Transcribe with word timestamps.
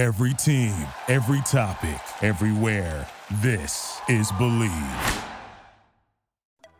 Every 0.00 0.32
team, 0.32 0.74
every 1.08 1.42
topic, 1.42 2.00
everywhere. 2.22 3.06
This 3.42 4.00
is 4.08 4.32
Blue 4.38 4.48
Wire. 4.48 5.24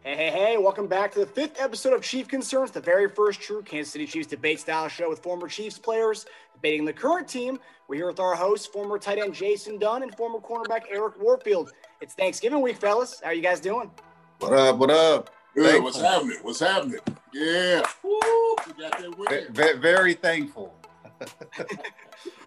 Hey, 0.03 0.17
hey, 0.17 0.31
hey, 0.31 0.57
welcome 0.57 0.87
back 0.87 1.12
to 1.12 1.19
the 1.19 1.27
fifth 1.27 1.61
episode 1.61 1.93
of 1.93 2.01
Chief 2.01 2.27
Concerns, 2.27 2.71
the 2.71 2.80
very 2.80 3.11
first 3.11 3.43
true 3.43 3.61
Kansas 3.61 3.93
City 3.93 4.06
Chiefs 4.06 4.27
debate 4.29 4.59
style 4.59 4.88
show 4.88 5.11
with 5.11 5.19
former 5.19 5.48
Chiefs 5.48 5.79
players 5.79 6.25
debating 6.54 6.87
the 6.87 6.95
current 6.95 7.29
team. 7.29 7.59
We're 7.88 7.96
here 7.96 8.06
with 8.06 8.21
our 8.21 8.35
host, 8.35 8.72
former 8.72 8.98
tight 8.98 9.19
end 9.19 9.34
Jason 9.34 9.78
Dunn, 9.78 10.02
and 10.02 10.14
former 10.14 10.38
cornerback 10.38 10.84
Eric 10.90 11.21
Warfield. 11.21 11.72
It's 12.00 12.14
Thanksgiving 12.14 12.62
week, 12.62 12.78
fellas. 12.78 13.21
How 13.22 13.28
are 13.28 13.34
you 13.34 13.42
guys 13.42 13.60
doing? 13.60 13.90
What 14.38 14.54
up? 14.54 14.78
What 14.78 14.90
up? 14.90 15.28
Good. 15.54 15.82
What's 15.82 16.00
happening? 16.00 16.38
What's 16.41 16.60
happening? 16.60 17.00
Yeah. 17.34 17.82
Woo, 18.02 18.18
we 18.66 18.82
got 18.82 18.98
that 18.98 19.18
win. 19.18 19.52
Very, 19.52 19.78
very 19.78 20.14
thankful. 20.14 20.74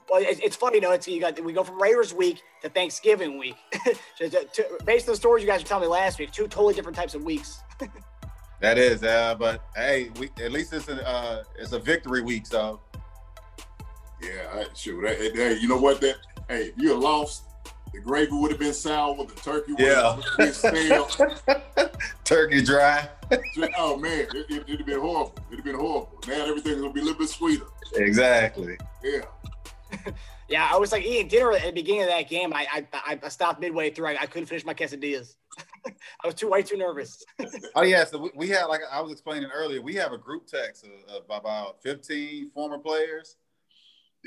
Well, 0.09 0.21
it's, 0.23 0.39
it's 0.39 0.55
funny, 0.55 0.75
you 0.75 0.81
know. 0.81 0.91
It's 0.91 1.07
you 1.07 1.19
got 1.19 1.39
we 1.43 1.53
go 1.53 1.63
from 1.63 1.81
Raiders 1.81 2.13
week 2.13 2.41
to 2.61 2.69
Thanksgiving 2.69 3.37
week. 3.37 3.55
to, 4.17 4.29
to, 4.29 4.65
based 4.85 5.07
on 5.07 5.13
the 5.13 5.17
stories 5.17 5.43
you 5.43 5.49
guys 5.49 5.61
were 5.61 5.67
telling 5.67 5.83
me 5.83 5.87
last 5.87 6.19
week, 6.19 6.31
two 6.31 6.47
totally 6.47 6.73
different 6.73 6.95
types 6.95 7.15
of 7.15 7.23
weeks. 7.23 7.61
that 8.61 8.77
is, 8.77 9.03
uh, 9.03 9.35
but 9.35 9.63
hey, 9.75 10.09
we 10.19 10.29
at 10.43 10.51
least 10.51 10.73
it's 10.73 10.87
a 10.87 11.07
uh, 11.07 11.43
it's 11.57 11.71
a 11.71 11.79
victory 11.79 12.21
week, 12.21 12.45
so. 12.45 12.79
Yeah, 14.21 14.47
I, 14.53 14.65
shoot. 14.73 15.05
Hey, 15.05 15.31
hey, 15.33 15.57
you 15.59 15.67
know 15.67 15.77
what? 15.77 15.99
That 16.01 16.15
hey, 16.47 16.67
if 16.67 16.73
you 16.77 16.89
had 16.91 16.99
lost, 16.99 17.43
the 17.93 17.99
gravy 17.99 18.31
would 18.31 18.51
have 18.51 18.59
been 18.59 18.73
sour. 18.73 19.13
with 19.15 19.35
The 19.35 19.41
turkey 19.41 19.73
would 19.73 19.81
Yeah. 19.81 20.15
have 20.15 20.37
been 20.37 20.53
stale. 20.53 21.09
Turkey 22.23 22.61
dry. 22.63 23.09
oh 23.77 23.97
man, 23.97 24.21
it, 24.33 24.45
it, 24.49 24.63
it'd 24.67 24.77
have 24.79 24.85
been 24.87 24.99
horrible. 24.99 25.35
It'd 25.47 25.59
have 25.59 25.65
been 25.65 25.75
horrible. 25.75 26.19
Now 26.27 26.45
everything's 26.45 26.81
gonna 26.81 26.93
be 26.93 27.01
a 27.01 27.03
little 27.03 27.19
bit 27.19 27.29
sweeter. 27.29 27.65
Exactly. 27.95 28.77
Yeah. 29.03 29.21
Yeah, 30.49 30.69
I 30.71 30.77
was 30.77 30.91
like 30.91 31.03
eating 31.03 31.29
dinner 31.29 31.53
at 31.53 31.63
the 31.63 31.71
beginning 31.71 32.03
of 32.03 32.09
that 32.09 32.29
game. 32.29 32.53
I 32.53 32.85
I, 32.93 33.19
I 33.23 33.29
stopped 33.29 33.61
midway 33.61 33.89
through. 33.89 34.07
I, 34.07 34.17
I 34.21 34.25
couldn't 34.25 34.47
finish 34.47 34.65
my 34.65 34.73
quesadillas. 34.73 35.35
I 35.87 36.27
was 36.27 36.35
too 36.35 36.49
way 36.49 36.61
too 36.61 36.77
nervous. 36.77 37.23
Oh 37.75 37.81
yeah, 37.81 38.03
so 38.03 38.19
we, 38.19 38.31
we 38.35 38.49
had 38.49 38.65
like 38.65 38.81
I 38.91 39.01
was 39.01 39.11
explaining 39.11 39.49
earlier, 39.51 39.81
we 39.81 39.95
have 39.95 40.11
a 40.11 40.17
group 40.17 40.45
text 40.45 40.85
of, 40.85 41.15
of 41.15 41.23
about 41.29 41.81
15 41.81 42.51
former 42.51 42.77
players. 42.77 43.37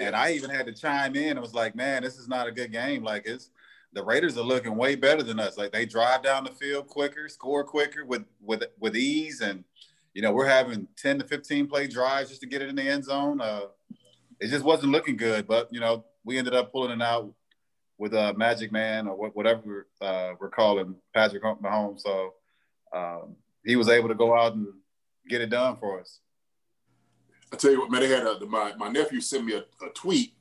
And 0.01 0.17
I 0.17 0.33
even 0.33 0.51
had 0.51 0.67
to 0.67 0.73
chime 0.73 1.15
in. 1.15 1.39
I 1.39 1.41
was 1.41 1.55
like, 1.55 1.77
man, 1.77 2.03
this 2.03 2.19
is 2.19 2.29
not 2.29 2.49
a 2.49 2.53
good 2.53 2.73
game. 2.73 3.05
Like 3.05 3.23
it's 3.27 3.51
the 3.93 4.03
Raiders 4.03 4.37
are 4.37 4.43
looking 4.43 4.77
way 4.77 4.95
better 4.95 5.23
than 5.23 5.39
us. 5.39 5.57
Like 5.57 5.73
they 5.73 5.87
drive 5.87 6.23
down 6.23 6.45
the 6.45 6.51
field 6.51 6.89
quicker, 6.89 7.29
score 7.29 7.63
quicker 7.63 8.05
with 8.05 8.25
with 8.43 8.65
with 8.81 8.97
ease. 8.97 9.43
And 9.43 9.65
you 10.13 10.23
know, 10.23 10.33
we're 10.33 10.49
having 10.49 10.89
10 10.97 11.21
to 11.21 11.25
15 11.25 11.67
play 11.67 11.87
drives 11.87 12.31
just 12.31 12.41
to 12.41 12.47
get 12.47 12.63
it 12.63 12.69
in 12.69 12.77
the 12.77 12.89
end 12.89 13.05
zone. 13.05 13.41
Uh 13.41 13.67
it 14.41 14.49
just 14.49 14.65
wasn't 14.65 14.93
looking 14.93 15.17
good. 15.17 15.47
But 15.47 15.69
you 15.73 15.81
know, 15.81 16.05
we 16.25 16.39
ended 16.39 16.55
up 16.55 16.73
pulling 16.73 17.01
it 17.01 17.03
out 17.03 17.33
with 17.99 18.15
uh 18.15 18.35
Magic 18.37 18.73
Man 18.73 19.07
or 19.07 19.17
wha- 19.17 19.31
whatever 19.31 19.87
uh, 20.01 20.33
we're 20.39 20.51
calling 20.51 20.97
Patrick 21.15 21.43
Mahomes. 21.43 22.01
So 22.01 22.35
um, 22.93 23.37
he 23.65 23.77
was 23.77 23.89
able 23.89 24.09
to 24.09 24.15
go 24.15 24.37
out 24.37 24.55
and 24.55 24.67
get 25.29 25.41
it 25.41 25.51
done 25.51 25.77
for 25.77 26.01
us. 26.01 26.21
I 27.53 27.57
tell 27.57 27.71
you 27.71 27.81
what, 27.81 27.91
man, 27.91 28.01
they 28.01 28.09
had 28.09 28.27
a, 28.27 28.45
my 28.47 28.75
my 28.77 28.89
nephew 28.89 29.21
sent 29.21 29.45
me 29.45 29.55
a, 29.55 29.61
a 29.85 29.91
tweet, 29.95 30.35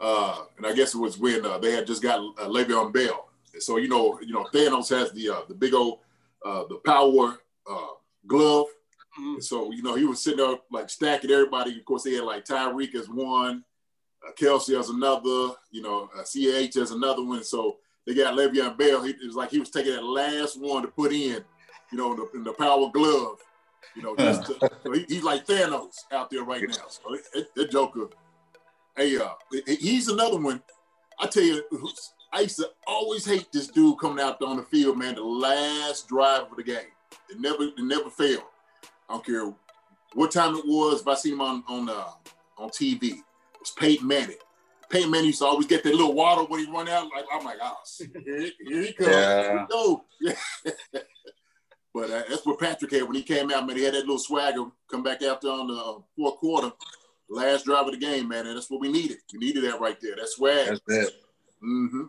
uh, 0.00 0.44
and 0.56 0.66
I 0.66 0.74
guess 0.74 0.94
it 0.94 0.98
was 0.98 1.18
when 1.18 1.44
uh, 1.44 1.58
they 1.58 1.72
had 1.72 1.86
just 1.86 2.02
got 2.02 2.18
uh, 2.18 2.48
Le'Veon 2.48 2.92
Bell. 2.92 3.28
So 3.58 3.78
you 3.78 3.88
know, 3.88 4.20
you 4.20 4.32
know, 4.34 4.46
Thanos 4.52 4.90
has 4.90 5.12
the 5.12 5.30
uh, 5.30 5.40
the 5.48 5.54
big 5.54 5.74
old 5.74 6.00
uh, 6.44 6.64
the 6.68 6.76
power 6.84 7.38
uh, 7.68 7.86
glove. 8.26 8.66
Mhm. 9.18 9.42
So 9.42 9.72
you 9.72 9.82
know, 9.82 9.94
he 9.94 10.04
was 10.04 10.22
sitting 10.22 10.44
up 10.44 10.64
like 10.70 10.90
stacking 10.90 11.30
everybody. 11.30 11.78
Of 11.78 11.84
course, 11.84 12.02
they 12.02 12.14
had 12.14 12.24
like 12.24 12.44
Tyreek 12.44 12.94
as 12.94 13.08
one, 13.08 13.64
uh, 14.26 14.32
Kelce 14.32 14.78
as 14.78 14.90
another, 14.90 15.54
you 15.70 15.82
know, 15.82 16.10
uh, 16.16 16.22
CH 16.22 16.76
as 16.76 16.90
another 16.90 17.24
one. 17.24 17.42
So 17.42 17.78
they 18.06 18.14
got 18.14 18.34
Le'Veon 18.34 18.76
Bell. 18.76 19.02
He, 19.02 19.10
it 19.10 19.26
was 19.26 19.36
like 19.36 19.50
he 19.50 19.58
was 19.58 19.70
taking 19.70 19.92
that 19.92 20.04
last 20.04 20.60
one 20.60 20.82
to 20.82 20.88
put 20.88 21.12
in, 21.12 21.44
you 21.90 21.98
know, 21.98 22.12
in 22.12 22.18
the, 22.18 22.30
in 22.34 22.44
the 22.44 22.52
power 22.52 22.90
glove. 22.92 23.38
You 23.94 24.02
know, 24.02 24.16
just 24.16 24.46
to, 24.46 24.70
so 24.84 24.92
he, 24.92 25.06
he's 25.08 25.22
like 25.22 25.46
Thanos 25.46 25.94
out 26.12 26.30
there 26.30 26.44
right 26.44 26.62
now. 26.68 26.88
So 26.88 27.14
it, 27.14 27.22
it, 27.34 27.54
that 27.54 27.70
Joker, 27.70 28.08
hey, 28.96 29.16
uh, 29.16 29.30
he's 29.66 30.08
another 30.08 30.38
one. 30.38 30.62
I 31.18 31.26
tell 31.26 31.42
you, 31.42 31.64
I 32.32 32.40
used 32.40 32.56
to 32.56 32.68
always 32.86 33.24
hate 33.24 33.46
this 33.50 33.68
dude 33.68 33.98
coming 33.98 34.22
out 34.22 34.42
on 34.42 34.58
the 34.58 34.62
field, 34.64 34.98
man. 34.98 35.14
The 35.14 35.22
last 35.22 36.08
drive 36.08 36.42
of 36.50 36.56
the 36.58 36.62
game, 36.62 36.92
it 37.30 37.40
never, 37.40 37.62
it 37.62 37.78
never 37.78 38.10
failed. 38.10 38.42
I 39.08 39.14
don't 39.14 39.24
care 39.26 39.52
what 40.14 40.30
time 40.30 40.56
it 40.56 40.64
was. 40.66 41.00
If 41.00 41.08
I 41.08 41.14
see 41.14 41.32
him 41.32 41.40
on 41.40 41.62
on 41.68 41.88
uh, 41.88 42.10
on 42.58 42.70
TV, 42.70 43.02
it 43.04 43.14
was 43.60 43.70
Peyton 43.76 44.06
Manning. 44.06 44.36
Peyton 44.88 45.10
Manning 45.10 45.26
used 45.26 45.40
to 45.40 45.46
always 45.46 45.66
get 45.66 45.82
that 45.84 45.94
little 45.94 46.14
water 46.14 46.42
when 46.44 46.64
he 46.64 46.70
run 46.70 46.88
out. 46.88 47.08
Like 47.14 47.24
I'm 47.32 47.44
like, 47.44 47.58
oh, 47.62 47.74
here, 48.24 48.40
he- 48.40 48.52
here 48.60 48.82
he 48.82 48.92
comes. 48.92 49.10
Yeah. 49.10 49.66
No. 49.70 50.04
but 51.94 52.10
uh, 52.10 52.22
that's 52.28 52.44
what 52.44 52.58
Patrick 52.60 52.92
had 52.92 53.02
when 53.04 53.14
he 53.16 53.22
came 53.22 53.50
out, 53.50 53.66
man. 53.66 53.76
He 53.76 53.82
had 53.84 53.94
that 53.94 54.00
little 54.00 54.18
swagger 54.18 54.66
come 54.90 55.02
back 55.02 55.22
after 55.22 55.48
on 55.48 55.66
the 55.68 55.74
uh, 55.74 55.98
fourth 56.16 56.36
quarter, 56.36 56.72
last 57.28 57.64
drive 57.64 57.86
of 57.86 57.92
the 57.92 57.98
game, 57.98 58.28
man. 58.28 58.46
And 58.46 58.56
that's 58.56 58.70
what 58.70 58.80
we 58.80 58.90
needed. 58.90 59.18
We 59.32 59.38
needed 59.38 59.64
that 59.64 59.80
right 59.80 59.98
there. 60.00 60.16
That 60.16 60.28
swag. 60.28 60.68
That's 60.68 60.80
it. 61.08 61.14
hmm 61.60 62.02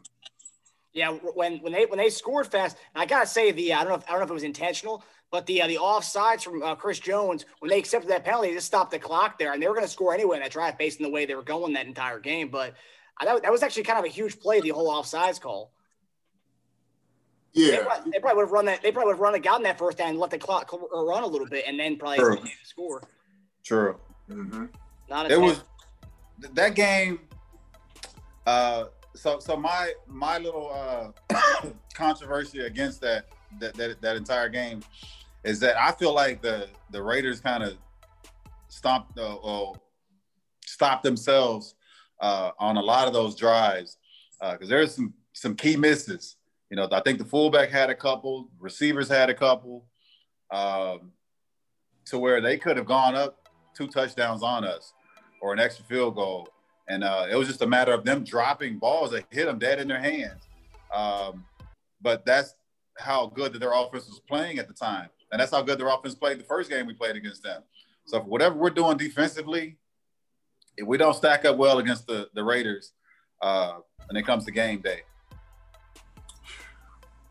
Yeah, 0.94 1.12
when 1.12 1.58
when 1.60 1.74
they 1.74 1.86
when 1.86 1.98
they 2.00 2.10
scored 2.10 2.48
fast, 2.48 2.78
and 2.94 3.02
I 3.02 3.06
gotta 3.06 3.28
say 3.28 3.52
the 3.52 3.74
I 3.74 3.80
don't 3.84 3.90
know 3.90 3.96
if, 3.96 4.04
I 4.08 4.12
don't 4.12 4.20
know 4.20 4.26
if 4.26 4.30
it 4.32 4.34
was 4.34 4.44
intentional, 4.44 5.04
but 5.32 5.46
the 5.46 5.62
uh, 5.62 5.68
the 5.68 5.76
offsides 5.76 6.44
from 6.44 6.64
uh, 6.64 6.76
Chris 6.76 7.00
Jones 7.00 7.46
when 7.60 7.70
they 7.70 7.80
accepted 7.80 8.10
that 8.12 8.24
penalty, 8.24 8.50
they 8.50 8.54
just 8.56 8.68
stopped 8.68 8.92
the 8.92 9.00
clock 9.00 9.38
there, 9.38 9.54
and 9.54 9.62
they 9.62 9.68
were 9.68 9.74
going 9.74 9.86
to 9.86 9.92
score 9.92 10.14
anyway 10.14 10.38
in 10.38 10.44
that 10.44 10.52
drive 10.52 10.78
based 10.78 11.00
on 11.00 11.04
the 11.04 11.10
way 11.10 11.26
they 11.26 11.36
were 11.36 11.44
going 11.44 11.74
that 11.74 11.86
entire 11.86 12.20
game. 12.20 12.50
But 12.50 12.74
I 13.18 13.26
thought 13.26 13.42
that 13.44 13.52
was 13.52 13.64
actually 13.64 13.84
kind 13.84 14.00
of 14.00 14.06
a 14.06 14.10
huge 14.10 14.40
play, 14.40 14.62
the 14.62 14.70
whole 14.70 14.90
offsides 14.90 15.42
call. 15.42 15.72
They 17.54 17.72
Yeah. 17.74 17.84
probably, 17.84 18.12
they 18.12 18.20
probably 18.20 18.36
would 18.38 18.44
have 18.44 18.52
run 18.52 18.66
that. 18.66 18.82
They 18.82 18.92
probably 18.92 19.08
would 19.08 19.16
have 19.16 19.22
run 19.22 19.36
it, 19.36 19.44
gotten 19.44 19.64
that 19.64 19.78
first 19.78 19.98
down, 19.98 20.10
and 20.10 20.20
let 20.20 20.30
the 20.30 20.38
clock 20.38 20.72
uh, 20.74 21.04
run 21.04 21.24
a 21.24 21.28
little 21.28 21.48
bit, 21.48 21.66
and 21.68 21.80
then 21.80 21.98
probably 21.98 22.20
True. 22.20 22.38
score. 22.64 23.02
True. 23.64 24.00
hmm 24.30 24.66
Not 25.10 25.32
It 25.32 25.42
was 25.42 25.64
that 26.54 26.76
game. 26.76 27.20
Uh, 28.46 28.86
so 29.16 29.40
so 29.40 29.58
my 29.58 29.92
my 30.06 30.38
little 30.38 30.72
uh, 30.72 31.12
controversy 31.94 32.62
against 32.62 33.02
that, 33.02 33.26
that 33.60 33.74
that 33.76 34.02
that 34.02 34.16
entire 34.16 34.50
game 34.50 34.82
is 35.44 35.60
that 35.60 35.80
I 35.80 35.92
feel 35.92 36.14
like 36.14 36.42
the 36.42 36.68
the 36.92 37.02
Raiders 37.02 37.40
kind 37.40 37.64
of 37.64 37.78
stomped 38.68 39.18
uh, 39.18 39.36
or 39.36 39.76
stopped 40.66 41.04
themselves 41.04 41.76
uh, 42.22 42.52
on 42.60 42.78
a 42.78 42.82
lot 42.82 43.08
of 43.08 43.14
those 43.14 43.36
drives 43.36 43.98
because 44.40 44.70
there's 44.70 44.96
some 44.96 45.14
some 45.34 45.56
key 45.56 45.78
misses. 45.78 46.36
You 46.70 46.76
know, 46.76 46.88
I 46.92 47.02
think 47.02 47.18
the 47.18 47.26
fullback 47.26 47.70
had 47.70 47.90
a 47.90 47.96
couple, 47.96 48.50
receivers 48.60 49.08
had 49.08 49.30
a 49.30 49.34
couple, 49.34 49.86
um, 50.52 51.12
to 52.06 52.18
where 52.18 52.42
they 52.42 52.58
could 52.58 52.76
have 52.78 52.86
gone 52.86 53.16
up 53.16 53.50
two 53.76 53.88
touchdowns 53.88 54.44
on 54.44 54.66
us 54.66 54.94
or 55.42 55.54
an 55.54 55.60
extra 55.60 55.86
field 55.86 56.16
goal. 56.16 56.50
And 56.90 57.04
uh, 57.04 57.28
it 57.30 57.36
was 57.36 57.48
just 57.48 57.62
a 57.62 57.68
matter 57.68 57.94
of 57.94 58.04
them 58.04 58.24
dropping 58.24 58.80
balls 58.80 59.12
that 59.12 59.26
hit 59.30 59.46
them 59.46 59.60
dead 59.60 59.80
in 59.80 59.88
their 59.88 60.00
hands. 60.00 60.44
Um, 60.94 61.46
but 62.02 62.26
that's 62.26 62.56
how 62.98 63.28
good 63.28 63.54
that 63.54 63.60
their 63.60 63.74
offense 63.74 64.08
was 64.08 64.22
playing 64.28 64.60
at 64.60 64.68
the 64.68 64.74
time. 64.74 65.10
And 65.32 65.42
that's 65.42 65.52
how 65.52 65.62
good 65.62 65.80
their 65.80 65.88
offense 65.90 66.16
played 66.16 66.40
the 66.40 66.44
first 66.44 66.70
game 66.70 66.88
we 66.88 66.94
played 66.94 67.16
against 67.16 67.44
them. 67.44 67.62
So 68.06 68.20
for 68.22 68.26
whatever 68.26 68.56
we're 68.56 68.70
doing 68.70 68.98
defensively, 68.98 69.78
if 70.78 70.88
we 70.88 70.98
don't 70.98 71.16
stack 71.16 71.44
up 71.46 71.58
well 71.58 71.80
against 71.80 72.08
the, 72.08 72.30
the 72.34 72.44
Raiders 72.44 72.94
uh, 73.42 73.78
when 74.08 74.16
it 74.18 74.26
comes 74.26 74.46
to 74.46 74.52
game 74.52 74.82
day. 74.82 75.02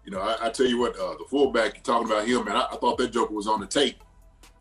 You 0.04 0.12
know, 0.12 0.20
I, 0.20 0.46
I 0.46 0.50
tell 0.50 0.66
you 0.66 0.78
what, 0.78 0.96
uh, 0.96 1.14
the 1.14 1.24
fullback 1.28 1.74
you're 1.74 1.82
talking 1.82 2.06
about 2.10 2.26
him, 2.28 2.44
man. 2.44 2.56
I, 2.56 2.66
I 2.72 2.76
thought 2.76 2.96
that 2.98 3.12
Joker 3.12 3.34
was 3.34 3.48
on 3.48 3.60
the 3.60 3.66
tape. 3.66 3.96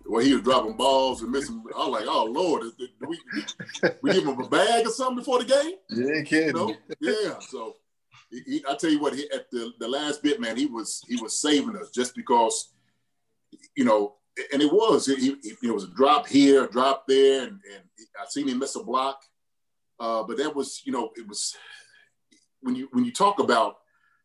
The 0.03 0.11
way 0.11 0.23
he 0.25 0.33
was 0.33 0.43
dropping 0.43 0.73
balls 0.73 1.21
and 1.23 1.31
missing. 1.31 1.63
I 1.75 1.79
was 1.87 1.99
like, 1.99 2.07
oh 2.07 2.25
Lord, 2.25 2.63
is- 2.63 2.73
do 2.73 2.87
we, 3.07 3.19
we 4.01 4.13
give 4.13 4.23
him 4.23 4.39
a 4.39 4.47
bag 4.47 4.85
or 4.85 4.91
something 4.91 5.17
before 5.17 5.43
the 5.43 5.45
game? 5.45 5.73
Yeah, 5.89 6.45
You 6.45 6.53
know? 6.53 6.75
Yeah. 6.99 7.39
So 7.39 7.75
he, 8.29 8.63
I 8.67 8.75
tell 8.75 8.89
you 8.89 8.99
what, 8.99 9.15
he, 9.15 9.29
at 9.31 9.49
the, 9.51 9.71
the 9.79 9.87
last 9.87 10.23
bit, 10.23 10.39
man, 10.39 10.57
he 10.57 10.65
was 10.65 11.01
he 11.07 11.21
was 11.21 11.39
saving 11.39 11.77
us 11.77 11.89
just 11.91 12.15
because, 12.15 12.73
you 13.75 13.85
know, 13.85 14.15
and 14.51 14.61
it 14.61 14.71
was 14.71 15.07
it 15.07 15.73
was 15.73 15.83
a 15.85 15.95
drop 15.95 16.27
here, 16.27 16.65
a 16.65 16.71
drop 16.71 17.05
there, 17.07 17.43
and, 17.43 17.59
and 17.73 17.83
I 18.19 18.25
seen 18.29 18.47
him 18.47 18.59
miss 18.59 18.75
a 18.75 18.83
block. 18.83 19.21
Uh, 19.99 20.23
but 20.23 20.37
that 20.37 20.53
was, 20.53 20.81
you 20.85 20.91
know, 20.91 21.11
it 21.15 21.27
was 21.27 21.55
when 22.61 22.75
you 22.75 22.89
when 22.91 23.05
you 23.05 23.13
talk 23.13 23.39
about, 23.39 23.77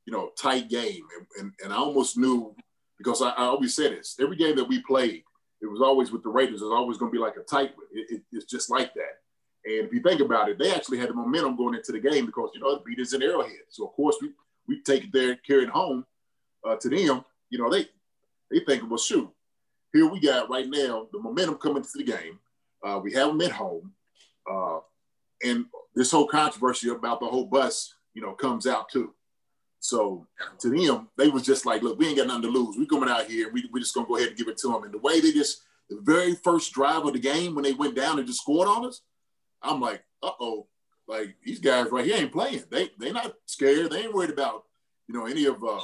you 0.07 0.13
know, 0.13 0.31
tight 0.37 0.69
game, 0.69 1.03
and, 1.17 1.27
and, 1.39 1.53
and 1.63 1.73
I 1.73 1.77
almost 1.77 2.19
knew 2.19 2.55
because 2.99 3.23
I, 3.23 3.31
I 3.31 3.45
always 3.45 3.75
said 3.75 3.93
this 3.93 4.17
every 4.21 4.37
game 4.37 4.57
that 4.57 4.69
we 4.69 4.83
played, 4.83 5.23
it 5.63 5.67
was 5.67 5.81
always 5.81 6.11
with 6.11 6.23
the 6.23 6.29
Raiders. 6.29 6.61
It 6.61 6.65
was 6.65 6.75
always 6.75 6.99
going 6.99 7.13
to 7.13 7.17
be 7.17 7.23
like 7.23 7.37
a 7.37 7.43
tight 7.43 7.77
one. 7.77 7.87
It, 7.93 8.17
it, 8.17 8.23
it's 8.33 8.47
just 8.47 8.71
like 8.71 8.93
that. 8.95 9.21
And 9.65 9.87
if 9.87 9.93
you 9.93 10.01
think 10.01 10.21
about 10.21 10.49
it, 10.49 10.59
they 10.59 10.73
actually 10.73 10.99
had 10.99 11.11
the 11.11 11.15
momentum 11.15 11.57
going 11.57 11.75
into 11.75 11.93
the 11.93 12.01
game 12.01 12.27
because 12.27 12.51
you 12.55 12.61
know 12.61 12.75
the 12.75 12.83
beat 12.85 12.99
is 12.99 13.13
an 13.13 13.23
arrowhead. 13.23 13.67
So 13.69 13.87
of 13.87 13.93
course 13.93 14.17
we 14.21 14.31
we 14.67 14.83
take 14.83 15.05
it 15.05 15.13
there, 15.13 15.37
carry 15.37 15.65
it 15.65 15.71
home 15.71 16.07
uh, 16.67 16.77
to 16.77 16.89
them. 16.89 17.25
You 17.51 17.59
know 17.59 17.71
they 17.71 17.87
they 18.51 18.61
think, 18.61 18.89
well, 18.89 18.99
shoot, 18.99 19.31
here 19.93 20.07
we 20.07 20.21
got 20.21 20.51
right 20.51 20.69
now 20.69 21.09
the 21.13 21.21
momentum 21.21 21.57
coming 21.57 21.83
to 21.83 21.99
the 21.99 22.05
game. 22.05 22.39
Uh, 22.83 23.01
we 23.03 23.13
have 23.13 23.29
them 23.29 23.41
at 23.43 23.53
home. 23.53 23.93
Uh, 24.51 24.79
and 25.45 25.67
this 25.95 26.11
whole 26.11 26.27
controversy 26.27 26.89
about 26.89 27.21
the 27.21 27.27
whole 27.27 27.47
bus, 27.47 27.95
you 28.15 28.23
know, 28.23 28.33
comes 28.33 28.67
out 28.67 28.89
too. 28.89 29.15
So 29.81 30.27
to 30.59 30.69
them, 30.69 31.09
they 31.17 31.29
was 31.29 31.43
just 31.43 31.65
like, 31.65 31.83
look, 31.83 31.99
we 31.99 32.07
ain't 32.09 32.19
got 32.19 32.27
nothing 32.27 32.43
to 32.43 32.49
lose. 32.49 32.77
We 32.77 32.87
coming 32.87 33.09
out 33.09 33.27
here. 33.27 33.51
We 33.51 33.69
we 33.73 33.81
just 33.81 33.95
gonna 33.95 34.07
go 34.07 34.17
ahead 34.17 34.29
and 34.29 34.37
give 34.37 34.49
it 34.49 34.59
to 34.59 34.69
them. 34.69 34.85
And 34.85 34.93
the 34.93 34.99
way 34.99 35.21
they 35.21 35.33
just 35.33 35.63
the 35.89 35.99
very 36.03 36.35
first 36.35 36.73
drive 36.73 37.05
of 37.05 37.15
the 37.15 37.19
game 37.19 37.55
when 37.55 37.65
they 37.65 37.73
went 37.73 37.97
down 37.97 38.19
and 38.19 38.27
just 38.27 38.43
scored 38.43 38.69
on 38.69 38.87
us, 38.87 39.01
I'm 39.63 39.81
like, 39.81 40.03
uh 40.23 40.31
oh, 40.41 40.67
like 41.07 41.37
these 41.45 41.59
guys 41.59 41.91
right 41.91 42.05
here 42.05 42.17
ain't 42.17 42.33
playing. 42.33 42.65
They 42.71 42.91
they 42.99 43.13
not 43.13 43.35
scared. 43.47 43.91
They 43.91 44.03
ain't 44.03 44.15
worried 44.15 44.31
about 44.31 44.65
you 45.09 45.15
know 45.15 45.27
any 45.27 45.47
of 45.47 45.63
uh, 45.63 45.77
uh, 45.77 45.81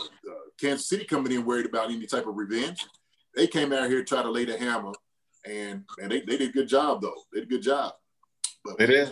Kansas 0.60 0.88
City 0.88 1.04
coming 1.04 1.32
in 1.32 1.44
worried 1.44 1.66
about 1.66 1.90
any 1.90 2.06
type 2.06 2.26
of 2.26 2.36
revenge. 2.36 2.86
They 3.34 3.46
came 3.46 3.72
out 3.72 3.88
here 3.88 3.98
to 3.98 4.04
try 4.04 4.22
to 4.22 4.30
lay 4.30 4.44
the 4.44 4.58
hammer, 4.58 4.92
and 5.44 5.84
and 6.00 6.10
they, 6.10 6.20
they 6.20 6.38
did 6.38 6.50
a 6.50 6.52
good 6.52 6.68
job 6.68 7.02
though. 7.02 7.22
They 7.32 7.40
did 7.40 7.48
a 7.48 7.50
good 7.50 7.62
job. 7.62 7.92
But 8.64 8.80
it 8.80 8.90
is. 8.90 9.10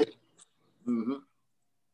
Mm-hmm. 0.86 1.14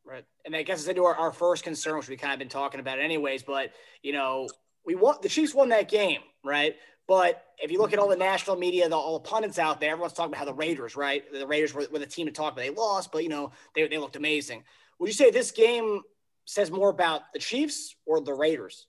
Right. 0.03 0.25
And 0.45 0.55
I 0.55 0.63
guess 0.63 0.79
it's 0.79 0.89
into 0.89 1.05
our, 1.05 1.15
our 1.15 1.31
first 1.31 1.63
concern, 1.63 1.97
which 1.97 2.09
we 2.09 2.17
kind 2.17 2.33
of 2.33 2.39
been 2.39 2.49
talking 2.49 2.79
about 2.79 2.99
anyways, 2.99 3.43
but 3.43 3.71
you 4.03 4.13
know, 4.13 4.47
we 4.85 4.95
want 4.95 5.21
the 5.21 5.29
Chiefs 5.29 5.53
won 5.53 5.69
that 5.69 5.89
game, 5.89 6.21
right? 6.43 6.75
But 7.07 7.43
if 7.57 7.71
you 7.71 7.79
look 7.79 7.93
at 7.93 7.99
all 7.99 8.07
the 8.07 8.15
national 8.15 8.55
media, 8.55 8.87
the 8.87 8.95
all 8.95 9.19
the 9.19 9.27
pundits 9.27 9.59
out 9.59 9.79
there, 9.81 9.91
everyone's 9.91 10.13
talking 10.13 10.31
about 10.31 10.39
how 10.39 10.45
the 10.45 10.53
Raiders, 10.53 10.95
right? 10.95 11.23
The 11.31 11.45
Raiders 11.45 11.73
were, 11.73 11.85
were 11.91 11.99
the 11.99 12.05
team 12.05 12.25
to 12.27 12.31
talk 12.31 12.53
about. 12.53 12.61
They 12.61 12.69
lost, 12.69 13.11
but 13.11 13.23
you 13.23 13.29
know, 13.29 13.51
they, 13.75 13.87
they 13.87 13.97
looked 13.97 14.15
amazing. 14.15 14.63
Would 14.99 15.07
you 15.07 15.13
say 15.13 15.31
this 15.31 15.51
game 15.51 16.01
says 16.45 16.71
more 16.71 16.89
about 16.89 17.21
the 17.33 17.39
Chiefs 17.39 17.95
or 18.05 18.21
the 18.21 18.33
Raiders? 18.33 18.87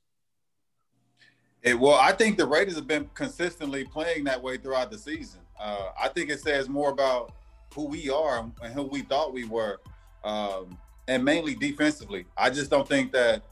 It, 1.63 1.79
well, 1.79 1.99
I 1.99 2.13
think 2.13 2.39
the 2.39 2.47
Raiders 2.47 2.75
have 2.75 2.89
been 2.89 3.09
consistently 3.15 3.85
playing 3.85 4.25
that 4.25 4.43
way 4.43 4.57
throughout 4.57 4.91
the 4.91 4.99
season. 4.99 5.41
Uh, 5.59 5.91
I 6.01 6.09
think 6.09 6.29
it 6.29 6.41
says 6.41 6.69
more 6.69 6.91
about 6.91 7.33
who 7.75 7.87
we 7.87 8.11
are 8.11 8.51
and 8.63 8.75
who 8.75 8.83
we 8.83 9.03
thought 9.03 9.33
we 9.33 9.45
were, 9.45 9.81
um, 10.25 10.77
and 11.09 11.25
mainly 11.25 11.55
defensively. 11.55 12.27
I 12.37 12.51
just 12.51 12.71
don't 12.71 12.87
think 12.87 13.13
that 13.13 13.43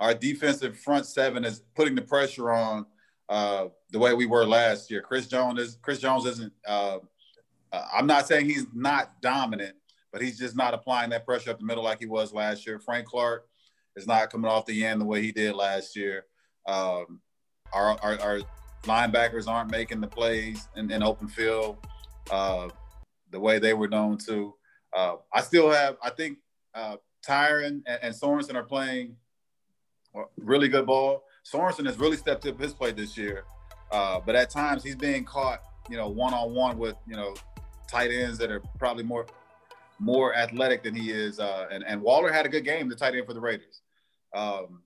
our 0.00 0.14
defensive 0.14 0.78
front 0.78 1.06
seven 1.06 1.44
is 1.44 1.62
putting 1.74 1.94
the 1.94 2.02
pressure 2.02 2.50
on 2.50 2.86
uh, 3.30 3.68
the 3.90 3.98
way 3.98 4.12
we 4.12 4.26
were 4.26 4.44
last 4.44 4.90
year. 4.90 5.00
Chris 5.00 5.28
Jones 5.28 5.58
is 5.60 5.78
Chris 5.80 6.00
Jones 6.00 6.26
isn't. 6.26 6.52
Uh, 6.66 6.98
uh, 7.72 7.84
I'm 7.94 8.06
not 8.06 8.26
saying 8.26 8.46
he's 8.46 8.66
not 8.74 9.22
dominant, 9.22 9.76
but 10.12 10.20
he's 10.20 10.36
just 10.36 10.56
not 10.56 10.74
applying 10.74 11.10
that 11.10 11.24
pressure 11.24 11.52
up 11.52 11.60
the 11.60 11.64
middle 11.64 11.84
like 11.84 12.00
he 12.00 12.06
was 12.06 12.32
last 12.32 12.66
year. 12.66 12.80
Frank 12.80 13.06
Clark 13.06 13.46
is 13.94 14.06
not 14.06 14.30
coming 14.30 14.50
off 14.50 14.66
the 14.66 14.84
end 14.84 15.00
the 15.00 15.04
way 15.04 15.22
he 15.22 15.30
did 15.30 15.54
last 15.54 15.94
year. 15.94 16.26
Um, 16.66 17.20
our, 17.72 17.96
our, 18.02 18.20
our, 18.20 18.40
linebackers 18.84 19.46
aren't 19.46 19.70
making 19.70 20.00
the 20.00 20.08
plays 20.08 20.66
in, 20.74 20.90
in 20.90 21.02
open 21.02 21.28
field. 21.28 21.76
Uh, 22.30 22.68
the 23.30 23.38
way 23.38 23.58
they 23.58 23.74
were 23.74 23.88
known 23.88 24.16
to. 24.16 24.54
Uh, 24.96 25.16
I 25.32 25.42
still 25.42 25.70
have, 25.70 25.96
I 26.02 26.08
think 26.08 26.38
uh, 26.74 26.96
Tyrann 27.24 27.82
and, 27.86 27.98
and 28.02 28.14
Sorensen 28.14 28.54
are 28.54 28.64
playing 28.64 29.16
really 30.38 30.68
good 30.68 30.86
ball. 30.86 31.24
Sorensen 31.44 31.86
has 31.86 31.98
really 31.98 32.16
stepped 32.16 32.46
up 32.46 32.58
his 32.58 32.74
play 32.74 32.92
this 32.92 33.16
year, 33.16 33.44
uh, 33.90 34.20
but 34.24 34.36
at 34.36 34.50
times 34.50 34.82
he's 34.82 34.96
being 34.96 35.24
caught, 35.24 35.60
you 35.88 35.96
know, 35.96 36.08
one 36.08 36.34
on 36.34 36.54
one 36.54 36.78
with 36.78 36.96
you 37.06 37.16
know 37.16 37.34
tight 37.88 38.10
ends 38.10 38.38
that 38.38 38.50
are 38.50 38.60
probably 38.78 39.02
more 39.02 39.26
more 39.98 40.34
athletic 40.34 40.82
than 40.82 40.94
he 40.94 41.10
is. 41.10 41.38
Uh, 41.38 41.66
and, 41.70 41.84
and 41.86 42.00
Waller 42.00 42.32
had 42.32 42.46
a 42.46 42.48
good 42.48 42.64
game, 42.64 42.88
the 42.88 42.94
tight 42.94 43.14
end 43.14 43.26
for 43.26 43.34
the 43.34 43.40
Raiders. 43.40 43.82
Um, 44.34 44.82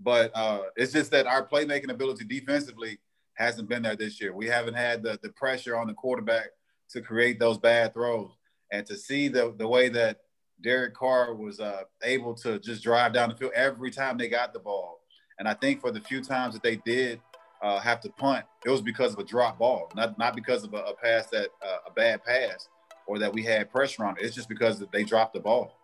but 0.00 0.30
uh, 0.34 0.62
it's 0.76 0.92
just 0.92 1.10
that 1.10 1.26
our 1.26 1.46
playmaking 1.46 1.90
ability 1.90 2.24
defensively 2.24 2.98
hasn't 3.34 3.68
been 3.68 3.82
there 3.82 3.96
this 3.96 4.20
year. 4.20 4.34
We 4.34 4.46
haven't 4.46 4.74
had 4.74 5.02
the 5.02 5.18
the 5.22 5.30
pressure 5.30 5.76
on 5.76 5.86
the 5.86 5.94
quarterback 5.94 6.48
to 6.90 7.00
create 7.00 7.38
those 7.38 7.58
bad 7.58 7.94
throws. 7.94 8.30
And 8.72 8.84
to 8.86 8.96
see 8.96 9.28
the 9.28 9.54
the 9.56 9.68
way 9.68 9.88
that 9.90 10.20
Derek 10.62 10.94
Carr 10.94 11.34
was 11.34 11.60
uh, 11.60 11.82
able 12.02 12.34
to 12.36 12.58
just 12.58 12.82
drive 12.82 13.12
down 13.12 13.28
the 13.28 13.36
field 13.36 13.52
every 13.54 13.90
time 13.90 14.16
they 14.16 14.28
got 14.28 14.52
the 14.52 14.58
ball. 14.58 15.00
And 15.38 15.48
I 15.48 15.54
think 15.54 15.80
for 15.80 15.90
the 15.90 16.00
few 16.00 16.22
times 16.22 16.54
that 16.54 16.62
they 16.62 16.76
did 16.76 17.20
uh, 17.62 17.78
have 17.80 18.00
to 18.00 18.10
punt, 18.10 18.44
it 18.64 18.70
was 18.70 18.80
because 18.80 19.12
of 19.12 19.18
a 19.18 19.24
drop 19.24 19.58
ball, 19.58 19.90
not 19.94 20.18
not 20.18 20.34
because 20.34 20.64
of 20.64 20.74
a, 20.74 20.78
a 20.78 20.94
pass 20.94 21.26
that 21.28 21.50
uh, 21.62 21.78
a 21.86 21.90
bad 21.90 22.24
pass 22.24 22.68
or 23.06 23.18
that 23.18 23.32
we 23.32 23.42
had 23.42 23.70
pressure 23.70 24.04
on 24.04 24.16
it. 24.16 24.24
It's 24.24 24.34
just 24.34 24.48
because 24.48 24.82
they 24.92 25.04
dropped 25.04 25.34
the 25.34 25.40
ball. 25.40 25.78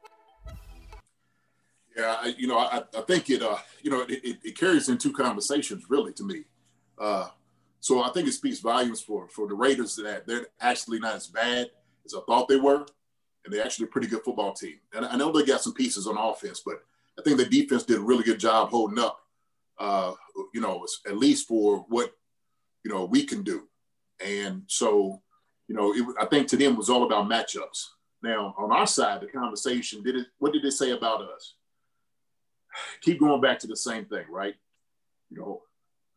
Yeah, 1.97 2.17
I, 2.21 2.35
you 2.39 2.47
know, 2.47 2.59
I, 2.59 2.83
I 2.97 3.01
think 3.03 3.29
it, 3.29 3.43
uh, 3.43 3.59
you 3.83 3.91
know, 3.91 4.01
it, 4.09 4.39
it, 4.43 4.57
carries 4.57 4.89
in 4.89 4.97
two 4.97 5.13
conversations 5.13 5.85
really 5.91 6.13
to 6.15 6.25
me. 6.25 6.45
Uh, 6.99 7.29
so 7.81 8.03
I 8.03 8.11
think 8.11 8.29
it 8.29 8.33
speaks 8.33 8.61
volumes 8.61 9.01
for 9.01 9.29
for 9.29 9.47
the 9.47 9.55
Raiders 9.55 9.97
that 9.97 10.27
they're 10.27 10.47
actually 10.61 11.01
not 11.01 11.17
as 11.17 11.27
bad 11.27 11.71
as 12.07 12.15
I 12.15 12.21
thought 12.27 12.49
they 12.49 12.57
were, 12.57 12.87
and 13.45 13.53
they're 13.53 13.65
actually 13.65 13.87
a 13.87 13.91
pretty 13.91 14.07
good 14.07 14.23
football 14.25 14.55
team. 14.55 14.77
And 14.95 15.05
I 15.05 15.17
know 15.17 15.31
they 15.33 15.45
got 15.45 15.61
some 15.61 15.75
pieces 15.75 16.07
on 16.07 16.17
offense, 16.17 16.63
but 16.65 16.83
I 17.19 17.23
think 17.23 17.37
the 17.37 17.45
defense 17.45 17.83
did 17.83 17.99
a 17.99 18.03
really 18.03 18.25
good 18.25 18.41
job 18.41 18.71
holding 18.71 18.99
up. 18.99 19.22
Uh, 19.83 20.15
you 20.55 20.61
know, 20.61 20.87
at 21.09 21.19
least 21.19 21.49
for 21.49 21.85
what 21.89 22.13
you 22.85 22.93
know 22.93 23.05
we 23.05 23.25
can 23.25 23.43
do. 23.43 23.69
And 24.25 24.63
so, 24.69 25.21
you 25.67 25.75
know, 25.75 25.93
it, 25.93 26.05
I 26.21 26.27
think 26.27 26.47
to 26.49 26.57
them 26.57 26.77
was 26.77 26.89
all 26.89 27.03
about 27.03 27.29
matchups. 27.29 27.87
Now, 28.23 28.55
on 28.57 28.71
our 28.71 28.87
side, 28.87 29.23
the 29.23 29.27
conversation 29.27 30.05
did 30.05 30.15
it. 30.15 30.29
What 30.39 30.53
did 30.53 30.65
it 30.65 30.71
say 30.71 30.93
about 30.93 31.23
us? 31.23 31.55
Keep 33.01 33.19
going 33.19 33.41
back 33.41 33.59
to 33.59 33.67
the 33.67 33.77
same 33.77 34.05
thing, 34.05 34.25
right? 34.31 34.55
You 35.31 35.39
know, 35.39 35.63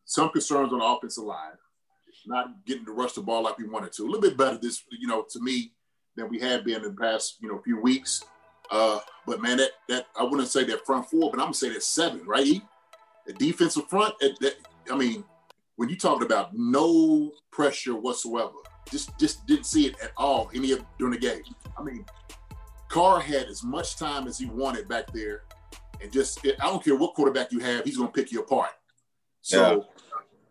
some 0.04 0.30
concerns 0.30 0.72
on 0.72 0.78
the 0.78 0.84
offensive 0.84 1.24
line, 1.24 1.58
not 2.24 2.64
getting 2.66 2.86
to 2.86 2.92
rush 2.92 3.14
the 3.14 3.20
ball 3.20 3.42
like 3.42 3.58
we 3.58 3.66
wanted 3.68 3.92
to. 3.94 4.04
A 4.04 4.06
little 4.06 4.20
bit 4.20 4.36
better 4.36 4.58
this, 4.58 4.84
you 4.92 5.08
know, 5.08 5.26
to 5.30 5.40
me 5.40 5.72
than 6.14 6.28
we 6.28 6.38
have 6.38 6.64
been 6.64 6.76
in 6.76 6.82
the 6.82 6.92
past, 6.92 7.38
you 7.40 7.48
know, 7.48 7.60
few 7.64 7.80
weeks. 7.80 8.22
Uh, 8.70 9.00
but 9.26 9.42
man, 9.42 9.56
that 9.56 9.70
that 9.88 10.06
I 10.16 10.22
wouldn't 10.22 10.48
say 10.48 10.62
that 10.64 10.86
front 10.86 11.10
four, 11.10 11.32
but 11.32 11.40
I'm 11.40 11.46
gonna 11.46 11.54
say 11.54 11.70
that 11.70 11.82
seven, 11.82 12.24
right? 12.24 12.62
The 13.26 13.32
defensive 13.34 13.88
front. 13.88 14.14
That, 14.20 14.54
I 14.90 14.96
mean, 14.96 15.24
when 15.76 15.88
you 15.88 15.96
talking 15.96 16.24
about 16.24 16.50
no 16.54 17.32
pressure 17.50 17.94
whatsoever, 17.94 18.52
just 18.90 19.16
just 19.18 19.46
didn't 19.46 19.66
see 19.66 19.86
it 19.86 19.96
at 20.02 20.12
all 20.16 20.50
any 20.54 20.72
of 20.72 20.84
during 20.98 21.12
the 21.12 21.20
game. 21.20 21.42
I 21.78 21.82
mean, 21.82 22.04
Carr 22.88 23.20
had 23.20 23.46
as 23.46 23.62
much 23.62 23.96
time 23.96 24.26
as 24.26 24.38
he 24.38 24.46
wanted 24.46 24.88
back 24.88 25.12
there, 25.12 25.42
and 26.00 26.12
just 26.12 26.46
I 26.46 26.66
don't 26.66 26.84
care 26.84 26.96
what 26.96 27.14
quarterback 27.14 27.52
you 27.52 27.58
have, 27.60 27.84
he's 27.84 27.96
gonna 27.96 28.10
pick 28.10 28.32
you 28.32 28.40
apart. 28.40 28.70
So 29.42 29.86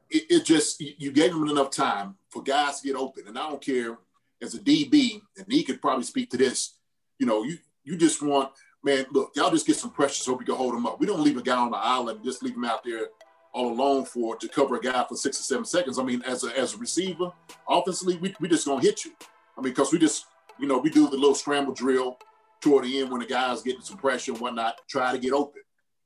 it, 0.09 0.23
it, 0.29 0.45
just 0.45 0.79
you 0.79 1.11
gave 1.11 1.31
him 1.31 1.47
enough 1.47 1.71
time 1.71 2.15
for 2.29 2.41
guys 2.41 2.81
to 2.81 2.87
get 2.87 2.95
open, 2.95 3.27
and 3.27 3.37
I 3.37 3.49
don't 3.49 3.61
care 3.61 3.97
as 4.41 4.53
a 4.53 4.59
DB, 4.59 5.21
and 5.37 5.45
he 5.49 5.63
could 5.63 5.81
probably 5.81 6.03
speak 6.03 6.29
to 6.31 6.37
this. 6.37 6.77
You 7.19 7.25
know, 7.25 7.43
you 7.43 7.57
you 7.83 7.97
just 7.97 8.21
want 8.21 8.51
man, 8.85 9.05
look, 9.11 9.31
y'all 9.35 9.49
just 9.49 9.65
get 9.65 9.75
some 9.75 9.89
pressure 9.89 10.23
so 10.23 10.33
we 10.33 10.45
can 10.45 10.55
hold 10.55 10.75
him 10.75 10.85
up. 10.85 10.99
We 10.99 11.07
don't 11.07 11.23
leave 11.23 11.37
a 11.37 11.41
guy 11.41 11.57
on 11.57 11.71
the 11.71 11.77
island, 11.77 12.23
just 12.23 12.43
leave 12.43 12.55
him 12.55 12.65
out 12.65 12.83
there 12.85 13.07
all 13.51 13.71
alone 13.71 14.05
for 14.05 14.35
to 14.35 14.47
cover 14.47 14.75
a 14.75 14.81
guy 14.81 15.03
for 15.09 15.15
six 15.15 15.39
or 15.39 15.43
seven 15.43 15.65
seconds. 15.65 15.97
I 15.97 16.03
mean, 16.03 16.21
as 16.23 16.43
a 16.43 16.57
as 16.57 16.75
a 16.75 16.77
receiver, 16.77 17.31
offensively, 17.67 18.17
we 18.17 18.35
we 18.39 18.47
just 18.47 18.67
gonna 18.67 18.81
hit 18.81 19.03
you. 19.03 19.11
I 19.57 19.61
mean, 19.61 19.73
because 19.73 19.91
we 19.91 19.97
just 19.97 20.25
you 20.59 20.67
know 20.67 20.77
we 20.77 20.89
do 20.89 21.09
the 21.09 21.17
little 21.17 21.35
scramble 21.35 21.73
drill 21.73 22.17
toward 22.61 22.85
the 22.85 22.99
end 22.99 23.11
when 23.11 23.21
the 23.21 23.27
guy's 23.27 23.61
getting 23.63 23.81
some 23.81 23.97
pressure 23.97 24.31
and 24.31 24.41
whatnot, 24.41 24.79
try 24.87 25.11
to 25.11 25.17
get 25.17 25.33
open, 25.33 25.61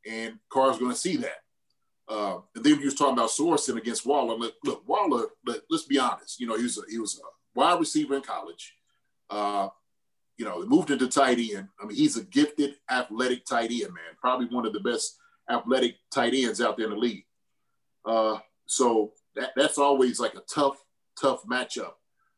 and 0.10 0.40
Carr's 0.50 0.78
gonna 0.78 0.96
see 0.96 1.18
that. 1.18 1.38
Uh, 2.08 2.40
and 2.56 2.64
then 2.64 2.80
you 2.80 2.86
was 2.86 2.96
talking 2.96 3.14
about 3.14 3.30
Sorensen 3.30 3.78
against 3.78 4.06
Waller. 4.06 4.36
Look, 4.36 4.56
look 4.64 4.88
Waller. 4.88 5.28
Let, 5.46 5.62
us 5.72 5.84
be 5.84 6.00
honest. 6.00 6.40
You 6.40 6.48
know, 6.48 6.58
he 6.58 6.64
was 6.64 6.78
a, 6.80 6.82
he 6.90 6.98
was 6.98 7.20
a 7.20 7.60
wide 7.60 7.80
receiver 7.80 8.16
in 8.16 8.22
college. 8.24 8.74
Uh, 9.30 9.70
you 10.40 10.46
know, 10.46 10.66
moved 10.66 10.90
into 10.90 11.08
tight 11.08 11.38
end. 11.38 11.68
I 11.82 11.86
mean, 11.86 11.98
he's 11.98 12.16
a 12.16 12.24
gifted, 12.24 12.76
athletic 12.90 13.46
tight 13.46 13.72
end, 13.72 13.94
man. 13.94 14.16
Probably 14.22 14.48
one 14.48 14.66
of 14.66 14.72
the 14.72 14.80
best 14.80 15.18
athletic 15.52 15.96
tight 16.12 16.34
ends 16.34 16.62
out 16.62 16.78
there 16.78 16.86
in 16.86 16.94
the 16.94 16.98
league. 16.98 17.26
Uh, 18.06 18.40
so 18.66 19.12
that 19.36 19.52
that's 19.58 19.78
always 19.78 20.18
like 20.18 20.36
a 20.36 20.44
tough, 20.52 20.78
tough 21.22 21.44
matchup 21.46 21.92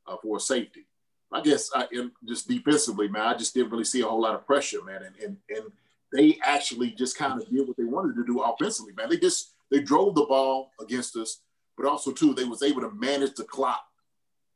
uh, 0.08 0.18
for 0.24 0.40
safety. 0.40 0.88
I 1.32 1.42
guess 1.42 1.70
I 1.76 1.88
just 2.28 2.48
defensively, 2.48 3.08
man. 3.08 3.22
I 3.22 3.38
just 3.38 3.54
didn't 3.54 3.72
really 3.72 3.86
see 3.86 4.02
a 4.02 4.08
whole 4.08 4.22
lot 4.22 4.34
of 4.34 4.48
pressure, 4.48 4.84
man. 4.84 5.04
And 5.04 5.16
and 5.24 5.38
and 5.50 5.72
they 6.12 6.40
actually 6.44 6.90
just 6.92 7.16
kind 7.16 7.40
of 7.40 7.48
did 7.50 7.68
what 7.68 7.78
they 7.78 7.84
wanted 7.84 8.16
to 8.16 8.26
do 8.26 8.42
offensively, 8.42 8.94
man. 8.94 9.10
They 9.10 9.18
just 9.18 9.54
they 9.70 9.80
drove 9.80 10.16
the 10.16 10.26
ball 10.26 10.72
against 10.82 11.16
us, 11.18 11.42
but 11.78 11.86
also 11.86 12.12
too 12.12 12.34
they 12.34 12.46
was 12.46 12.64
able 12.64 12.82
to 12.82 12.92
manage 12.92 13.36
the 13.36 13.44
clock. 13.44 13.86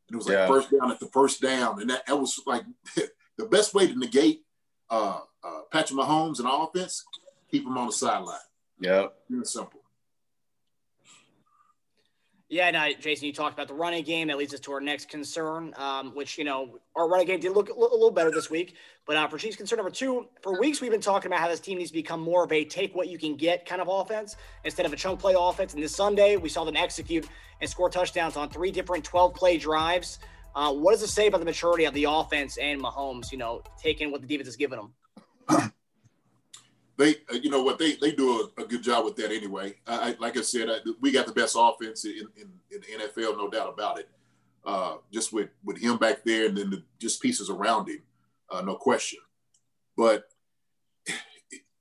And 0.10 0.16
it 0.16 0.18
was 0.18 0.28
like 0.28 0.36
yeah. 0.36 0.48
first 0.48 0.72
down 0.72 0.92
at 0.92 1.00
the 1.00 1.08
first 1.08 1.42
down, 1.42 1.80
and 1.80 1.90
that, 1.92 2.08
that 2.08 2.20
was 2.20 2.42
like 2.48 2.64
the 3.38 3.46
best 3.46 3.74
way 3.74 3.88
to 3.88 3.98
negate 3.98 4.44
uh, 4.90 5.20
uh, 5.44 5.62
Patrick 5.72 6.00
Mahomes 6.00 6.40
and 6.40 6.48
offense. 6.50 7.04
Keep 7.52 7.66
him 7.66 7.78
on 7.78 7.88
the 7.88 7.94
sideline. 7.94 8.38
Yeah, 8.80 9.08
simple. 9.44 9.82
Yeah, 12.48 12.70
now, 12.70 12.88
Jason, 13.00 13.26
you 13.26 13.34
talked 13.34 13.54
about 13.54 13.68
the 13.68 13.74
running 13.74 14.04
game. 14.04 14.28
That 14.28 14.38
leads 14.38 14.54
us 14.54 14.60
to 14.62 14.72
our 14.74 14.80
next 14.80 15.10
concern, 15.10 15.74
um, 15.78 16.14
which, 16.14 16.38
you 16.38 16.44
know, 16.44 16.78
our 16.96 17.10
running 17.10 17.26
game 17.26 17.40
did 17.40 17.54
look 17.54 17.70
a 17.70 17.74
little 17.80 18.12
better 18.12 18.30
this 18.30 18.52
week. 18.52 18.76
But 19.08 19.18
uh, 19.18 19.28
for 19.28 19.40
Chiefs 19.40 19.56
concern 19.56 19.78
number 19.78 19.92
two, 19.92 20.28
for 20.44 20.60
weeks 20.60 20.80
we've 20.80 20.92
been 20.92 21.02
talking 21.02 21.28
about 21.28 21.40
how 21.40 21.48
this 21.48 21.60
team 21.60 21.80
needs 21.80 21.90
to 21.90 21.96
become 21.96 22.20
more 22.20 22.44
of 22.44 22.52
a 22.52 22.64
take 22.64 22.96
what 22.96 23.08
you 23.08 23.18
can 23.18 23.36
get 23.36 23.66
kind 23.66 23.82
of 23.82 23.88
offense 23.90 24.36
instead 24.64 24.86
of 24.86 24.94
a 24.94 24.96
chunk 24.96 25.20
play 25.20 25.34
offense. 25.38 25.74
And 25.74 25.82
this 25.82 25.96
Sunday, 25.96 26.38
we 26.38 26.48
saw 26.48 26.64
them 26.64 26.76
execute 26.76 27.28
and 27.62 27.70
score 27.70 27.90
touchdowns 27.90 28.38
on 28.38 28.50
three 28.50 28.72
different 28.72 29.04
12 29.04 29.34
play 29.34 29.58
drives. 29.58 30.20
Uh, 30.56 30.74
what 30.74 30.92
does 30.92 31.04
it 31.04 31.10
say 31.10 31.28
about 31.28 31.40
the 31.40 31.46
maturity 31.46 31.86
of 31.86 31.94
the 31.94 32.06
offense 32.06 32.58
and 32.58 32.82
Mahomes? 32.82 33.32
You 33.32 33.38
know, 33.38 33.62
taking 33.78 34.12
what 34.12 34.22
the 34.22 34.28
defense 34.28 34.48
has 34.48 34.56
given 34.56 34.80
them. 34.80 35.74
they, 36.98 37.16
uh, 37.32 37.36
you 37.42 37.50
know 37.50 37.62
what, 37.62 37.78
they 37.78 37.96
they 37.96 38.12
do 38.12 38.50
a, 38.58 38.62
a 38.62 38.66
good 38.66 38.82
job 38.82 39.06
with 39.06 39.16
that 39.18 39.32
anyway. 39.32 39.76
I, 39.86 40.12
I, 40.12 40.16
like 40.20 40.38
I 40.38 40.42
said, 40.42 40.70
I, 40.70 40.78
we 41.02 41.12
got 41.12 41.26
the 41.28 41.34
best 41.34 41.56
offense 41.60 42.06
in, 42.06 42.28
in, 42.38 42.50
in, 42.72 42.82
the 42.82 43.06
NFL, 43.06 43.38
no 43.38 43.50
doubt 43.50 43.74
about 43.74 44.00
it. 44.00 44.10
Uh, 44.66 44.96
just 45.12 45.34
with 45.34 45.50
with 45.64 45.78
him 45.78 45.98
back 45.98 46.24
there, 46.24 46.48
and 46.48 46.58
then 46.58 46.70
the, 46.70 46.84
just 47.00 47.22
pieces 47.22 47.50
around 47.50 47.90
him, 47.90 48.02
uh, 48.50 48.62
no 48.62 48.76
question. 48.76 49.20
But 49.98 50.26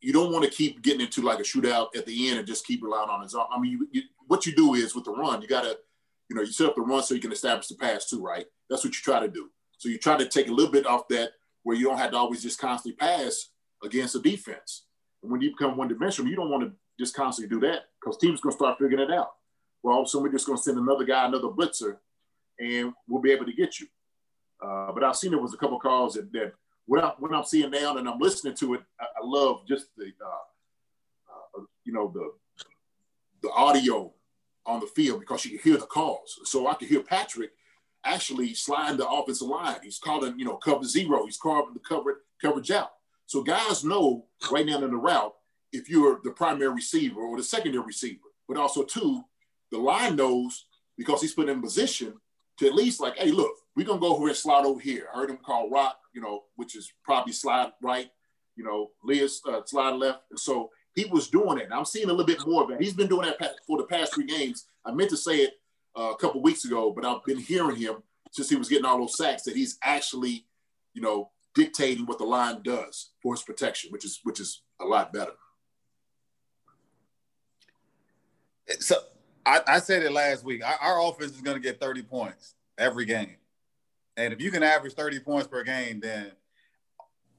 you 0.04 0.12
don't 0.12 0.32
want 0.32 0.44
to 0.44 0.50
keep 0.50 0.82
getting 0.82 1.00
into 1.00 1.22
like 1.22 1.38
a 1.38 1.42
shootout 1.42 1.96
at 1.96 2.04
the 2.04 2.28
end 2.28 2.38
and 2.38 2.46
just 2.46 2.66
keep 2.66 2.82
relying 2.82 3.08
on 3.08 3.22
his 3.22 3.34
arm. 3.34 3.48
I 3.50 3.58
mean, 3.58 3.72
you, 3.72 3.88
you, 3.90 4.02
what 4.26 4.44
you 4.44 4.54
do 4.54 4.74
is 4.74 4.94
with 4.94 5.04
the 5.04 5.12
run, 5.12 5.40
you 5.40 5.48
got 5.48 5.62
to, 5.62 5.78
you 6.28 6.36
know, 6.36 6.42
you 6.42 6.52
set 6.52 6.68
up 6.68 6.74
the 6.74 6.82
run 6.82 7.02
so 7.02 7.14
you 7.14 7.20
can 7.20 7.32
establish 7.32 7.68
the 7.68 7.74
pass 7.74 8.10
too, 8.10 8.22
right? 8.22 8.44
That's 8.74 8.84
what 8.84 8.92
you 8.92 9.02
try 9.02 9.20
to 9.20 9.28
do. 9.28 9.50
So 9.78 9.88
you 9.88 9.98
try 9.98 10.16
to 10.16 10.26
take 10.26 10.48
a 10.48 10.52
little 10.52 10.72
bit 10.72 10.84
off 10.84 11.06
that 11.06 11.30
where 11.62 11.76
you 11.76 11.86
don't 11.86 11.96
have 11.96 12.10
to 12.10 12.16
always 12.16 12.42
just 12.42 12.58
constantly 12.58 12.96
pass 12.96 13.50
against 13.84 14.16
a 14.16 14.18
defense. 14.18 14.86
And 15.22 15.30
when 15.30 15.40
you 15.40 15.50
become 15.50 15.76
one 15.76 15.86
dimensional, 15.86 16.28
you 16.28 16.34
don't 16.34 16.50
want 16.50 16.64
to 16.64 16.72
just 16.98 17.14
constantly 17.14 17.54
do 17.54 17.64
that 17.64 17.82
because 18.00 18.18
teams 18.18 18.40
going 18.40 18.52
to 18.52 18.56
start 18.56 18.78
figuring 18.80 19.08
it 19.08 19.14
out. 19.14 19.30
Well, 19.84 19.94
all 19.94 20.00
of 20.00 20.06
a 20.06 20.08
sudden 20.08 20.24
we're 20.24 20.32
just 20.32 20.44
going 20.44 20.58
to 20.58 20.62
send 20.64 20.76
another 20.76 21.04
guy, 21.04 21.24
another 21.24 21.50
blitzer, 21.50 21.98
and 22.58 22.92
we'll 23.06 23.22
be 23.22 23.30
able 23.30 23.46
to 23.46 23.52
get 23.52 23.78
you. 23.78 23.86
Uh, 24.60 24.90
but 24.90 25.04
I've 25.04 25.14
seen 25.14 25.30
there 25.30 25.40
was 25.40 25.54
a 25.54 25.56
couple 25.56 25.78
calls 25.78 26.14
that, 26.14 26.32
that 26.32 26.54
what, 26.86 27.04
I, 27.04 27.12
what 27.20 27.32
I'm 27.32 27.44
seeing 27.44 27.70
now 27.70 27.96
and 27.96 28.08
I'm 28.08 28.18
listening 28.18 28.56
to 28.56 28.74
it, 28.74 28.80
I, 29.00 29.04
I 29.04 29.24
love 29.24 29.68
just 29.68 29.86
the, 29.96 30.06
uh, 30.20 31.60
uh, 31.60 31.62
you 31.84 31.92
know, 31.92 32.10
the 32.12 32.32
the 33.40 33.50
audio 33.50 34.12
on 34.66 34.80
the 34.80 34.86
field 34.86 35.20
because 35.20 35.44
you 35.44 35.56
can 35.56 35.70
hear 35.70 35.78
the 35.78 35.86
calls. 35.86 36.40
So 36.42 36.66
I 36.66 36.74
could 36.74 36.88
hear 36.88 37.02
Patrick 37.02 37.52
actually 38.04 38.54
sliding 38.54 38.98
the 38.98 39.08
offensive 39.08 39.48
line. 39.48 39.78
He's 39.82 39.98
calling, 39.98 40.38
you 40.38 40.44
know, 40.44 40.56
cover 40.56 40.84
zero. 40.84 41.24
He's 41.24 41.38
carving 41.38 41.74
the 41.74 41.80
cover 41.80 42.22
coverage 42.40 42.70
out. 42.70 42.90
So 43.26 43.42
guys 43.42 43.84
know 43.84 44.26
right 44.50 44.66
now 44.66 44.76
in 44.76 44.90
the 44.90 44.96
route 44.96 45.34
if 45.72 45.88
you're 45.88 46.20
the 46.22 46.30
primary 46.30 46.72
receiver 46.72 47.20
or 47.20 47.36
the 47.36 47.42
secondary 47.42 47.84
receiver. 47.84 48.20
But 48.46 48.58
also 48.58 48.82
too, 48.82 49.22
the 49.72 49.78
line 49.78 50.16
knows 50.16 50.66
because 50.96 51.20
he's 51.20 51.34
put 51.34 51.48
in 51.48 51.62
position 51.62 52.14
to 52.58 52.66
at 52.66 52.74
least 52.74 53.00
like, 53.00 53.16
hey, 53.16 53.30
look, 53.30 53.52
we're 53.74 53.86
gonna 53.86 54.00
go 54.00 54.14
over 54.14 54.28
and 54.28 54.36
slide 54.36 54.64
over 54.64 54.80
here. 54.80 55.08
I 55.12 55.18
heard 55.18 55.30
him 55.30 55.38
call 55.38 55.70
rock, 55.70 55.98
you 56.14 56.20
know, 56.20 56.44
which 56.56 56.76
is 56.76 56.92
probably 57.02 57.32
slide 57.32 57.72
right, 57.82 58.08
you 58.56 58.64
know, 58.64 58.90
Leah's 59.02 59.40
uh, 59.48 59.62
slide 59.64 59.94
left. 59.94 60.20
And 60.30 60.38
so 60.38 60.70
he 60.94 61.06
was 61.06 61.28
doing 61.28 61.58
it. 61.58 61.64
And 61.64 61.74
I'm 61.74 61.84
seeing 61.84 62.04
a 62.04 62.12
little 62.12 62.26
bit 62.26 62.46
more 62.46 62.62
of 62.62 62.70
it. 62.70 62.80
He's 62.80 62.94
been 62.94 63.08
doing 63.08 63.26
that 63.26 63.56
for 63.66 63.78
the 63.78 63.84
past 63.84 64.14
three 64.14 64.26
games. 64.26 64.66
I 64.84 64.92
meant 64.92 65.10
to 65.10 65.16
say 65.16 65.38
it 65.38 65.54
uh, 65.96 66.10
a 66.12 66.16
couple 66.16 66.42
weeks 66.42 66.64
ago, 66.64 66.92
but 66.92 67.04
I've 67.04 67.24
been 67.24 67.38
hearing 67.38 67.76
him 67.76 68.02
since 68.30 68.50
he 68.50 68.56
was 68.56 68.68
getting 68.68 68.84
all 68.84 68.98
those 68.98 69.16
sacks 69.16 69.42
that 69.44 69.56
he's 69.56 69.78
actually, 69.82 70.46
you 70.92 71.02
know, 71.02 71.30
dictating 71.54 72.06
what 72.06 72.18
the 72.18 72.24
line 72.24 72.62
does 72.62 73.10
for 73.22 73.34
his 73.34 73.42
protection, 73.42 73.90
which 73.92 74.04
is 74.04 74.20
which 74.24 74.40
is 74.40 74.62
a 74.80 74.84
lot 74.84 75.12
better. 75.12 75.32
So 78.80 78.96
I, 79.46 79.60
I 79.66 79.78
said 79.78 80.02
it 80.02 80.12
last 80.12 80.44
week. 80.44 80.64
Our, 80.64 80.74
our 80.74 81.08
offense 81.08 81.32
is 81.32 81.42
going 81.42 81.56
to 81.56 81.62
get 81.62 81.80
30 81.80 82.02
points 82.02 82.54
every 82.78 83.04
game. 83.04 83.36
And 84.16 84.32
if 84.32 84.40
you 84.40 84.50
can 84.50 84.62
average 84.62 84.94
30 84.94 85.20
points 85.20 85.46
per 85.46 85.62
game, 85.64 86.00
then 86.00 86.32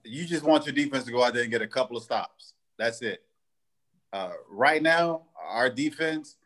you 0.03 0.25
just 0.25 0.43
want 0.43 0.65
your 0.65 0.75
defense 0.75 1.05
to 1.05 1.11
go 1.11 1.23
out 1.23 1.33
there 1.33 1.43
and 1.43 1.51
get 1.51 1.61
a 1.61 1.67
couple 1.67 1.97
of 1.97 2.03
stops. 2.03 2.53
That's 2.77 3.01
it. 3.01 3.23
Uh, 4.13 4.31
right 4.49 4.81
now, 4.81 5.23
our 5.49 5.69
defense, 5.69 6.37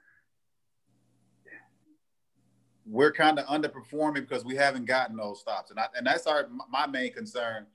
we're 2.89 3.11
kind 3.11 3.37
of 3.37 3.45
underperforming 3.45 4.27
because 4.27 4.43
we 4.43 4.55
haven't 4.55 4.85
gotten 4.85 5.15
those 5.15 5.39
stops, 5.39 5.69
and 5.71 5.79
I, 5.79 5.85
and 5.95 6.05
that's 6.07 6.25
our 6.25 6.47
my 6.69 6.87
main 6.87 7.13
concern. 7.13 7.67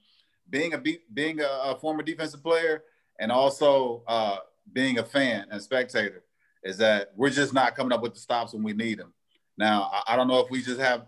Being 0.51 0.75
a 0.75 0.83
being 1.13 1.41
a, 1.41 1.61
a 1.65 1.79
former 1.81 2.03
defensive 2.03 2.43
player 2.43 2.83
and 3.19 3.33
also 3.33 4.03
uh, 4.07 4.39
being 4.73 4.99
a 4.99 5.05
fan 5.05 5.47
and 5.51 5.63
spectator 5.63 6.25
is 6.63 6.77
that 6.79 7.13
we're 7.17 7.31
just 7.31 7.55
not 7.55 7.77
coming 7.77 7.93
up 7.93 8.03
with 8.03 8.15
the 8.15 8.21
stops 8.21 8.53
when 8.53 8.63
we 8.63 8.73
need 8.73 8.99
them. 8.99 9.13
Now, 9.57 9.91
I, 9.93 10.15
I 10.15 10.17
don't 10.17 10.29
know 10.29 10.41
if 10.41 10.51
we 10.51 10.63
just 10.63 10.81
have 10.81 11.07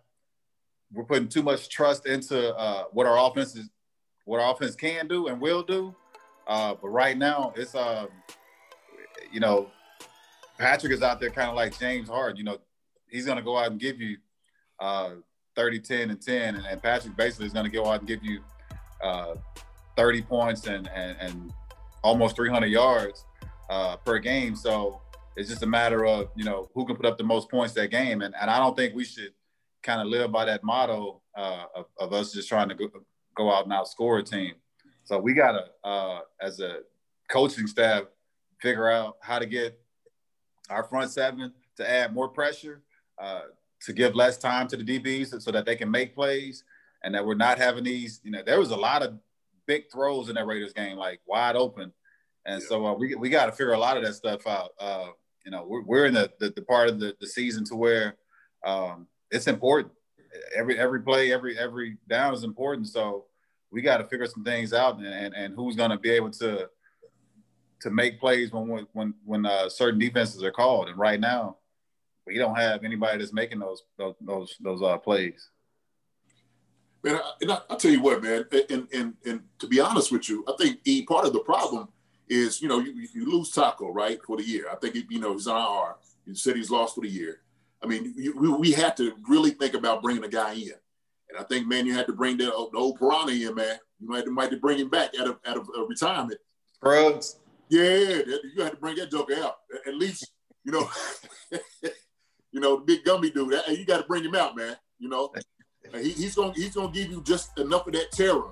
we're 0.93 1.05
putting 1.05 1.29
too 1.29 1.43
much 1.43 1.69
trust 1.69 2.07
into 2.07 2.55
uh, 2.55 2.85
what 2.93 3.07
our 3.07 3.29
offense 3.29 3.57
is, 3.57 3.69
what 4.25 4.41
our 4.41 4.55
offense 4.55 4.77
can 4.77 5.09
do 5.09 5.27
and 5.27 5.41
will 5.41 5.63
do. 5.63 5.95
Uh, 6.47 6.75
but 6.81 6.89
right 6.89 7.19
now, 7.19 7.53
it's 7.57 7.75
um, 7.75 8.09
you 9.33 9.41
know, 9.41 9.69
Patrick 10.59 10.93
is 10.93 11.03
out 11.03 11.21
there 11.21 11.31
kind 11.31 11.51
of 11.51 11.57
like 11.57 11.77
James 11.79 12.09
Harden. 12.09 12.37
You 12.37 12.45
know, 12.45 12.59
he's 13.09 13.27
going 13.27 13.39
to 13.39 13.43
go 13.43 13.57
out 13.57 13.71
and 13.71 13.81
give 13.81 14.01
you 14.01 14.17
uh, 14.81 15.11
30, 15.55 15.81
10, 15.81 16.11
and 16.11 16.21
10. 16.21 16.57
And, 16.57 16.67
and 16.67 16.83
Patrick 16.83 17.17
basically 17.17 17.47
is 17.47 17.53
going 17.53 17.65
to 17.65 17.71
go 17.71 17.87
out 17.87 18.01
and 18.01 18.09
give 18.09 18.23
you 18.23 18.41
uh, 19.03 19.35
30 19.97 20.23
points 20.23 20.67
and, 20.67 20.89
and, 20.95 21.17
and 21.21 21.53
almost 22.03 22.37
300 22.37 22.67
yards 22.67 23.25
uh, 23.71 23.97
per 23.97 24.19
game. 24.19 24.55
So 24.55 25.01
it's 25.37 25.49
just 25.49 25.63
a 25.63 25.67
matter 25.67 26.07
of, 26.07 26.29
you 26.37 26.45
know, 26.45 26.69
who 26.75 26.87
can 26.87 26.97
put 26.97 27.07
up 27.07 27.19
the 27.19 27.25
most 27.25 27.51
points 27.51 27.75
that 27.75 27.91
game. 27.91 28.23
And, 28.23 28.35
and 28.41 28.51
I 28.51 28.59
don't 28.59 28.77
think 28.77 28.95
we 28.95 29.05
should 29.05 29.33
kind 29.83 30.01
of 30.01 30.09
live 30.09 30.33
by 30.33 30.45
that 30.45 30.65
motto 30.65 31.23
uh, 31.37 31.65
of, 31.75 31.87
of, 31.99 32.13
us 32.13 32.33
just 32.33 32.49
trying 32.49 32.69
to 32.69 32.75
go, 32.75 32.89
go 33.37 33.53
out 33.53 33.65
and 33.65 33.73
outscore 33.73 34.21
a 34.21 34.23
team. 34.23 34.55
So 35.05 35.19
we 35.19 35.35
got 35.35 35.53
to, 35.53 35.89
uh, 35.89 36.21
as 36.41 36.61
a 36.61 36.79
coaching 37.29 37.67
staff, 37.67 38.05
figure 38.61 38.91
out 38.91 39.17
how 39.21 39.39
to 39.39 39.47
get 39.47 39.79
our 40.71 40.83
front 40.83 41.11
seven 41.11 41.53
to 41.77 41.89
add 41.89 42.15
more 42.15 42.29
pressure, 42.29 42.83
uh, 43.19 43.43
to 43.83 43.93
give 43.93 44.15
less 44.15 44.39
time 44.39 44.69
to 44.69 44.77
the 44.77 44.85
DBs 44.85 45.41
so 45.41 45.51
that 45.51 45.67
they 45.67 45.77
can 45.77 45.91
make 45.91 46.15
plays, 46.15 46.65
and 47.03 47.15
that 47.15 47.25
we're 47.25 47.35
not 47.35 47.59
having 47.59 47.85
these. 47.85 48.21
You 48.25 48.31
know, 48.33 48.43
there 48.45 48.59
was 48.59 48.71
a 48.71 48.77
lot 48.77 49.03
of 49.03 49.19
big 49.67 49.91
throws 49.91 50.29
in 50.29 50.35
that 50.37 50.47
Raiders 50.47 50.73
game, 50.73 50.97
like 50.97 51.21
wide 51.27 51.57
open, 51.57 51.93
and 52.45 52.63
yeah. 52.63 52.69
so 52.69 52.87
uh, 52.87 52.95
we 52.95 53.15
we 53.15 53.29
got 53.29 53.47
to 53.47 53.53
figure 53.53 53.73
a 53.73 53.79
lot 53.79 53.97
of 53.97 54.03
that 54.05 54.15
stuff 54.15 54.47
out. 54.47 54.71
Uh, 54.79 55.09
you 55.45 55.53
know, 55.53 55.65
we're, 55.67 55.83
we're 55.83 56.07
in 56.07 56.15
the, 56.15 56.31
the, 56.41 56.51
the 56.51 56.63
part 56.63 56.89
of 56.89 56.99
the, 56.99 57.15
the 57.21 57.27
season 57.27 57.65
to 57.67 57.77
where 57.77 58.17
um, 58.65 59.07
it's 59.31 59.47
important. 59.47 59.93
Every 60.55 60.79
every 60.79 61.01
play, 61.03 61.33
every 61.33 61.57
every 61.59 61.97
down 62.09 62.35
is 62.35 62.45
important. 62.45 62.89
So 62.89 63.27
we 63.71 63.81
got 63.81 63.99
to 63.99 64.05
figure 64.05 64.27
some 64.27 64.45
things 64.45 64.73
out, 64.73 64.99
and 64.99 65.07
and, 65.07 65.35
and 65.35 65.55
who's 65.55 65.77
going 65.77 65.91
to 65.91 65.99
be 65.99 66.11
able 66.11 66.31
to 66.33 66.69
to 67.81 67.91
make 67.91 68.21
plays 68.21 68.53
when 68.53 68.87
when 68.93 69.15
when 69.25 69.47
uh, 69.47 69.69
certain 69.69 69.99
defenses 69.99 70.43
are 70.43 70.51
called. 70.51 70.89
And 70.89 70.99
right 70.99 71.21
now, 71.21 71.59
we 72.27 72.39
don't 72.39 72.57
have 72.57 72.85
anybody 72.85 73.19
that's 73.19 73.33
making 73.33 73.61
those 73.61 73.85
those 73.97 74.15
those, 74.21 74.57
those 74.61 74.83
uh, 74.83 74.99
plays. 74.99 75.51
Man, 77.03 77.21
and 77.41 77.53
I, 77.53 77.61
will 77.71 77.77
tell 77.77 77.91
you 77.91 78.03
what, 78.03 78.23
man, 78.23 78.45
and, 78.71 78.89
and 78.93 79.15
and 79.25 79.43
to 79.61 79.67
be 79.67 79.81
honest 79.81 80.11
with 80.11 80.29
you, 80.29 80.45
I 80.49 80.55
think 80.59 80.81
E 80.85 81.05
part 81.05 81.25
of 81.25 81.33
the 81.33 81.41
problem 81.41 81.89
is 82.29 82.61
you 82.61 82.69
know 82.69 82.81
you, 82.81 83.07
you 83.15 83.31
lose 83.31 83.51
Taco 83.51 83.91
right 83.91 84.19
for 84.25 84.37
the 84.37 84.43
year. 84.43 84.67
I 84.71 84.77
think 84.77 84.97
you 85.09 85.21
know 85.21 85.35
he's 85.35 85.47
on 85.47 85.61
IR. 85.61 85.95
You 86.27 86.35
said 86.35 86.57
he's 86.57 86.71
lost 86.71 86.97
for 86.97 87.03
the 87.03 87.09
year. 87.09 87.41
I 87.83 87.87
mean, 87.87 88.15
you, 88.17 88.37
we, 88.37 88.49
we 88.49 88.73
had 88.73 88.97
to 88.97 89.13
really 89.29 89.51
think 89.51 89.75
about 89.75 90.03
bringing 90.03 90.25
a 90.25 90.29
guy 90.29 90.55
in, 90.55 90.73
and 91.29 91.39
I 91.39 91.45
think 91.45 91.69
man, 91.69 91.87
you 91.87 91.95
had 91.95 92.07
to 92.07 92.13
bring 92.13 92.37
the, 92.37 92.47
the 92.47 92.79
old 92.79 92.99
Piranha 92.99 93.33
in, 93.33 93.55
man. 93.55 93.77
You 94.01 94.09
might 94.09 94.27
might 94.27 94.51
to 94.51 94.57
bring 94.57 94.79
him 94.79 94.91
back 94.91 95.11
out 95.21 95.29
of 95.29 95.39
out 95.47 95.57
of 95.57 95.69
uh, 95.77 95.87
retirement. 95.87 96.41
Suggs. 96.83 97.37
Yeah, 97.69 98.23
you 98.55 98.63
had 98.63 98.73
to 98.73 98.79
bring 98.79 98.97
that 98.97 99.11
joker 99.11 99.35
out. 99.35 99.57
At 99.87 99.97
least, 99.97 100.31
you 100.65 100.73
know, 100.73 100.89
you 102.57 102.63
know, 102.63 102.77
the 102.77 102.85
big 102.87 103.05
gummy 103.05 103.29
dude. 103.29 103.53
You 103.69 103.85
got 103.85 103.99
to 103.99 104.07
bring 104.09 104.25
him 104.25 104.35
out, 104.35 104.57
man. 104.57 104.77
You 104.99 105.11
know, 105.11 105.31
he, 105.93 106.13
he's 106.13 106.35
gonna 106.35 106.55
he's 106.55 106.75
gonna 106.75 106.91
give 106.91 107.11
you 107.11 107.23
just 107.23 107.57
enough 107.59 107.87
of 107.87 107.93
that 107.93 108.11
terror 108.13 108.49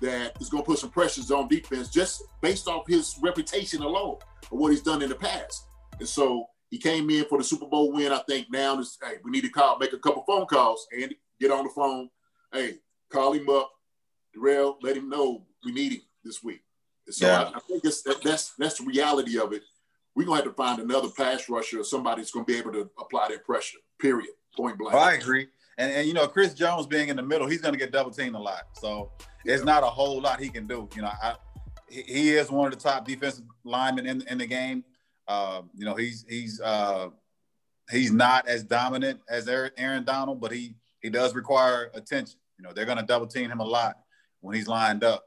that 0.00 0.40
is 0.40 0.48
gonna 0.48 0.62
put 0.62 0.78
some 0.78 0.90
pressures 0.90 1.32
on 1.32 1.48
defense 1.48 1.88
just 1.88 2.22
based 2.40 2.68
off 2.68 2.86
his 2.86 3.18
reputation 3.20 3.82
alone 3.82 4.18
of 4.42 4.56
what 4.56 4.70
he's 4.70 4.82
done 4.82 5.02
in 5.02 5.08
the 5.08 5.16
past. 5.16 5.66
And 5.98 6.08
so 6.08 6.46
he 6.70 6.78
came 6.78 7.10
in 7.10 7.24
for 7.24 7.38
the 7.38 7.44
Super 7.44 7.66
Bowl 7.66 7.92
win. 7.92 8.12
I 8.12 8.22
think 8.28 8.46
now 8.52 8.78
is 8.78 8.96
hey, 9.02 9.14
we 9.24 9.32
need 9.32 9.42
to 9.42 9.50
call, 9.50 9.78
make 9.78 9.92
a 9.92 9.98
couple 9.98 10.22
phone 10.28 10.46
calls 10.46 10.86
and 10.92 11.12
get 11.40 11.50
on 11.50 11.64
the 11.64 11.70
phone. 11.70 12.08
Hey, 12.52 12.74
call 13.10 13.32
him 13.32 13.48
up, 13.50 13.68
Darrell, 14.32 14.78
let 14.80 14.96
him 14.96 15.08
know 15.08 15.44
we 15.64 15.72
need 15.72 15.94
him 15.94 16.02
this 16.22 16.40
week. 16.40 16.60
So 17.08 17.26
yeah. 17.26 17.50
I, 17.52 17.56
I, 17.56 17.60
think 17.66 17.84
it's, 17.84 18.02
that, 18.02 18.22
that's 18.22 18.54
that's 18.56 18.78
the 18.78 18.86
reality 18.86 19.40
of 19.40 19.52
it. 19.52 19.64
We're 20.14 20.24
gonna 20.24 20.36
have 20.36 20.44
to 20.44 20.52
find 20.52 20.80
another 20.80 21.08
pass 21.16 21.48
rusher 21.48 21.80
or 21.80 21.84
somebody 21.84 22.22
that's 22.22 22.30
gonna 22.30 22.44
be 22.44 22.56
able 22.56 22.72
to 22.72 22.90
apply 22.98 23.28
that 23.28 23.44
pressure. 23.44 23.78
Period. 24.00 24.30
Point 24.56 24.78
blank. 24.78 24.94
I 24.94 25.14
agree. 25.14 25.48
And, 25.78 25.92
and 25.92 26.06
you 26.06 26.14
know, 26.14 26.26
Chris 26.26 26.52
Jones 26.54 26.86
being 26.86 27.08
in 27.08 27.16
the 27.16 27.22
middle, 27.22 27.46
he's 27.46 27.60
gonna 27.60 27.76
get 27.76 27.92
double 27.92 28.10
teamed 28.10 28.34
a 28.34 28.38
lot. 28.38 28.64
So 28.74 29.12
yeah. 29.44 29.54
it's 29.54 29.64
not 29.64 29.82
a 29.82 29.86
whole 29.86 30.20
lot 30.20 30.40
he 30.40 30.48
can 30.48 30.66
do. 30.66 30.88
You 30.94 31.02
know, 31.02 31.12
I, 31.22 31.36
he 31.88 32.30
is 32.30 32.50
one 32.50 32.72
of 32.72 32.78
the 32.78 32.82
top 32.82 33.06
defensive 33.06 33.44
linemen 33.64 34.06
in, 34.06 34.22
in 34.28 34.38
the 34.38 34.46
game. 34.46 34.84
Uh, 35.26 35.62
you 35.74 35.84
know, 35.84 35.94
he's 35.94 36.24
he's 36.28 36.60
uh, 36.60 37.08
he's 37.90 38.12
not 38.12 38.48
as 38.48 38.64
dominant 38.64 39.20
as 39.28 39.48
Aaron 39.48 40.04
Donald, 40.04 40.40
but 40.40 40.52
he 40.52 40.74
he 41.00 41.10
does 41.10 41.34
require 41.34 41.90
attention. 41.94 42.38
You 42.58 42.64
know, 42.64 42.72
they're 42.72 42.84
going 42.84 42.98
to 42.98 43.04
double 43.04 43.26
team 43.26 43.50
him 43.50 43.60
a 43.60 43.64
lot 43.64 43.96
when 44.40 44.54
he's 44.54 44.68
lined 44.68 45.02
up. 45.02 45.24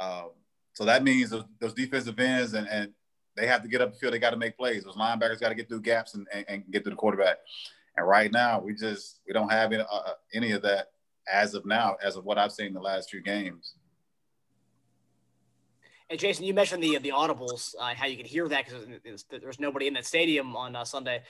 Um, 0.00 0.30
so 0.74 0.84
that 0.84 1.02
means 1.02 1.30
those, 1.30 1.44
those 1.60 1.74
defensive 1.74 2.18
ends 2.20 2.54
and, 2.54 2.68
and 2.68 2.92
they 3.36 3.46
have 3.46 3.62
to 3.62 3.68
get 3.68 3.80
up 3.80 3.92
the 3.92 3.98
field. 3.98 4.14
They 4.14 4.18
got 4.18 4.30
to 4.30 4.36
make 4.36 4.56
plays. 4.56 4.84
Those 4.84 4.96
linebackers 4.96 5.40
got 5.40 5.50
to 5.50 5.54
get 5.54 5.68
through 5.68 5.82
gaps 5.82 6.14
and, 6.14 6.26
and, 6.32 6.44
and, 6.48 6.64
get 6.70 6.84
to 6.84 6.90
the 6.90 6.96
quarterback. 6.96 7.38
And 7.96 8.06
right 8.06 8.32
now, 8.32 8.60
we 8.60 8.74
just 8.74 9.20
we 9.26 9.32
don't 9.32 9.50
have 9.50 9.72
any, 9.72 9.82
uh, 9.82 9.96
uh 9.96 10.12
any 10.34 10.52
of 10.52 10.62
that 10.62 10.92
as 11.32 11.54
of 11.54 11.66
now, 11.66 11.96
as 12.02 12.16
of 12.16 12.24
what 12.24 12.38
I've 12.38 12.52
seen 12.52 12.66
in 12.66 12.74
the 12.74 12.80
last 12.80 13.10
few 13.10 13.22
games. 13.22 13.74
And 16.08 16.20
Jason, 16.20 16.44
you 16.44 16.54
mentioned 16.54 16.82
the 16.82 16.98
the 16.98 17.10
audibles, 17.10 17.74
uh, 17.80 17.94
how 17.94 18.06
you 18.06 18.16
could 18.16 18.26
hear 18.26 18.48
that 18.48 18.64
because 18.66 19.24
there's 19.30 19.60
nobody 19.60 19.86
in 19.86 19.94
that 19.94 20.06
stadium 20.06 20.56
on 20.56 20.76
uh, 20.76 20.84
Sunday. 20.84 21.22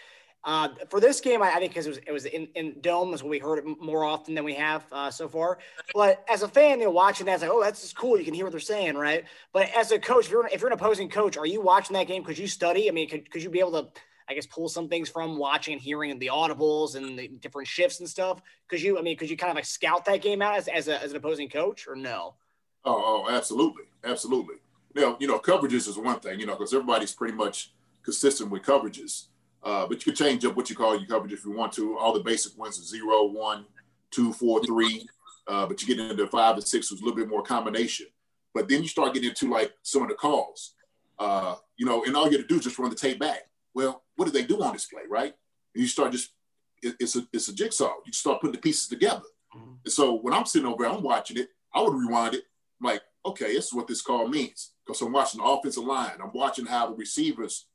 Uh, 0.46 0.68
for 0.88 1.00
this 1.00 1.20
game, 1.20 1.42
I, 1.42 1.50
I 1.54 1.58
think 1.58 1.72
because 1.72 1.86
it 1.86 1.90
was 1.90 1.98
it 2.06 2.12
was 2.12 2.24
in, 2.24 2.46
in 2.54 2.80
dome 2.80 3.12
is 3.12 3.22
what 3.22 3.30
we 3.30 3.40
heard 3.40 3.58
it 3.58 3.64
more 3.80 4.04
often 4.04 4.32
than 4.32 4.44
we 4.44 4.54
have 4.54 4.84
uh, 4.92 5.10
so 5.10 5.28
far. 5.28 5.58
But 5.92 6.24
as 6.30 6.42
a 6.42 6.48
fan, 6.48 6.78
you 6.78 6.86
know, 6.86 6.92
watching 6.92 7.26
that's 7.26 7.42
like, 7.42 7.50
oh, 7.50 7.62
that's 7.62 7.82
just 7.82 7.96
cool. 7.96 8.16
You 8.16 8.24
can 8.24 8.32
hear 8.32 8.44
what 8.44 8.52
they're 8.52 8.60
saying, 8.60 8.94
right? 8.94 9.24
But 9.52 9.68
as 9.76 9.90
a 9.90 9.98
coach, 9.98 10.26
if 10.26 10.30
you're 10.30 10.46
if 10.46 10.60
you're 10.60 10.70
an 10.70 10.78
opposing 10.78 11.10
coach, 11.10 11.36
are 11.36 11.46
you 11.46 11.60
watching 11.60 11.94
that 11.94 12.06
game? 12.06 12.22
Could 12.22 12.38
you 12.38 12.46
study? 12.46 12.88
I 12.88 12.92
mean, 12.92 13.08
could 13.08 13.28
could 13.28 13.42
you 13.42 13.50
be 13.50 13.58
able 13.58 13.72
to 13.72 13.88
I 14.28 14.34
guess 14.34 14.46
pull 14.46 14.68
some 14.68 14.88
things 14.88 15.08
from 15.08 15.36
watching 15.36 15.74
and 15.74 15.82
hearing 15.82 16.16
the 16.18 16.28
audibles 16.28 16.94
and 16.94 17.18
the 17.18 17.28
different 17.28 17.68
shifts 17.68 17.98
and 17.98 18.08
stuff? 18.08 18.40
Could 18.68 18.80
you, 18.80 18.98
I 18.98 19.02
mean, 19.02 19.16
could 19.16 19.30
you 19.30 19.36
kind 19.36 19.50
of 19.50 19.56
like 19.56 19.64
scout 19.64 20.04
that 20.06 20.20
game 20.20 20.42
out 20.42 20.56
as, 20.56 20.68
as, 20.68 20.88
a, 20.88 21.00
as 21.00 21.12
an 21.12 21.16
opposing 21.16 21.48
coach 21.48 21.86
or 21.86 21.94
no? 21.94 22.34
Oh, 22.84 23.24
oh, 23.26 23.30
absolutely. 23.30 23.84
Absolutely. 24.02 24.56
Now, 24.94 25.16
you 25.20 25.28
know, 25.28 25.38
coverages 25.38 25.88
is 25.88 25.96
one 25.96 26.18
thing, 26.20 26.40
you 26.40 26.46
know, 26.46 26.54
because 26.54 26.74
everybody's 26.74 27.12
pretty 27.12 27.34
much 27.34 27.72
consistent 28.02 28.50
with 28.50 28.62
coverages. 28.62 29.26
Uh, 29.62 29.86
but 29.86 29.98
you 29.98 30.12
can 30.12 30.14
change 30.14 30.44
up 30.44 30.56
what 30.56 30.70
you 30.70 30.76
call 30.76 30.96
your 30.96 31.08
coverage 31.08 31.32
if 31.32 31.44
you 31.44 31.50
want 31.50 31.72
to. 31.72 31.98
All 31.98 32.12
the 32.12 32.20
basic 32.20 32.56
ones 32.56 32.78
are 32.78 32.84
zero, 32.84 33.24
one, 33.24 33.64
two, 34.10 34.32
four, 34.32 34.64
three. 34.64 35.06
Uh, 35.48 35.66
but 35.66 35.80
you 35.80 35.88
get 35.88 36.10
into 36.10 36.26
five 36.28 36.54
and 36.54 36.64
six, 36.64 36.90
was 36.90 37.00
a 37.00 37.04
little 37.04 37.16
bit 37.16 37.28
more 37.28 37.42
combination. 37.42 38.06
But 38.54 38.68
then 38.68 38.82
you 38.82 38.88
start 38.88 39.14
getting 39.14 39.28
into 39.28 39.50
like 39.50 39.72
some 39.82 40.02
of 40.02 40.08
the 40.08 40.14
calls. 40.14 40.74
Uh, 41.18 41.56
you 41.76 41.86
know, 41.86 42.04
and 42.04 42.16
all 42.16 42.26
you 42.26 42.38
have 42.38 42.42
to 42.42 42.46
do 42.46 42.56
is 42.56 42.64
just 42.64 42.78
run 42.78 42.90
the 42.90 42.96
tape 42.96 43.18
back. 43.18 43.48
Well, 43.74 44.02
what 44.16 44.26
do 44.26 44.30
they 44.30 44.44
do 44.44 44.62
on 44.62 44.72
display, 44.72 45.02
right? 45.08 45.34
And 45.74 45.82
you 45.82 45.86
start 45.86 46.12
just 46.12 46.30
it, 46.82 46.96
it's 47.00 47.16
a 47.16 47.26
it's 47.32 47.48
a 47.48 47.54
jigsaw. 47.54 47.92
You 48.04 48.12
start 48.12 48.40
putting 48.40 48.52
the 48.52 48.60
pieces 48.60 48.88
together. 48.88 49.22
Mm-hmm. 49.54 49.72
And 49.84 49.92
so 49.92 50.14
when 50.14 50.34
I'm 50.34 50.46
sitting 50.46 50.66
over, 50.66 50.86
I'm 50.86 51.02
watching 51.02 51.38
it. 51.38 51.48
I 51.74 51.82
would 51.82 51.94
rewind 51.94 52.34
it. 52.34 52.44
I'm 52.80 52.86
like, 52.86 53.02
okay, 53.24 53.52
this 53.52 53.66
is 53.66 53.72
what 53.72 53.86
this 53.86 54.02
call 54.02 54.28
means. 54.28 54.72
Because 54.84 55.02
I'm 55.02 55.12
watching 55.12 55.40
the 55.40 55.46
offensive 55.46 55.84
line. 55.84 56.18
I'm 56.22 56.32
watching 56.32 56.66
how 56.66 56.88
the 56.88 56.96
receivers 56.96 57.66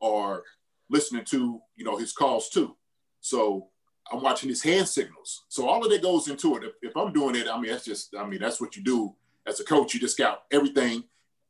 are 0.00 0.42
listening 0.90 1.24
to 1.26 1.60
you 1.76 1.84
know 1.84 1.96
his 1.96 2.12
calls 2.12 2.48
too. 2.50 2.76
So 3.20 3.68
I'm 4.12 4.22
watching 4.22 4.48
his 4.48 4.62
hand 4.62 4.88
signals. 4.88 5.44
So 5.48 5.68
all 5.68 5.84
of 5.84 5.90
that 5.90 6.02
goes 6.02 6.28
into 6.28 6.56
it. 6.56 6.64
If, 6.64 6.72
if 6.82 6.96
I'm 6.96 7.12
doing 7.12 7.36
it, 7.36 7.48
I 7.48 7.58
mean 7.60 7.70
that's 7.70 7.84
just 7.84 8.14
I 8.16 8.26
mean 8.26 8.40
that's 8.40 8.60
what 8.60 8.76
you 8.76 8.82
do 8.82 9.14
as 9.46 9.60
a 9.60 9.64
coach. 9.64 9.94
You 9.94 10.00
just 10.00 10.16
scout 10.16 10.42
everything, 10.50 11.04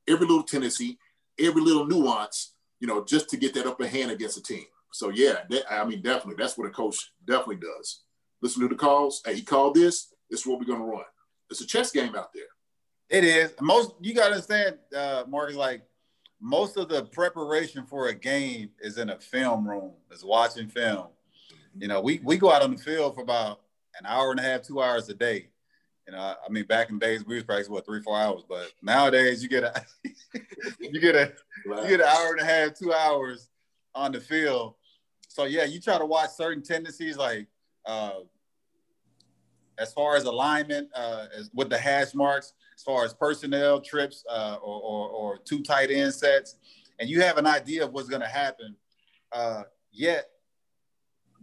every 0.07 0.27
little 0.27 0.43
tendency, 0.43 0.99
every 1.39 1.63
little 1.63 1.87
nuance 1.87 2.53
you 2.81 2.87
know, 2.87 3.05
just 3.05 3.29
to 3.29 3.37
get 3.37 3.55
that 3.55 3.67
upper 3.67 3.87
hand 3.87 4.11
against 4.11 4.39
a 4.39 4.43
team. 4.43 4.65
So 4.91 5.11
yeah, 5.11 5.41
that, 5.51 5.71
I 5.71 5.85
mean, 5.85 6.03
definitely, 6.03 6.43
that's 6.43 6.59
what 6.59 6.67
a 6.67 6.71
coach 6.71 7.13
definitely 7.27 7.57
does. 7.57 8.01
Listen 8.43 8.63
to 8.63 8.69
the 8.69 8.75
calls. 8.75 9.23
Hey, 9.25 9.35
he 9.35 9.43
called 9.43 9.75
this. 9.75 10.13
This 10.31 10.41
is 10.41 10.47
what 10.47 10.59
we're 10.59 10.65
gonna 10.65 10.85
run. 10.85 11.05
It's 11.51 11.61
a 11.61 11.67
chess 11.67 11.93
game 11.93 12.17
out 12.17 12.33
there. 12.33 12.45
It 13.11 13.25
is. 13.25 13.53
Most 13.61 13.93
you 14.01 14.15
gotta 14.15 14.35
understand, 14.35 14.79
uh, 14.97 15.25
Mark, 15.29 15.55
like 15.55 15.83
most 16.41 16.77
of 16.77 16.89
the 16.89 17.05
preparation 17.05 17.85
for 17.85 18.09
a 18.09 18.15
game 18.15 18.71
is 18.81 18.99
in 18.99 19.11
a 19.11 19.19
film 19.19 19.69
room, 19.69 19.93
is 20.11 20.25
watching 20.25 20.69
film. 20.69 21.09
You 21.79 21.89
know, 21.89 22.01
we 22.01 22.21
we 22.25 22.37
go 22.37 22.51
out 22.51 22.63
on 22.63 22.75
the 22.75 22.83
field 22.83 23.15
for 23.15 23.23
about 23.23 23.61
an 23.99 24.07
hour 24.07 24.31
and 24.31 24.41
a 24.41 24.43
half, 24.43 24.63
two 24.63 24.83
hours 24.83 25.09
a 25.09 25.15
day. 25.15 25.49
You 26.07 26.15
know, 26.15 26.19
I 26.19 26.51
mean, 26.51 26.65
back 26.65 26.91
in 26.91 26.99
days 26.99 27.25
we 27.25 27.37
was 27.37 27.45
practicing 27.45 27.73
what 27.73 27.85
three, 27.85 28.03
four 28.03 28.19
hours, 28.19 28.43
but 28.49 28.73
nowadays 28.83 29.43
you 29.43 29.49
get 29.49 29.65
a 29.65 29.85
you 30.81 31.01
get 31.01 31.15
a 31.15 31.33
you 31.67 31.89
get 31.89 32.01
an 32.01 32.07
hour 32.07 32.33
and 32.33 32.41
a 32.41 32.45
half, 32.45 32.75
two 32.75 32.93
hours 32.93 33.49
on 33.95 34.13
the 34.13 34.21
field. 34.21 34.75
So 35.29 35.45
yeah, 35.45 35.65
you 35.65 35.81
try 35.81 35.99
to 35.99 36.07
watch 36.07 36.31
certain 36.31 36.63
tendencies 36.63 37.17
like 37.17 37.47
uh, 37.87 38.21
as 39.79 39.93
far 39.93 40.17
as 40.17 40.25
alignment, 40.25 40.89
uh, 40.95 41.27
as 41.37 41.51
with 41.55 41.71
the 41.71 41.79
hash 41.79 42.15
marks, 42.15 42.55
as 42.81 42.85
far 42.85 43.05
as 43.05 43.13
personnel 43.13 43.79
trips 43.79 44.25
uh, 44.31 44.57
or, 44.63 44.81
or, 44.81 45.09
or, 45.11 45.39
two 45.45 45.63
tight 45.63 45.91
end 45.91 46.15
sets, 46.15 46.57
and 46.99 47.11
you 47.11 47.21
have 47.21 47.37
an 47.37 47.47
idea 47.47 47.85
of 47.85 47.93
what's 47.93 48.09
going 48.09 48.23
to 48.23 48.29
happen. 48.29 48.75
Uh, 49.31 49.65
yet 49.93 50.31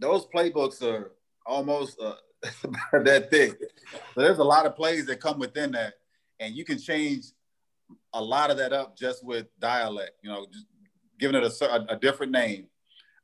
those 0.00 0.26
playbooks 0.26 0.82
are 0.82 1.12
almost 1.46 1.96
uh, 2.00 2.14
that 3.04 3.28
thick. 3.30 3.56
So 4.16 4.20
there's 4.20 4.38
a 4.38 4.44
lot 4.44 4.66
of 4.66 4.74
plays 4.74 5.06
that 5.06 5.20
come 5.20 5.38
within 5.38 5.70
that, 5.72 5.94
and 6.40 6.56
you 6.56 6.64
can 6.64 6.76
change 6.76 7.26
a 8.12 8.22
lot 8.22 8.50
of 8.50 8.56
that 8.56 8.72
up 8.72 8.96
just 8.96 9.24
with 9.24 9.46
dialect. 9.60 10.14
You 10.24 10.30
know, 10.30 10.46
just 10.52 10.66
giving 11.20 11.40
it 11.40 11.62
a, 11.62 11.86
a 11.88 11.96
different 11.96 12.32
name, 12.32 12.66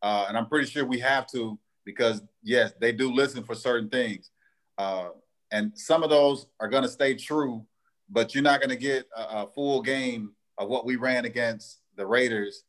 uh, 0.03 0.27
and 0.29 0.38
I'm 0.38 0.46
pretty 0.46 0.70
sure 0.70 0.85
we 0.85 1.00
have 1.00 1.27
to 1.33 1.59
because 1.85 2.22
yes, 2.44 2.74
they 2.81 2.92
do 2.92 3.12
listen 3.12 3.42
for 3.42 3.57
certain 3.57 3.88
things, 3.88 4.31
uh, 4.79 5.09
and 5.50 5.72
some 5.74 6.05
of 6.05 6.11
those 6.11 6.46
are 6.61 6.68
going 6.68 6.85
to 6.85 6.88
stay 6.88 7.14
true, 7.14 7.66
but 8.09 8.35
you're 8.35 8.43
not 8.45 8.61
going 8.61 8.71
to 8.71 8.77
get 8.77 9.07
a, 9.17 9.43
a 9.43 9.47
full 9.55 9.83
game 9.83 10.33
of 10.59 10.69
what 10.69 10.85
we 10.85 10.97
ran 10.97 11.25
against 11.25 11.81
the 11.97 12.07
Raiders 12.07 12.64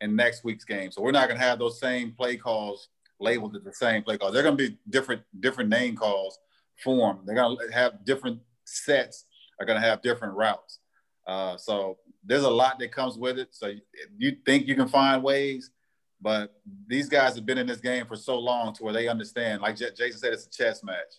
in 0.00 0.16
next 0.16 0.44
week's 0.44 0.64
game. 0.64 0.90
So 0.90 1.02
we're 1.02 1.12
not 1.12 1.28
going 1.28 1.40
to 1.40 1.46
have 1.46 1.58
those 1.58 1.80
same 1.80 2.12
play 2.12 2.36
calls 2.36 2.88
labeled 3.20 3.56
as 3.56 3.64
the 3.64 3.72
same 3.72 4.02
play 4.02 4.16
calls. 4.16 4.32
They're 4.32 4.42
going 4.42 4.56
to 4.56 4.70
be 4.70 4.78
different 4.88 5.22
different 5.40 5.70
name 5.70 5.96
calls 5.96 6.38
for 6.82 7.12
them. 7.12 7.22
They're 7.24 7.34
going 7.34 7.56
to 7.56 7.74
have 7.74 8.04
different 8.04 8.40
sets. 8.64 9.24
Are 9.60 9.66
going 9.66 9.80
to 9.80 9.86
have 9.86 10.02
different 10.02 10.34
routes. 10.34 10.78
Uh, 11.26 11.56
so 11.56 11.98
there's 12.24 12.44
a 12.44 12.50
lot 12.50 12.78
that 12.78 12.92
comes 12.92 13.18
with 13.18 13.38
it. 13.38 13.48
So 13.50 13.72
you 14.16 14.36
think 14.46 14.68
you 14.68 14.76
can 14.76 14.86
find 14.86 15.20
ways, 15.20 15.72
but 16.20 16.54
these 16.86 17.08
guys 17.08 17.34
have 17.34 17.44
been 17.44 17.58
in 17.58 17.66
this 17.66 17.80
game 17.80 18.06
for 18.06 18.14
so 18.14 18.38
long 18.38 18.72
to 18.74 18.84
where 18.84 18.92
they 18.92 19.08
understand. 19.08 19.60
Like 19.60 19.76
Jason 19.76 20.12
said, 20.12 20.32
it's 20.32 20.46
a 20.46 20.50
chess 20.50 20.84
match. 20.84 21.14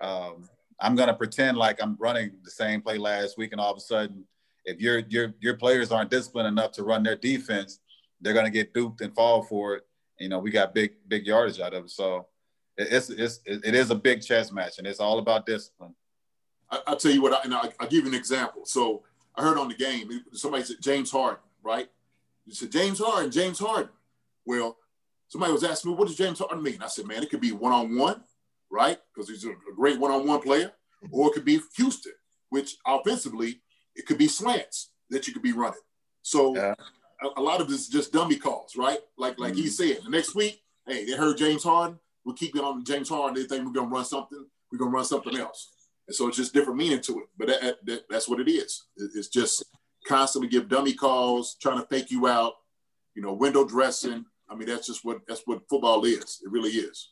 Um, 0.00 0.48
I'm 0.80 0.94
going 0.94 1.08
to 1.08 1.14
pretend 1.14 1.56
like 1.56 1.82
I'm 1.82 1.96
running 1.98 2.32
the 2.44 2.50
same 2.50 2.82
play 2.82 2.98
last 2.98 3.38
week, 3.38 3.52
and 3.52 3.60
all 3.60 3.72
of 3.72 3.78
a 3.78 3.80
sudden, 3.80 4.24
if 4.64 4.80
your 4.80 5.00
your 5.08 5.34
your 5.40 5.54
players 5.54 5.92
aren't 5.92 6.10
disciplined 6.10 6.48
enough 6.48 6.72
to 6.72 6.82
run 6.82 7.02
their 7.02 7.16
defense, 7.16 7.80
they're 8.20 8.34
going 8.34 8.44
to 8.44 8.50
get 8.50 8.74
duped 8.74 9.00
and 9.00 9.14
fall 9.14 9.42
for 9.42 9.76
it 9.76 9.86
you 10.18 10.28
know, 10.28 10.38
we 10.38 10.50
got 10.50 10.74
big 10.74 10.92
big 11.08 11.26
yardage 11.26 11.60
out 11.60 11.74
of 11.74 11.84
it. 11.84 11.90
So 11.90 12.26
it's 12.76 13.10
it's 13.10 13.40
it 13.46 13.74
is 13.74 13.90
a 13.90 13.94
big 13.94 14.22
chess 14.22 14.52
match, 14.52 14.78
and 14.78 14.86
it's 14.86 15.00
all 15.00 15.18
about 15.18 15.46
discipline. 15.46 15.94
I, 16.70 16.80
will 16.88 16.96
tell 16.96 17.12
you 17.12 17.22
what, 17.22 17.32
I, 17.32 17.42
and 17.44 17.54
I, 17.54 17.70
will 17.80 17.86
give 17.88 18.04
you 18.04 18.10
an 18.10 18.14
example. 18.14 18.64
So 18.64 19.04
I 19.36 19.42
heard 19.42 19.58
on 19.58 19.68
the 19.68 19.74
game, 19.74 20.10
somebody 20.32 20.64
said 20.64 20.76
James 20.80 21.10
Harden, 21.10 21.42
right? 21.62 21.88
You 22.44 22.54
said 22.54 22.72
James 22.72 22.98
Harden, 22.98 23.30
James 23.30 23.58
Harden. 23.58 23.90
Well, 24.44 24.76
somebody 25.28 25.52
was 25.52 25.62
asking 25.62 25.92
me, 25.92 25.96
what 25.96 26.08
does 26.08 26.16
James 26.16 26.40
Harden 26.40 26.62
mean? 26.62 26.82
I 26.82 26.88
said, 26.88 27.06
man, 27.06 27.22
it 27.22 27.30
could 27.30 27.40
be 27.40 27.52
one 27.52 27.72
on 27.72 27.96
one, 27.96 28.22
right? 28.70 28.98
Because 29.14 29.28
he's 29.28 29.44
a, 29.44 29.50
a 29.50 29.74
great 29.76 29.98
one 29.98 30.10
on 30.10 30.26
one 30.26 30.40
player, 30.40 30.72
or 31.10 31.28
it 31.28 31.34
could 31.34 31.44
be 31.44 31.60
Houston, 31.76 32.12
which 32.50 32.76
offensively 32.86 33.60
it 33.94 34.06
could 34.06 34.18
be 34.18 34.28
slants 34.28 34.90
that 35.10 35.26
you 35.26 35.32
could 35.32 35.42
be 35.42 35.52
running. 35.52 35.80
So 36.22 36.56
yeah 36.56 36.74
a, 37.22 37.40
a 37.40 37.42
lot 37.42 37.60
of 37.60 37.68
this 37.68 37.82
is 37.82 37.88
just 37.88 38.12
dummy 38.12 38.36
calls, 38.36 38.76
right? 38.76 38.98
Like 39.16 39.38
like 39.38 39.52
mm-hmm. 39.52 39.62
he 39.62 39.68
said, 39.68 40.00
the 40.04 40.10
next 40.10 40.34
week, 40.34 40.62
hey, 40.86 41.04
they 41.04 41.16
heard 41.16 41.38
James 41.38 41.64
Harden. 41.64 41.98
We'll 42.24 42.34
keep 42.34 42.56
it 42.56 42.62
on 42.62 42.84
James 42.84 43.08
Harden. 43.08 43.34
They 43.34 43.46
think 43.46 43.66
we're 43.66 43.72
gonna 43.72 43.94
run 43.94 44.04
something. 44.04 44.46
We're 44.70 44.78
gonna 44.78 44.90
run 44.90 45.04
something 45.04 45.36
else. 45.36 45.70
And 46.08 46.14
so 46.14 46.28
it's 46.28 46.36
just 46.36 46.54
different 46.54 46.78
meaning 46.78 47.00
to 47.02 47.18
it. 47.18 47.26
But 47.36 47.48
that, 47.48 47.76
that, 47.84 48.02
that's 48.08 48.28
what 48.28 48.40
it 48.40 48.48
is. 48.48 48.84
It's 48.96 49.28
just 49.28 49.64
constantly 50.06 50.48
give 50.48 50.68
dummy 50.68 50.92
calls, 50.92 51.56
trying 51.60 51.80
to 51.80 51.86
fake 51.86 52.10
you 52.10 52.28
out. 52.28 52.54
You 53.14 53.22
know, 53.22 53.32
window 53.32 53.66
dressing. 53.66 54.24
I 54.48 54.54
mean, 54.54 54.68
that's 54.68 54.86
just 54.86 55.04
what 55.04 55.20
that's 55.26 55.42
what 55.46 55.68
football 55.68 56.04
is. 56.04 56.40
It 56.44 56.50
really 56.50 56.70
is. 56.70 57.10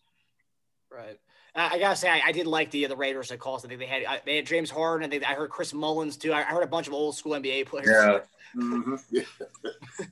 Right. 0.91 1.19
I 1.57 1.79
gotta 1.79 1.97
say, 1.97 2.09
I, 2.09 2.21
I, 2.27 2.33
did 2.33 2.47
like 2.49 2.71
the 2.73 2.87
the 2.87 2.97
Raiders 2.97 3.29
that 3.29 3.39
calls. 3.39 3.65
I 3.65 3.69
think 3.69 3.79
they 3.79 3.87
had 3.87 4.05
I, 4.05 4.21
they 4.25 4.37
had 4.37 4.47
James 4.47 4.71
Harden. 4.71 5.07
I 5.07 5.11
think 5.11 5.29
I 5.29 5.35
heard 5.35 5.51
Chris 5.51 5.73
Mullins 5.73 6.17
too. 6.17 6.33
I, 6.33 6.41
I 6.41 6.45
heard 6.45 6.65
a 6.65 6.69
bunch 6.69 6.89
of 6.89 6.95
old 6.95 7.15
school 7.15 7.33
NBA 7.33 7.67
players. 7.69 7.89
Yeah. 7.89 8.21
Mm-hmm. 8.57 9.19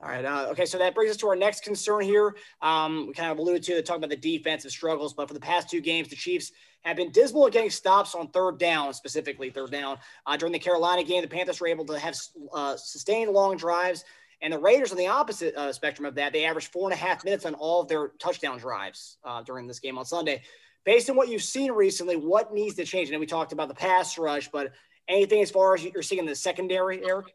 All 0.00 0.08
right. 0.10 0.24
Uh, 0.24 0.48
okay. 0.50 0.66
So 0.66 0.78
that 0.78 0.94
brings 0.94 1.10
us 1.10 1.16
to 1.18 1.28
our 1.28 1.36
next 1.36 1.64
concern 1.64 2.02
here. 2.02 2.36
Um, 2.60 3.06
we 3.08 3.14
kind 3.14 3.32
of 3.32 3.38
alluded 3.38 3.62
to 3.64 3.82
talking 3.82 4.04
about 4.04 4.10
the 4.10 4.36
defensive 4.38 4.70
struggles, 4.70 5.14
but 5.14 5.28
for 5.28 5.34
the 5.34 5.40
past 5.40 5.70
two 5.70 5.80
games, 5.80 6.08
the 6.08 6.16
Chiefs 6.16 6.52
have 6.82 6.96
been 6.96 7.10
dismal 7.10 7.46
at 7.46 7.52
getting 7.52 7.70
stops 7.70 8.14
on 8.14 8.28
third 8.28 8.58
down, 8.58 8.92
specifically 8.92 9.50
third 9.50 9.70
down. 9.70 9.98
Uh, 10.26 10.36
during 10.36 10.52
the 10.52 10.58
Carolina 10.58 11.02
game, 11.02 11.22
the 11.22 11.28
Panthers 11.28 11.60
were 11.60 11.68
able 11.68 11.86
to 11.86 11.98
have 11.98 12.14
uh, 12.52 12.76
sustained 12.76 13.30
long 13.30 13.56
drives, 13.56 14.04
and 14.44 14.52
the 14.52 14.58
Raiders 14.58 14.92
on 14.92 14.98
the 14.98 15.06
opposite 15.06 15.56
uh, 15.56 15.72
spectrum 15.72 16.04
of 16.04 16.14
that, 16.16 16.34
they 16.34 16.44
averaged 16.44 16.70
four 16.70 16.86
and 16.88 16.92
a 16.92 17.02
half 17.02 17.24
minutes 17.24 17.46
on 17.46 17.54
all 17.54 17.80
of 17.80 17.88
their 17.88 18.08
touchdown 18.18 18.58
drives 18.58 19.16
uh, 19.24 19.42
during 19.42 19.66
this 19.66 19.80
game 19.80 19.96
on 19.96 20.04
Sunday. 20.04 20.42
Based 20.84 21.08
on 21.08 21.16
what 21.16 21.28
you've 21.28 21.42
seen 21.42 21.72
recently, 21.72 22.16
what 22.16 22.52
needs 22.52 22.74
to 22.76 22.84
change? 22.84 23.10
And 23.10 23.18
we 23.18 23.24
talked 23.24 23.52
about 23.52 23.68
the 23.68 23.74
pass 23.74 24.18
rush, 24.18 24.50
but 24.50 24.72
anything 25.08 25.40
as 25.40 25.50
far 25.50 25.74
as 25.74 25.82
you're 25.82 26.02
seeing 26.02 26.20
in 26.20 26.26
the 26.26 26.34
secondary, 26.34 27.02
Eric? 27.02 27.34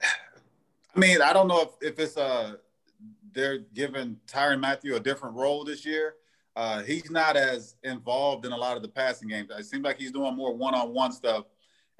I 0.94 0.98
mean, 0.98 1.20
I 1.20 1.32
don't 1.32 1.48
know 1.48 1.62
if, 1.62 1.92
if 1.92 1.98
it's 1.98 2.16
uh 2.16 2.54
they're 3.32 3.58
giving 3.58 4.16
Tyrann 4.26 4.60
Mathieu 4.60 4.94
a 4.96 5.00
different 5.00 5.34
role 5.34 5.64
this 5.64 5.84
year. 5.84 6.14
Uh, 6.56 6.82
he's 6.82 7.10
not 7.10 7.36
as 7.36 7.76
involved 7.84 8.46
in 8.46 8.52
a 8.52 8.56
lot 8.56 8.76
of 8.76 8.82
the 8.82 8.88
passing 8.88 9.28
games. 9.28 9.50
It 9.56 9.66
seems 9.66 9.84
like 9.84 9.98
he's 9.98 10.10
doing 10.10 10.34
more 10.34 10.54
one-on-one 10.54 11.12
stuff 11.12 11.44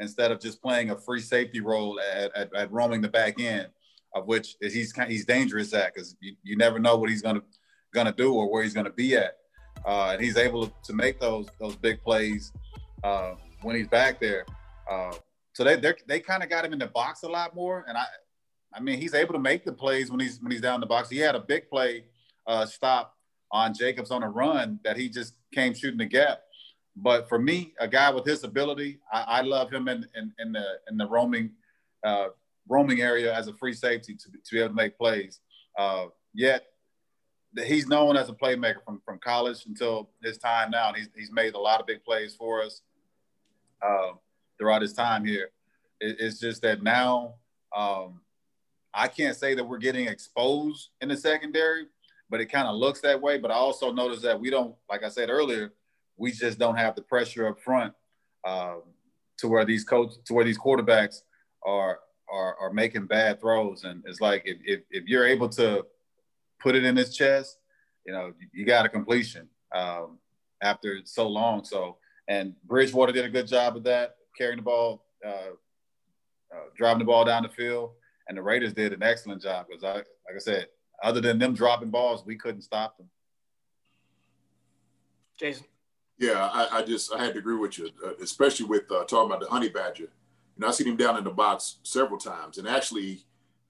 instead 0.01 0.31
of 0.33 0.41
just 0.41 0.63
playing 0.63 0.91
a 0.91 0.97
free 0.97 1.21
safety 1.21 1.61
role 1.61 1.99
at, 2.01 2.35
at, 2.37 2.55
at 2.55 2.73
roaming 2.73 3.01
the 3.01 3.09
back 3.09 3.41
end, 3.41 3.69
of 4.15 4.27
which 4.27 4.57
he's 4.61 4.93
he's 5.09 5.25
dangerous 5.27 5.75
at 5.75 5.95
because 5.95 6.17
you, 6.21 6.35
you 6.43 6.57
never 6.57 6.79
know 6.79 6.97
what 6.97 7.11
he's 7.11 7.23
gonna 7.23 7.43
gonna 7.93 8.13
do 8.13 8.35
or 8.35 8.51
where 8.51 8.63
he's 8.63 8.75
gonna 8.75 8.91
be 8.91 9.17
at. 9.17 9.37
uh, 9.87 10.11
and 10.13 10.23
he's 10.23 10.37
able 10.37 10.69
to 10.85 10.93
make 10.93 11.21
those 11.21 11.47
those 11.61 11.77
big 11.77 12.03
plays 12.03 12.53
uh, 13.05 13.35
when 13.63 13.77
he's 13.77 13.89
back 13.89 14.21
there. 14.21 14.45
Uh, 14.91 15.13
so 15.53 15.65
they 15.65 15.77
they 16.07 16.21
kind 16.21 16.43
of 16.43 16.49
got 16.49 16.65
him 16.65 16.73
in 16.73 16.79
the 16.79 16.87
box 16.87 17.23
a 17.23 17.29
lot 17.29 17.55
more, 17.55 17.85
and 17.89 17.97
I 17.97 18.05
I 18.75 18.81
mean 18.81 19.01
he's 19.01 19.15
able 19.15 19.35
to 19.35 19.41
make 19.41 19.65
the 19.65 19.73
plays 19.73 20.11
when 20.11 20.21
he's 20.21 20.41
when 20.41 20.53
he's 20.53 20.61
down 20.61 20.77
in 20.77 20.81
the 20.81 20.87
box. 20.87 21.09
He 21.11 21.19
had 21.19 21.35
a 21.35 21.41
big 21.41 21.69
play 21.69 22.05
uh, 22.47 22.67
stop 22.67 23.15
on 23.51 23.75
Jacobs 23.75 24.11
on 24.11 24.23
a 24.23 24.29
run 24.29 24.79
that 24.85 24.97
he 24.97 25.09
just 25.09 25.35
came 25.55 25.75
shooting 25.75 25.99
the 25.99 26.07
gap. 26.07 26.43
But 27.01 27.29
for 27.29 27.39
me, 27.39 27.75
a 27.79 27.87
guy 27.87 28.11
with 28.11 28.25
his 28.25 28.43
ability, 28.43 28.99
I, 29.13 29.23
I 29.23 29.41
love 29.43 29.71
him 29.73 29.87
in, 29.89 30.05
in, 30.17 30.33
in, 30.41 30.53
the 30.53 30.65
in 30.91 30.97
the 30.97 31.07
roaming 31.07 31.53
uh, 32.05 32.29
roaming 32.69 33.01
area 33.01 33.33
as 33.35 33.47
a 33.47 33.53
free 33.55 33.73
safety 33.73 34.15
to, 34.15 34.31
to 34.31 34.53
be 34.53 34.59
able 34.59 34.69
to 34.71 34.75
make 34.75 34.99
plays. 34.99 35.41
Uh, 35.79 36.07
yet 36.35 36.67
he's 37.65 37.87
known 37.87 38.17
as 38.17 38.29
a 38.29 38.33
playmaker 38.33 38.85
from, 38.85 39.01
from 39.05 39.19
college 39.19 39.65
until 39.67 40.11
his 40.23 40.39
time 40.39 40.71
now. 40.71 40.89
And 40.89 40.97
he's, 40.97 41.09
he's 41.17 41.33
made 41.33 41.55
a 41.55 41.59
lot 41.59 41.81
of 41.81 41.87
big 41.87 42.05
plays 42.05 42.35
for 42.35 42.63
us 42.63 42.83
uh, 43.83 44.13
throughout 44.59 44.83
his 44.83 44.93
time 44.93 45.25
here. 45.25 45.51
It, 46.01 46.17
it's 46.19 46.39
just 46.39 46.63
that 46.63 46.83
now 46.83 47.35
um, 47.77 48.21
I 48.93 49.09
can't 49.09 49.37
say 49.37 49.55
that 49.55 49.65
we're 49.65 49.79
getting 49.79 50.09
exposed 50.09 50.91
in 51.01 51.09
the 51.09 51.17
secondary, 51.17 51.87
but 52.29 52.41
it 52.41 52.47
kind 52.47 52.69
of 52.69 52.77
looks 52.77 53.01
that 53.03 53.21
way. 53.21 53.39
But 53.39 53.51
I 53.51 53.55
also 53.55 53.93
notice 53.93 54.21
that 54.23 54.39
we 54.39 54.51
don't, 54.51 54.75
like 54.91 55.05
I 55.05 55.09
said 55.09 55.31
earlier, 55.31 55.73
we 56.19 56.33
just 56.33 56.59
don't 56.59 56.77
have 56.77 56.95
the 56.95 57.03
pressure 57.03 57.49
up 57.49 57.61
front 57.61 57.95
um, 58.47 58.83
to 59.39 59.49
where 59.49 59.65
these 59.65 59.85
coach 59.85 60.13
to 60.27 60.35
where 60.35 60.45
these 60.45 60.59
quarterbacks 60.59 61.23
are 61.65 62.01
are, 62.31 62.57
are 62.61 62.73
making 62.73 63.07
bad 63.07 63.41
throws. 63.41 63.85
And 63.85 64.03
it's 64.07 64.21
like 64.21 64.43
if, 64.45 64.59
if, 64.65 64.81
if 64.91 65.05
you're 65.07 65.27
able 65.27 65.49
to 65.51 65.87
put 66.61 66.75
it 66.75 66.85
in 66.85 66.97
his 66.97 67.17
chest, 67.17 67.59
you 68.07 68.13
know, 68.13 68.33
you 68.53 68.67
got 68.67 68.85
a 68.85 68.89
completion 68.89 69.49
um, 69.75 70.19
after 70.63 70.99
so 71.05 71.27
long. 71.27 71.65
So, 71.65 71.97
and 72.29 72.55
Bridgewater 72.65 73.13
did 73.13 73.25
a 73.25 73.31
good 73.31 73.47
job 73.47 73.77
of 73.77 73.85
that, 73.85 74.17
carrying 74.37 74.59
the 74.59 74.63
ball, 74.63 75.07
uh, 75.25 75.55
uh, 76.55 76.65
driving 76.77 76.99
the 76.99 77.05
ball 77.05 77.25
down 77.25 77.45
the 77.45 77.49
field. 77.49 77.93
And 78.29 78.37
the 78.37 78.43
Raiders 78.43 78.75
did 78.75 78.93
an 78.93 79.03
excellent 79.03 79.41
job 79.41 79.67
because, 79.69 79.85
I, 79.85 79.95
like 79.95 80.37
I 80.37 80.39
said, 80.39 80.67
other 81.03 81.23
than 81.23 81.39
them 81.39 81.55
dropping 81.55 81.91
balls, 81.91 82.25
we 82.27 82.37
couldn't 82.37 82.61
stop 82.61 82.99
them. 82.99 83.09
Jason. 85.39 85.65
Yeah, 86.19 86.51
I, 86.53 86.79
I 86.79 86.83
just 86.83 87.15
I 87.15 87.23
had 87.23 87.35
to 87.35 87.39
agree 87.39 87.57
with 87.57 87.79
you, 87.79 87.91
uh, 88.05 88.15
especially 88.21 88.67
with 88.67 88.91
uh, 88.91 89.05
talking 89.05 89.31
about 89.31 89.41
the 89.41 89.49
honey 89.49 89.69
badger. 89.69 90.05
You 90.05 90.61
know, 90.61 90.69
I 90.69 90.73
seen 90.73 90.89
him 90.89 90.97
down 90.97 91.17
in 91.17 91.25
the 91.25 91.31
box 91.31 91.77
several 91.85 92.19
times, 92.19 92.59
and 92.59 92.67
actually, 92.67 93.25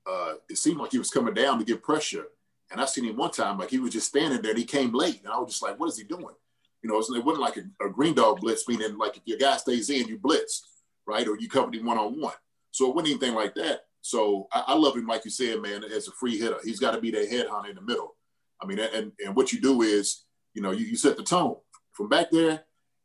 uh, 0.06 0.34
it 0.48 0.56
seemed 0.56 0.78
like 0.78 0.92
he 0.92 0.98
was 0.98 1.10
coming 1.10 1.34
down 1.34 1.58
to 1.58 1.64
give 1.64 1.82
pressure. 1.82 2.28
And 2.70 2.80
I 2.80 2.86
seen 2.86 3.04
him 3.04 3.16
one 3.16 3.30
time, 3.30 3.58
like 3.58 3.70
he 3.70 3.78
was 3.78 3.92
just 3.92 4.08
standing 4.08 4.40
there, 4.40 4.52
and 4.52 4.58
he 4.58 4.64
came 4.64 4.94
late, 4.94 5.20
and 5.22 5.32
I 5.32 5.38
was 5.38 5.50
just 5.50 5.62
like, 5.62 5.78
"What 5.78 5.90
is 5.90 5.98
he 5.98 6.04
doing?" 6.04 6.34
You 6.82 6.88
know, 6.88 6.98
it 6.98 7.24
wasn't 7.24 7.40
like 7.40 7.58
a, 7.58 7.86
a 7.86 7.90
green 7.90 8.14
dog 8.14 8.40
blitz, 8.40 8.66
meaning 8.66 8.96
like 8.96 9.16
if 9.16 9.22
your 9.26 9.38
guy 9.38 9.56
stays 9.58 9.90
in, 9.90 10.08
you 10.08 10.18
blitz, 10.18 10.66
right, 11.06 11.26
or 11.28 11.38
you 11.38 11.48
cover 11.48 11.74
him 11.74 11.84
one 11.84 11.98
on 11.98 12.18
one. 12.18 12.34
So 12.70 12.88
it 12.88 12.94
wasn't 12.94 13.10
anything 13.10 13.34
like 13.34 13.54
that. 13.56 13.80
So 14.00 14.46
I, 14.52 14.64
I, 14.68 14.74
love 14.74 14.96
him, 14.96 15.06
like 15.06 15.24
you 15.24 15.30
said, 15.30 15.60
man, 15.60 15.82
as 15.84 16.08
a 16.08 16.12
free 16.12 16.38
hitter. 16.38 16.58
He's 16.62 16.78
got 16.78 16.92
to 16.92 17.00
be 17.00 17.10
that 17.10 17.28
head 17.28 17.48
hunter 17.48 17.70
in 17.70 17.76
the 17.76 17.82
middle. 17.82 18.14
I 18.62 18.66
mean, 18.66 18.78
and 18.78 19.12
and 19.24 19.34
what 19.34 19.52
you 19.52 19.60
do 19.60 19.82
is, 19.82 20.24
you 20.54 20.62
know, 20.62 20.70
you, 20.70 20.86
you 20.86 20.96
set 20.96 21.16
the 21.16 21.22
tone 21.22 21.56
from 21.98 22.08
back 22.08 22.30
there. 22.30 22.62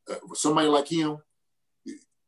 Uh, 0.09 0.15
with 0.29 0.37
somebody 0.37 0.67
like 0.67 0.87
him, 0.87 1.17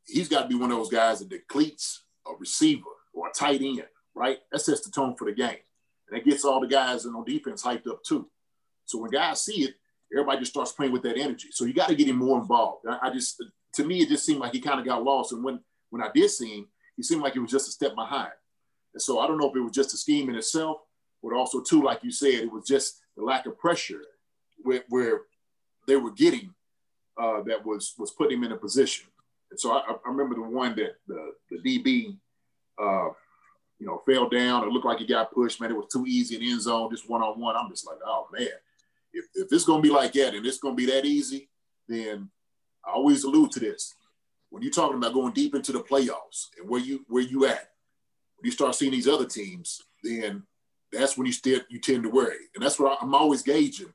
he's 0.07 0.27
got 0.27 0.43
to 0.43 0.47
be 0.47 0.55
one 0.55 0.71
of 0.71 0.77
those 0.77 0.89
guys 0.89 1.19
that 1.19 1.47
cleats 1.47 2.03
a 2.27 2.31
receiver 2.39 2.81
or 3.13 3.27
a 3.27 3.31
tight 3.31 3.61
end, 3.61 3.83
right? 4.15 4.39
That 4.51 4.59
sets 4.59 4.81
the 4.81 4.91
tone 4.91 5.15
for 5.15 5.25
the 5.25 5.33
game. 5.33 5.57
And 6.09 6.17
it 6.17 6.25
gets 6.25 6.43
all 6.43 6.59
the 6.59 6.67
guys 6.67 7.05
in 7.05 7.13
on 7.13 7.23
defense 7.23 7.63
hyped 7.63 7.87
up 7.87 8.03
too. 8.03 8.29
So 8.85 8.97
when 8.97 9.11
guys 9.11 9.41
see 9.41 9.63
it, 9.63 9.75
everybody 10.11 10.39
just 10.39 10.51
starts 10.51 10.71
playing 10.71 10.91
with 10.91 11.03
that 11.03 11.17
energy. 11.17 11.49
So 11.51 11.65
you 11.65 11.73
got 11.73 11.89
to 11.89 11.95
get 11.95 12.07
him 12.07 12.17
more 12.17 12.39
involved. 12.39 12.85
I, 12.89 13.09
I, 13.09 13.13
just, 13.13 13.43
to 13.73 13.83
me, 13.83 14.01
it 14.01 14.09
just 14.09 14.25
seemed 14.25 14.39
like 14.39 14.53
he 14.53 14.59
kind 14.59 14.79
of 14.79 14.85
got 14.85 15.03
lost. 15.03 15.33
And 15.33 15.43
when 15.43 15.59
when 15.89 16.01
I 16.01 16.09
did 16.13 16.29
see 16.29 16.57
him, 16.57 16.67
he 16.95 17.03
seemed 17.03 17.21
like 17.21 17.33
he 17.33 17.39
was 17.39 17.51
just 17.51 17.67
a 17.67 17.71
step 17.71 17.93
behind. 17.95 18.31
And 18.93 19.01
so 19.01 19.19
I 19.19 19.27
don't 19.27 19.37
know 19.37 19.49
if 19.49 19.55
it 19.55 19.61
was 19.61 19.71
just 19.71 19.93
a 19.93 19.97
scheme 19.97 20.29
in 20.29 20.35
itself, 20.35 20.77
but 21.21 21.33
also 21.33 21.61
too, 21.61 21.83
like 21.83 22.03
you 22.03 22.11
said, 22.11 22.33
it 22.33 22.51
was 22.51 22.65
just 22.65 23.01
the 23.17 23.23
lack 23.23 23.45
of 23.45 23.57
pressure 23.57 24.01
where, 24.63 24.83
where 24.89 25.21
they 25.87 25.95
were 25.95 26.11
getting 26.11 26.54
uh, 27.17 27.41
that 27.43 27.65
was 27.65 27.93
was 27.97 28.11
putting 28.11 28.37
him 28.37 28.43
in 28.43 28.51
a 28.51 28.57
position. 28.57 29.05
And 29.51 29.59
so 29.59 29.71
I, 29.71 29.79
I 29.79 30.09
remember 30.09 30.35
the 30.35 30.41
one 30.41 30.75
that 30.75 30.95
the, 31.07 31.33
the 31.49 31.57
DB, 31.57 32.17
uh, 32.81 33.09
you 33.79 33.85
know, 33.85 34.01
fell 34.05 34.27
down. 34.27 34.63
It 34.63 34.71
looked 34.71 34.85
like 34.85 34.99
he 34.99 35.05
got 35.05 35.31
pushed. 35.31 35.61
Man, 35.61 35.71
it 35.71 35.77
was 35.77 35.91
too 35.91 36.05
easy 36.07 36.35
in 36.35 36.41
the 36.41 36.51
end 36.51 36.61
zone, 36.61 36.89
just 36.91 37.09
one 37.09 37.21
on 37.21 37.39
one. 37.39 37.55
I'm 37.55 37.69
just 37.69 37.85
like, 37.87 37.99
oh 38.05 38.27
man, 38.33 38.47
if, 39.13 39.25
if 39.33 39.47
it's 39.51 39.65
gonna 39.65 39.81
be 39.81 39.89
like 39.89 40.13
that 40.13 40.33
and 40.33 40.45
it's 40.45 40.59
gonna 40.59 40.75
be 40.75 40.87
that 40.87 41.05
easy, 41.05 41.49
then 41.87 42.29
I 42.85 42.91
always 42.91 43.23
allude 43.23 43.51
to 43.51 43.59
this. 43.59 43.95
When 44.49 44.61
you're 44.61 44.71
talking 44.71 44.97
about 44.97 45.13
going 45.13 45.33
deep 45.33 45.55
into 45.55 45.71
the 45.71 45.79
playoffs 45.79 46.47
and 46.59 46.69
where 46.69 46.81
you 46.81 47.05
where 47.07 47.23
you 47.23 47.45
at, 47.45 47.71
when 48.37 48.45
you 48.45 48.51
start 48.51 48.75
seeing 48.75 48.91
these 48.91 49.07
other 49.07 49.25
teams, 49.25 49.81
then 50.03 50.43
that's 50.91 51.17
when 51.17 51.27
you 51.27 51.33
still 51.33 51.61
you 51.69 51.79
tend 51.79 52.03
to 52.03 52.09
worry. 52.09 52.37
And 52.55 52.63
that's 52.63 52.79
what 52.79 52.97
I'm 53.01 53.15
always 53.15 53.41
gauging 53.41 53.93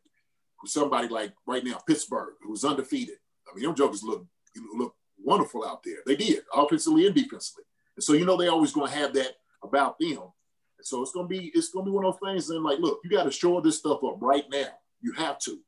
somebody 0.67 1.09
like 1.09 1.33
right 1.47 1.65
now, 1.65 1.79
Pittsburgh, 1.87 2.35
who's 2.43 2.65
undefeated. 2.65 3.17
I 3.51 3.55
mean, 3.55 3.65
them 3.65 3.75
jokers 3.75 4.03
look 4.03 4.27
look 4.75 4.95
wonderful 5.23 5.65
out 5.67 5.83
there. 5.83 5.99
They 6.07 6.17
did, 6.17 6.43
offensively 6.55 7.07
and 7.07 7.15
defensively. 7.15 7.65
And 7.97 8.05
so 8.05 8.13
you 8.13 8.25
know 8.25 8.37
they're 8.37 8.51
always 8.51 8.73
going 8.73 8.91
to 8.91 8.97
have 8.97 9.13
that 9.15 9.37
about 9.63 9.99
them. 9.99 10.19
And 10.19 10.87
so 10.87 11.03
it's 11.03 11.13
going 11.13 11.29
to 11.29 11.39
be 11.39 11.51
it's 11.55 11.71
going 11.71 11.85
to 11.85 11.91
be 11.91 11.95
one 11.95 12.05
of 12.05 12.19
those 12.21 12.31
things. 12.31 12.51
And 12.51 12.65
like, 12.65 12.79
look, 12.79 13.01
you 13.05 13.11
got 13.11 13.25
to 13.25 13.31
shore 13.31 13.63
this 13.63 13.79
stuff 13.79 14.03
up 14.05 14.19
right 14.21 14.45
now. 14.51 14.69
You 15.01 15.13
have 15.13 15.39
to. 15.41 15.59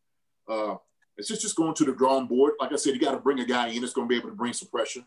Uh, 0.49 0.77
it's 1.17 1.29
just 1.29 1.43
just 1.43 1.57
going 1.57 1.75
to 1.75 1.85
the 1.85 1.93
drawing 1.93 2.27
board. 2.27 2.55
Like 2.59 2.73
I 2.73 2.77
said, 2.77 2.95
you 2.95 3.01
got 3.01 3.13
to 3.13 3.19
bring 3.19 3.41
a 3.41 3.45
guy 3.45 3.69
in 3.69 3.83
that's 3.83 3.93
going 3.93 4.09
to 4.09 4.13
be 4.13 4.17
able 4.17 4.31
to 4.31 4.37
bring 4.37 4.53
some 4.53 4.69
pressure. 4.69 5.05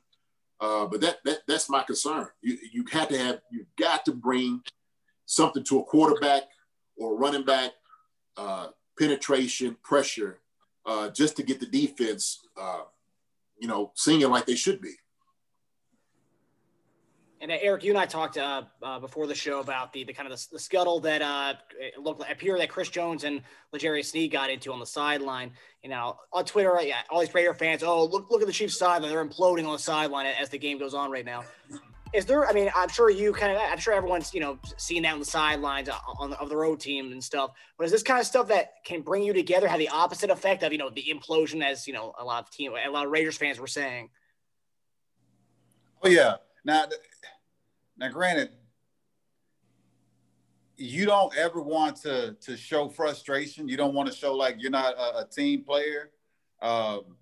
Uh, 0.59 0.85
but 0.85 1.01
that 1.01 1.17
that 1.25 1.39
that's 1.47 1.69
my 1.69 1.83
concern. 1.83 2.27
You 2.41 2.57
you 2.71 2.85
have 2.91 3.09
to 3.09 3.17
have 3.17 3.41
you've 3.51 3.67
got 3.77 4.05
to 4.05 4.13
bring 4.13 4.61
something 5.25 5.63
to 5.65 5.79
a 5.79 5.83
quarterback 5.83 6.43
or 6.97 7.17
running 7.17 7.43
back, 7.43 7.71
uh, 8.37 8.67
penetration, 8.97 9.77
pressure, 9.83 10.39
uh, 10.85 11.09
just 11.09 11.35
to 11.37 11.43
get 11.43 11.59
the 11.59 11.65
defense 11.65 12.45
uh, 12.59 12.81
you 13.57 13.67
know, 13.67 13.91
singing 13.95 14.29
like 14.29 14.45
they 14.45 14.55
should 14.55 14.81
be. 14.81 14.93
And 17.41 17.51
uh, 17.51 17.57
Eric, 17.61 17.83
you 17.83 17.91
and 17.91 17.99
I 17.99 18.05
talked 18.05 18.37
uh, 18.37 18.63
uh, 18.81 18.99
before 18.99 19.27
the 19.27 19.35
show 19.35 19.59
about 19.59 19.93
the, 19.93 20.03
the 20.03 20.13
kind 20.13 20.31
of 20.31 20.37
the, 20.37 20.47
the 20.53 20.59
scuttle 20.59 20.99
that 21.01 21.59
looked 21.99 22.21
like 22.21 22.31
appear 22.31 22.57
that 22.57 22.69
Chris 22.69 22.89
Jones 22.89 23.23
and 23.23 23.41
L'Jarius 23.71 24.05
Sneed 24.05 24.31
got 24.31 24.49
into 24.49 24.71
on 24.73 24.79
the 24.79 24.85
sideline. 24.85 25.51
You 25.83 25.89
know, 25.89 26.17
on 26.33 26.45
Twitter, 26.45 26.75
yeah, 26.81 27.01
all 27.09 27.19
these 27.19 27.33
Raider 27.33 27.53
fans, 27.53 27.83
oh 27.83 28.05
look 28.05 28.31
look 28.31 28.41
at 28.41 28.47
the 28.47 28.53
Chiefs 28.53 28.79
sideline, 28.79 29.11
they're 29.11 29.23
imploding 29.23 29.65
on 29.65 29.73
the 29.73 29.79
sideline 29.79 30.25
as 30.25 30.49
the 30.49 30.57
game 30.57 30.79
goes 30.79 30.93
on 30.93 31.11
right 31.11 31.25
now. 31.25 31.43
Is 32.15 32.25
there? 32.25 32.47
I 32.47 32.53
mean, 32.53 32.71
I'm 32.73 32.87
sure 32.87 33.09
you 33.09 33.33
kind 33.33 33.51
of, 33.51 33.61
I'm 33.61 33.77
sure 33.77 33.93
everyone's 33.93 34.33
you 34.33 34.39
know 34.39 34.57
seeing 34.77 35.01
that 35.01 35.13
on 35.13 35.19
the 35.19 35.25
sidelines 35.25 35.89
uh, 35.89 35.97
on 36.17 36.29
the, 36.29 36.39
of 36.39 36.47
the 36.47 36.55
road 36.55 36.79
team 36.79 37.11
and 37.11 37.21
stuff. 37.21 37.51
But 37.77 37.85
is 37.85 37.91
this 37.91 38.03
kind 38.03 38.21
of 38.21 38.25
stuff 38.25 38.47
that 38.47 38.75
can 38.85 39.01
bring 39.01 39.21
you 39.21 39.33
together 39.33 39.67
have 39.67 39.79
the 39.79 39.89
opposite 39.89 40.29
effect 40.29 40.63
of 40.63 40.71
you 40.71 40.77
know 40.77 40.89
the 40.89 41.03
implosion, 41.03 41.61
as 41.61 41.85
you 41.87 41.93
know 41.93 42.13
a 42.17 42.23
lot 42.23 42.43
of 42.43 42.51
team, 42.51 42.71
a 42.73 42.89
lot 42.89 43.05
of 43.05 43.11
Raiders 43.11 43.35
fans 43.35 43.59
were 43.59 43.67
saying? 43.67 44.09
Oh 46.01 46.07
yeah. 46.07 46.35
Now, 46.63 46.85
now, 47.97 48.09
granted, 48.09 48.49
you 50.77 51.05
don't 51.05 51.35
ever 51.35 51.61
want 51.61 51.97
to 51.97 52.37
to 52.41 52.55
show 52.55 52.87
frustration. 52.87 53.67
You 53.67 53.75
don't 53.75 53.93
want 53.93 54.09
to 54.09 54.15
show 54.15 54.33
like 54.33 54.55
you're 54.59 54.71
not 54.71 54.93
a, 54.95 55.19
a 55.19 55.27
team 55.29 55.63
player. 55.63 56.11
Um, 56.61 57.17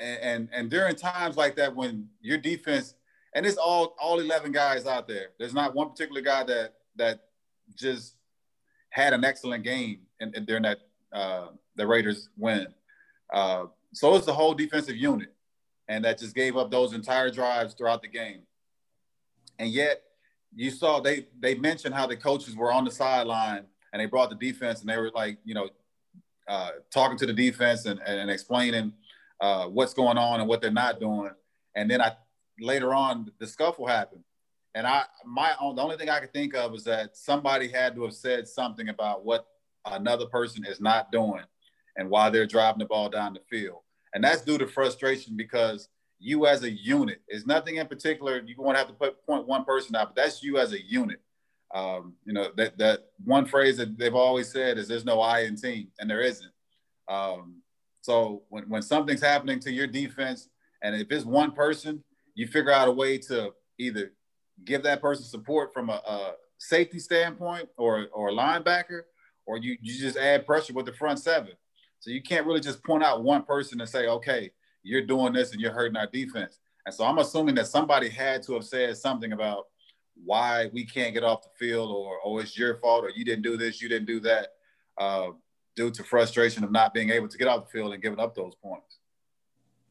and, 0.00 0.18
and 0.20 0.48
and 0.52 0.70
during 0.70 0.94
times 0.96 1.36
like 1.36 1.56
that 1.56 1.74
when 1.74 2.08
your 2.20 2.38
defense 2.38 2.94
and 3.36 3.44
it's 3.44 3.58
all 3.58 3.94
all 4.00 4.18
11 4.18 4.50
guys 4.50 4.86
out 4.86 5.06
there. 5.06 5.28
There's 5.38 5.54
not 5.54 5.74
one 5.74 5.90
particular 5.90 6.22
guy 6.22 6.42
that 6.44 6.74
that 6.96 7.20
just 7.76 8.16
had 8.88 9.12
an 9.12 9.24
excellent 9.24 9.62
game 9.62 10.00
in, 10.20 10.34
in, 10.34 10.46
during 10.46 10.62
that 10.62 10.78
uh, 11.12 11.48
the 11.76 11.86
Raiders 11.86 12.30
win. 12.38 12.66
Uh, 13.32 13.66
so 13.92 14.16
it's 14.16 14.24
the 14.24 14.32
whole 14.32 14.54
defensive 14.54 14.96
unit, 14.96 15.34
and 15.86 16.04
that 16.04 16.18
just 16.18 16.34
gave 16.34 16.56
up 16.56 16.70
those 16.70 16.94
entire 16.94 17.30
drives 17.30 17.74
throughout 17.74 18.00
the 18.00 18.08
game. 18.08 18.40
And 19.58 19.70
yet, 19.70 20.02
you 20.54 20.70
saw 20.70 21.00
they 21.00 21.26
they 21.38 21.54
mentioned 21.54 21.94
how 21.94 22.06
the 22.06 22.16
coaches 22.16 22.56
were 22.56 22.72
on 22.72 22.86
the 22.86 22.90
sideline 22.90 23.66
and 23.92 24.00
they 24.00 24.06
brought 24.06 24.30
the 24.30 24.36
defense 24.36 24.80
and 24.80 24.88
they 24.88 24.96
were 24.96 25.10
like, 25.14 25.38
you 25.44 25.54
know, 25.54 25.68
uh, 26.48 26.70
talking 26.90 27.18
to 27.18 27.26
the 27.26 27.32
defense 27.34 27.84
and, 27.84 28.00
and 28.00 28.30
explaining 28.30 28.94
uh, 29.42 29.66
what's 29.66 29.92
going 29.92 30.16
on 30.16 30.40
and 30.40 30.48
what 30.48 30.62
they're 30.62 30.70
not 30.70 31.00
doing. 31.00 31.30
And 31.74 31.90
then 31.90 32.00
I 32.00 32.12
later 32.60 32.94
on 32.94 33.30
the 33.38 33.46
scuffle 33.46 33.86
happened. 33.86 34.24
And 34.74 34.86
I 34.86 35.04
my 35.24 35.54
the 35.58 35.82
only 35.82 35.96
thing 35.96 36.10
I 36.10 36.20
could 36.20 36.32
think 36.32 36.54
of 36.54 36.74
is 36.74 36.84
that 36.84 37.16
somebody 37.16 37.68
had 37.68 37.94
to 37.94 38.04
have 38.04 38.14
said 38.14 38.46
something 38.46 38.88
about 38.88 39.24
what 39.24 39.46
another 39.86 40.26
person 40.26 40.64
is 40.66 40.80
not 40.80 41.10
doing 41.12 41.44
and 41.96 42.10
why 42.10 42.28
they're 42.30 42.46
driving 42.46 42.80
the 42.80 42.84
ball 42.86 43.08
down 43.08 43.32
the 43.32 43.40
field. 43.48 43.80
And 44.14 44.22
that's 44.22 44.42
due 44.42 44.58
to 44.58 44.66
frustration 44.66 45.36
because 45.36 45.88
you 46.18 46.46
as 46.46 46.62
a 46.62 46.70
unit 46.70 47.20
is 47.28 47.46
nothing 47.46 47.76
in 47.76 47.86
particular. 47.86 48.40
You 48.44 48.54
won't 48.58 48.76
have 48.76 48.88
to 48.88 48.94
put 48.94 49.24
point 49.26 49.46
one 49.46 49.64
person 49.64 49.96
out, 49.96 50.14
but 50.14 50.22
that's 50.22 50.42
you 50.42 50.58
as 50.58 50.72
a 50.72 50.82
unit. 50.82 51.20
Um, 51.74 52.14
you 52.24 52.32
know 52.32 52.50
that 52.56 52.78
that 52.78 53.06
one 53.24 53.46
phrase 53.46 53.76
that 53.78 53.98
they've 53.98 54.14
always 54.14 54.48
said 54.50 54.78
is 54.78 54.88
"there's 54.88 55.04
no 55.04 55.20
I 55.20 55.40
in 55.40 55.56
team," 55.56 55.88
and 55.98 56.08
there 56.08 56.20
isn't. 56.20 56.52
Um, 57.08 57.62
So 58.02 58.44
when, 58.50 58.68
when 58.68 58.82
something's 58.82 59.20
happening 59.22 59.58
to 59.60 59.72
your 59.72 59.88
defense, 59.88 60.48
and 60.80 60.94
if 60.94 61.10
it's 61.10 61.24
one 61.24 61.50
person, 61.50 62.04
you 62.36 62.46
figure 62.46 62.70
out 62.70 62.86
a 62.86 62.92
way 62.92 63.18
to 63.18 63.52
either 63.78 64.12
give 64.64 64.84
that 64.84 65.00
person 65.00 65.24
support 65.24 65.74
from 65.74 65.90
a, 65.90 66.00
a 66.06 66.34
safety 66.58 67.00
standpoint 67.00 67.68
or 67.76 68.06
or 68.12 68.28
a 68.28 68.32
linebacker, 68.32 69.02
or 69.46 69.58
you 69.58 69.76
you 69.80 69.98
just 69.98 70.16
add 70.16 70.46
pressure 70.46 70.72
with 70.72 70.86
the 70.86 70.92
front 70.92 71.18
seven. 71.18 71.52
So 71.98 72.10
you 72.10 72.22
can't 72.22 72.46
really 72.46 72.60
just 72.60 72.84
point 72.84 73.02
out 73.02 73.24
one 73.24 73.42
person 73.42 73.80
and 73.80 73.90
say, 73.90 74.06
okay, 74.06 74.52
you're 74.84 75.06
doing 75.06 75.32
this 75.32 75.52
and 75.52 75.60
you're 75.60 75.72
hurting 75.72 75.96
our 75.96 76.06
defense. 76.06 76.58
And 76.84 76.94
so 76.94 77.04
I'm 77.04 77.18
assuming 77.18 77.56
that 77.56 77.66
somebody 77.66 78.08
had 78.08 78.44
to 78.44 78.54
have 78.54 78.64
said 78.64 78.96
something 78.96 79.32
about 79.32 79.64
why 80.24 80.70
we 80.72 80.84
can't 80.84 81.14
get 81.14 81.24
off 81.24 81.42
the 81.42 81.48
field 81.58 81.90
or 81.90 82.18
oh 82.24 82.38
it's 82.38 82.56
your 82.56 82.76
fault 82.76 83.04
or 83.04 83.10
you 83.10 83.24
didn't 83.24 83.42
do 83.42 83.56
this, 83.56 83.82
you 83.82 83.88
didn't 83.88 84.06
do 84.06 84.20
that, 84.20 84.48
uh, 84.98 85.28
due 85.74 85.90
to 85.90 86.04
frustration 86.04 86.64
of 86.64 86.70
not 86.70 86.94
being 86.94 87.10
able 87.10 87.28
to 87.28 87.38
get 87.38 87.48
off 87.48 87.64
the 87.64 87.70
field 87.70 87.92
and 87.92 88.02
giving 88.02 88.20
up 88.20 88.34
those 88.34 88.54
points. 88.62 88.98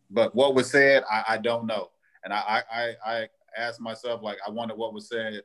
But 0.09 0.33
what 0.35 0.55
was 0.55 0.69
said, 0.69 1.03
I, 1.11 1.23
I 1.29 1.37
don't 1.37 1.65
know. 1.65 1.89
And 2.25 2.33
I, 2.33 2.63
I, 2.73 2.95
I 3.05 3.29
asked 3.55 3.79
myself, 3.79 4.21
like, 4.21 4.39
I 4.45 4.49
wonder 4.49 4.75
what 4.75 4.93
was 4.93 5.07
said 5.07 5.43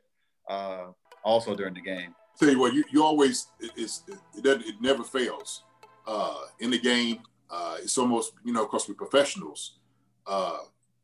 uh, 0.49 0.87
also 1.23 1.55
during 1.55 1.75
the 1.75 1.81
game. 1.81 2.13
Tell 2.39 2.49
you 2.49 2.59
what, 2.59 2.73
you, 2.73 2.83
you 2.91 3.03
always, 3.03 3.47
it, 3.59 3.71
it's, 3.77 4.03
it, 4.35 4.43
it 4.43 4.75
never 4.81 5.03
fails 5.03 5.63
uh, 6.07 6.41
in 6.59 6.71
the 6.71 6.79
game. 6.79 7.19
Uh, 7.49 7.77
it's 7.83 7.97
almost, 7.97 8.33
you 8.43 8.51
know, 8.51 8.65
because 8.65 8.89
we're 8.89 8.95
professionals. 8.95 9.77
Uh, 10.25 10.57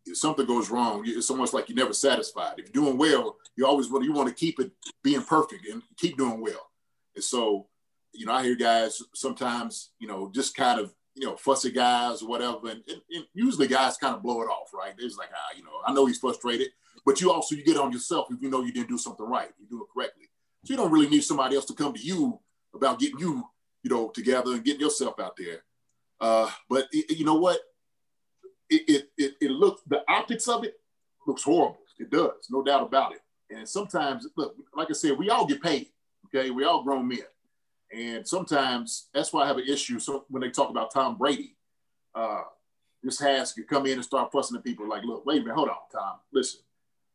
if 0.06 0.18
something 0.18 0.48
goes 0.48 0.72
wrong, 0.72 1.04
it's 1.06 1.30
almost 1.30 1.54
like 1.54 1.70
you're 1.70 1.76
never 1.76 1.94
satisfied. 1.94 2.56
If 2.58 2.74
you're 2.74 2.86
doing 2.86 2.98
well, 2.98 3.38
you 3.56 3.68
always 3.68 3.90
want 3.92 4.06
you 4.06 4.13
want 4.13 4.30
to 4.30 4.36
keep 4.36 4.60
it 4.60 4.72
being 5.04 5.22
perfect 5.22 5.68
and 5.72 5.84
keep 5.98 6.18
doing 6.18 6.42
well. 6.42 6.72
And 7.13 7.24
so, 7.24 7.68
you 8.13 8.26
know, 8.26 8.34
I 8.34 8.44
hear 8.44 8.56
guys 8.56 9.02
sometimes, 9.13 9.92
you 10.00 10.08
know, 10.08 10.32
just 10.34 10.56
kind 10.56 10.80
of, 10.80 10.94
you 11.18 11.26
know, 11.26 11.36
fussy 11.36 11.72
guys 11.72 12.22
or 12.22 12.30
whatever, 12.30 12.70
and, 12.70 12.84
and, 12.88 13.02
and 13.10 13.26
usually 13.34 13.68
guys 13.68 13.98
kind 13.98 14.16
of 14.16 14.22
blow 14.22 14.42
it 14.42 14.46
off, 14.46 14.70
right? 14.74 14.94
It's 14.98 15.18
like, 15.18 15.30
ah, 15.34 15.56
you 15.58 15.64
know, 15.64 15.72
I 15.86 15.94
know 15.94 16.06
he's 16.06 16.20
frustrated, 16.20 16.70
but 17.06 17.20
you 17.20 17.32
also 17.32 17.56
you 17.56 17.64
get 17.64 17.78
on 17.78 17.92
yourself 17.92 18.28
if 18.30 18.42
you 18.42 18.50
know 18.50 18.64
you 18.64 18.72
didn't 18.72 18.90
do 18.90 18.98
something 18.98 19.26
right, 19.26 19.50
you 19.60 19.66
do 19.68 19.82
it 19.84 19.88
correctly. 19.94 20.30
So 20.64 20.74
you 20.74 20.78
don't 20.78 20.92
really 20.92 21.10
need 21.10 21.24
somebody 21.24 21.56
else 21.56 21.66
to 21.66 21.74
come 21.74 21.94
to 21.94 22.00
you 22.00 22.40
about 22.74 23.00
getting 23.00 23.20
you, 23.20 23.44
you 23.84 23.90
know, 23.90 24.10
together 24.10 24.54
and 24.54 24.64
getting 24.64 24.82
yourself 24.82 25.20
out 25.20 25.36
there. 25.38 25.64
Uh, 26.20 26.50
but 26.70 26.88
it, 26.92 27.18
you 27.18 27.26
know 27.26 27.36
what? 27.36 27.60
It, 28.70 28.84
it, 28.88 29.10
it, 29.18 29.34
it 29.40 29.52
looks, 29.52 29.82
the 29.88 30.02
optics 30.10 30.48
of 30.48 30.66
it 30.66 30.76
looks 31.26 31.44
horrible. 31.44 31.80
It 32.00 32.10
does, 32.12 32.48
no 32.50 32.64
doubt 32.64 32.84
about 32.84 33.14
it. 33.14 33.22
And 33.50 33.68
sometimes, 33.68 34.28
look, 34.36 34.56
like 34.76 34.90
I 34.90 34.94
said, 34.94 35.18
we 35.18 35.30
all 35.30 35.46
get 35.46 35.64
paid. 35.64 35.88
Okay, 36.26 36.52
we 36.52 36.66
all 36.66 36.84
grown 36.84 37.08
men, 37.08 37.20
and 37.91 38.28
sometimes 38.28 39.08
that's 39.13 39.32
why 39.32 39.43
I 39.43 39.47
have 39.47 39.58
an 39.58 39.67
issue. 39.67 40.00
So 40.00 40.26
when 40.30 40.41
they 40.41 40.50
talk 40.50 40.69
about 40.69 40.93
Tom 40.93 41.17
Brady, 41.17 41.56
uh, 42.13 42.41
this 43.04 43.19
has 43.19 43.54
to 43.54 43.63
come 43.63 43.86
in 43.86 43.93
and 43.93 44.04
start 44.04 44.32
fussing 44.32 44.58
at 44.58 44.63
people. 44.63 44.88
Like, 44.88 45.04
look, 45.04 45.26
wait 45.26 45.38
a 45.38 45.41
minute, 45.41 45.56
hold 45.56 45.69
on, 45.69 45.76
Tom. 45.91 46.17
Listen, 46.34 46.62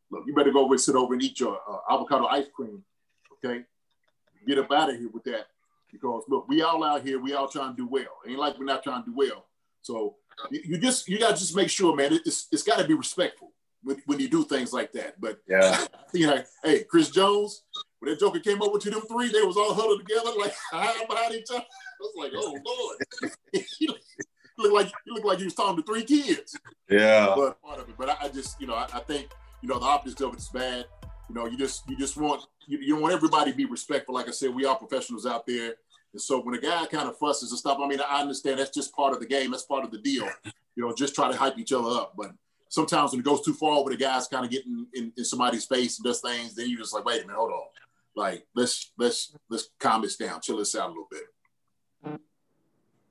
look, 0.09 0.23
you 0.25 0.33
better 0.33 0.51
go 0.51 0.65
over 0.65 0.73
and 0.73 0.81
sit 0.81 0.95
over 0.95 1.13
and 1.13 1.21
eat 1.21 1.39
your 1.39 1.59
uh, 1.69 1.93
avocado 1.93 2.25
ice 2.25 2.47
cream. 2.53 2.83
Okay, 3.33 3.63
get 4.47 4.57
up 4.57 4.71
out 4.71 4.89
of 4.89 4.97
here 4.97 5.09
with 5.13 5.23
that 5.25 5.47
because 5.91 6.23
look, 6.27 6.47
we 6.47 6.61
all 6.61 6.83
out 6.83 7.03
here, 7.03 7.19
we 7.19 7.33
all 7.33 7.47
trying 7.47 7.75
to 7.75 7.77
do 7.77 7.87
well. 7.87 8.19
Ain't 8.27 8.39
like 8.39 8.57
we're 8.57 8.65
not 8.65 8.83
trying 8.83 9.03
to 9.03 9.11
do 9.11 9.15
well. 9.15 9.45
So 9.81 10.15
you, 10.49 10.61
you 10.65 10.77
just 10.77 11.07
you 11.07 11.19
gotta 11.19 11.37
just 11.37 11.55
make 11.55 11.69
sure, 11.69 11.95
man. 11.95 12.13
It's 12.25 12.47
it's 12.51 12.63
got 12.63 12.79
to 12.79 12.87
be 12.87 12.93
respectful 12.93 13.51
when, 13.83 14.01
when 14.05 14.19
you 14.19 14.27
do 14.27 14.43
things 14.43 14.73
like 14.73 14.91
that. 14.93 15.19
But 15.21 15.39
yeah, 15.47 15.85
you 16.13 16.27
know, 16.27 16.43
hey, 16.63 16.83
Chris 16.83 17.09
Jones, 17.09 17.63
when 18.03 18.11
that 18.11 18.19
Joker 18.19 18.39
came 18.39 18.61
over 18.61 18.77
to 18.77 18.89
them 18.89 19.01
three, 19.01 19.31
they 19.31 19.41
was 19.43 19.55
all 19.55 19.73
huddled 19.73 19.99
together 19.99 20.31
like 20.37 20.53
behind 21.07 21.35
each 21.35 21.49
other. 21.49 21.61
I 21.61 22.01
was 22.01 22.13
like, 22.17 22.31
oh 22.35 22.57
lord, 22.65 23.33
he 23.79 23.87
looked 24.57 24.73
like 24.73 24.87
he 24.87 25.11
looked 25.11 25.25
like 25.25 25.39
he 25.39 25.45
was 25.45 25.53
talking 25.53 25.77
to 25.77 25.83
three 25.83 26.03
kids. 26.03 26.57
Yeah, 26.89 27.33
but 27.35 27.61
part 27.61 27.79
of 27.79 27.87
it. 27.87 27.95
But 27.97 28.09
I, 28.09 28.17
I 28.23 28.27
just, 28.27 28.59
you 28.59 28.67
know, 28.67 28.75
I, 28.75 28.87
I, 28.93 28.99
think 28.99 29.29
you 29.61 29.69
know 29.69 29.79
the 29.79 29.85
optics 29.85 30.19
of 30.19 30.33
it 30.33 30.39
is 30.39 30.49
bad. 30.49 30.85
You 31.29 31.35
know, 31.35 31.45
you 31.45 31.57
just 31.57 31.89
you 31.89 31.97
just 31.97 32.17
want 32.17 32.43
you, 32.67 32.77
you 32.79 32.97
want 32.97 33.13
everybody 33.13 33.51
to 33.51 33.57
be 33.57 33.65
respectful. 33.65 34.15
Like 34.15 34.27
I 34.27 34.31
said, 34.31 34.53
we 34.53 34.65
are 34.65 34.75
professionals 34.75 35.25
out 35.25 35.47
there. 35.47 35.75
And 36.11 36.21
so 36.21 36.41
when 36.41 36.55
a 36.55 36.61
guy 36.61 36.85
kind 36.87 37.07
of 37.07 37.17
fusses 37.17 37.51
and 37.51 37.59
stuff, 37.59 37.79
I 37.81 37.87
mean, 37.87 37.99
I 38.01 38.21
understand 38.21 38.59
that's 38.59 38.69
just 38.69 38.93
part 38.93 39.13
of 39.13 39.19
the 39.19 39.25
game. 39.25 39.51
That's 39.51 39.63
part 39.63 39.83
of 39.83 39.91
the 39.91 39.97
deal. 39.97 40.27
You 40.75 40.83
know, 40.85 40.93
just 40.93 41.15
try 41.15 41.31
to 41.31 41.37
hype 41.37 41.57
each 41.57 41.71
other 41.71 41.89
up. 41.89 42.13
But 42.15 42.33
sometimes 42.67 43.11
when 43.11 43.21
it 43.21 43.25
goes 43.25 43.41
too 43.41 43.53
far, 43.53 43.83
where 43.83 43.93
the 43.93 43.97
guy's 43.97 44.27
kind 44.27 44.45
of 44.45 44.51
getting 44.51 44.85
in, 44.93 45.11
in 45.17 45.25
somebody's 45.25 45.65
face 45.65 45.97
and 45.97 46.05
does 46.05 46.21
things, 46.21 46.53
then 46.53 46.69
you 46.69 46.77
just 46.77 46.93
like, 46.93 47.05
wait 47.05 47.23
a 47.23 47.25
minute, 47.25 47.37
hold 47.37 47.51
on. 47.51 47.65
Like 48.15 48.45
let's 48.55 48.91
let's 48.97 49.35
let's 49.49 49.69
calm 49.79 50.01
this 50.01 50.17
down, 50.17 50.41
chill 50.41 50.57
this 50.57 50.75
out 50.75 50.87
a 50.87 50.89
little 50.89 51.07
bit. 51.09 52.19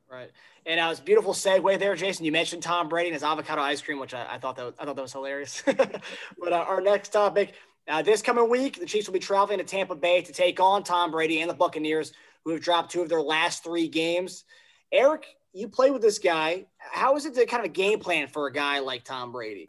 Right. 0.08 0.30
And 0.66 0.78
uh, 0.78 0.84
it 0.84 0.88
was 0.90 1.00
a 1.00 1.04
beautiful 1.04 1.32
segue 1.32 1.78
there, 1.78 1.96
Jason. 1.96 2.26
You 2.26 2.32
mentioned 2.32 2.62
Tom 2.62 2.90
Brady 2.90 3.08
and 3.08 3.14
his 3.14 3.22
avocado 3.22 3.62
ice 3.62 3.80
cream, 3.80 3.98
which 3.98 4.12
I, 4.12 4.34
I 4.34 4.38
thought 4.38 4.56
that 4.56 4.74
I 4.78 4.84
thought 4.84 4.96
that 4.96 5.02
was 5.02 5.12
hilarious. 5.12 5.62
but 5.66 6.52
uh, 6.52 6.66
our 6.68 6.82
next 6.82 7.08
topic, 7.08 7.54
uh, 7.88 8.02
this 8.02 8.20
coming 8.20 8.48
week, 8.48 8.78
the 8.78 8.86
Chiefs 8.86 9.06
will 9.06 9.14
be 9.14 9.18
traveling 9.20 9.58
to 9.58 9.64
Tampa 9.64 9.94
Bay 9.94 10.20
to 10.20 10.32
take 10.32 10.60
on 10.60 10.84
Tom 10.84 11.10
Brady 11.10 11.40
and 11.40 11.48
the 11.48 11.54
Buccaneers, 11.54 12.12
who 12.44 12.52
have 12.52 12.60
dropped 12.60 12.92
two 12.92 13.00
of 13.00 13.08
their 13.08 13.22
last 13.22 13.64
three 13.64 13.88
games. 13.88 14.44
Eric, 14.92 15.26
you 15.54 15.68
play 15.68 15.90
with 15.90 16.02
this 16.02 16.18
guy. 16.18 16.66
How 16.76 17.16
is 17.16 17.24
it 17.24 17.34
the 17.34 17.46
kind 17.46 17.64
of 17.64 17.72
game 17.72 17.98
plan 17.98 18.28
for 18.28 18.46
a 18.46 18.52
guy 18.52 18.80
like 18.80 19.04
Tom 19.04 19.32
Brady? 19.32 19.68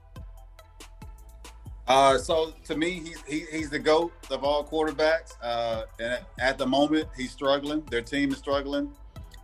Uh, 1.88 2.18
so 2.18 2.54
to 2.64 2.78
me, 2.78 2.92
he's 2.92 3.22
he, 3.24 3.46
he's 3.52 3.70
the 3.70 3.80
goat 3.80 4.14
of 4.32 4.44
all 4.44 4.66
quarterbacks. 4.66 5.34
Uh, 5.42 5.84
and 6.00 6.20
at 6.40 6.58
the 6.58 6.66
moment, 6.66 7.08
he's 7.18 7.32
struggling. 7.32 7.84
Their 7.90 8.02
team 8.02 8.32
is 8.32 8.38
struggling. 8.38 8.94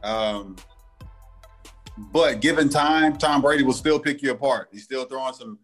Um, 0.04 0.56
but 1.97 2.39
given 2.39 2.69
time, 2.69 3.17
Tom 3.17 3.41
Brady 3.41 3.63
will 3.63 3.73
still 3.73 3.99
pick 3.99 4.21
you 4.21 4.32
apart. 4.32 4.69
He's 4.71 4.84
still 4.84 5.06
throwing 5.06 5.34
some 5.34 5.60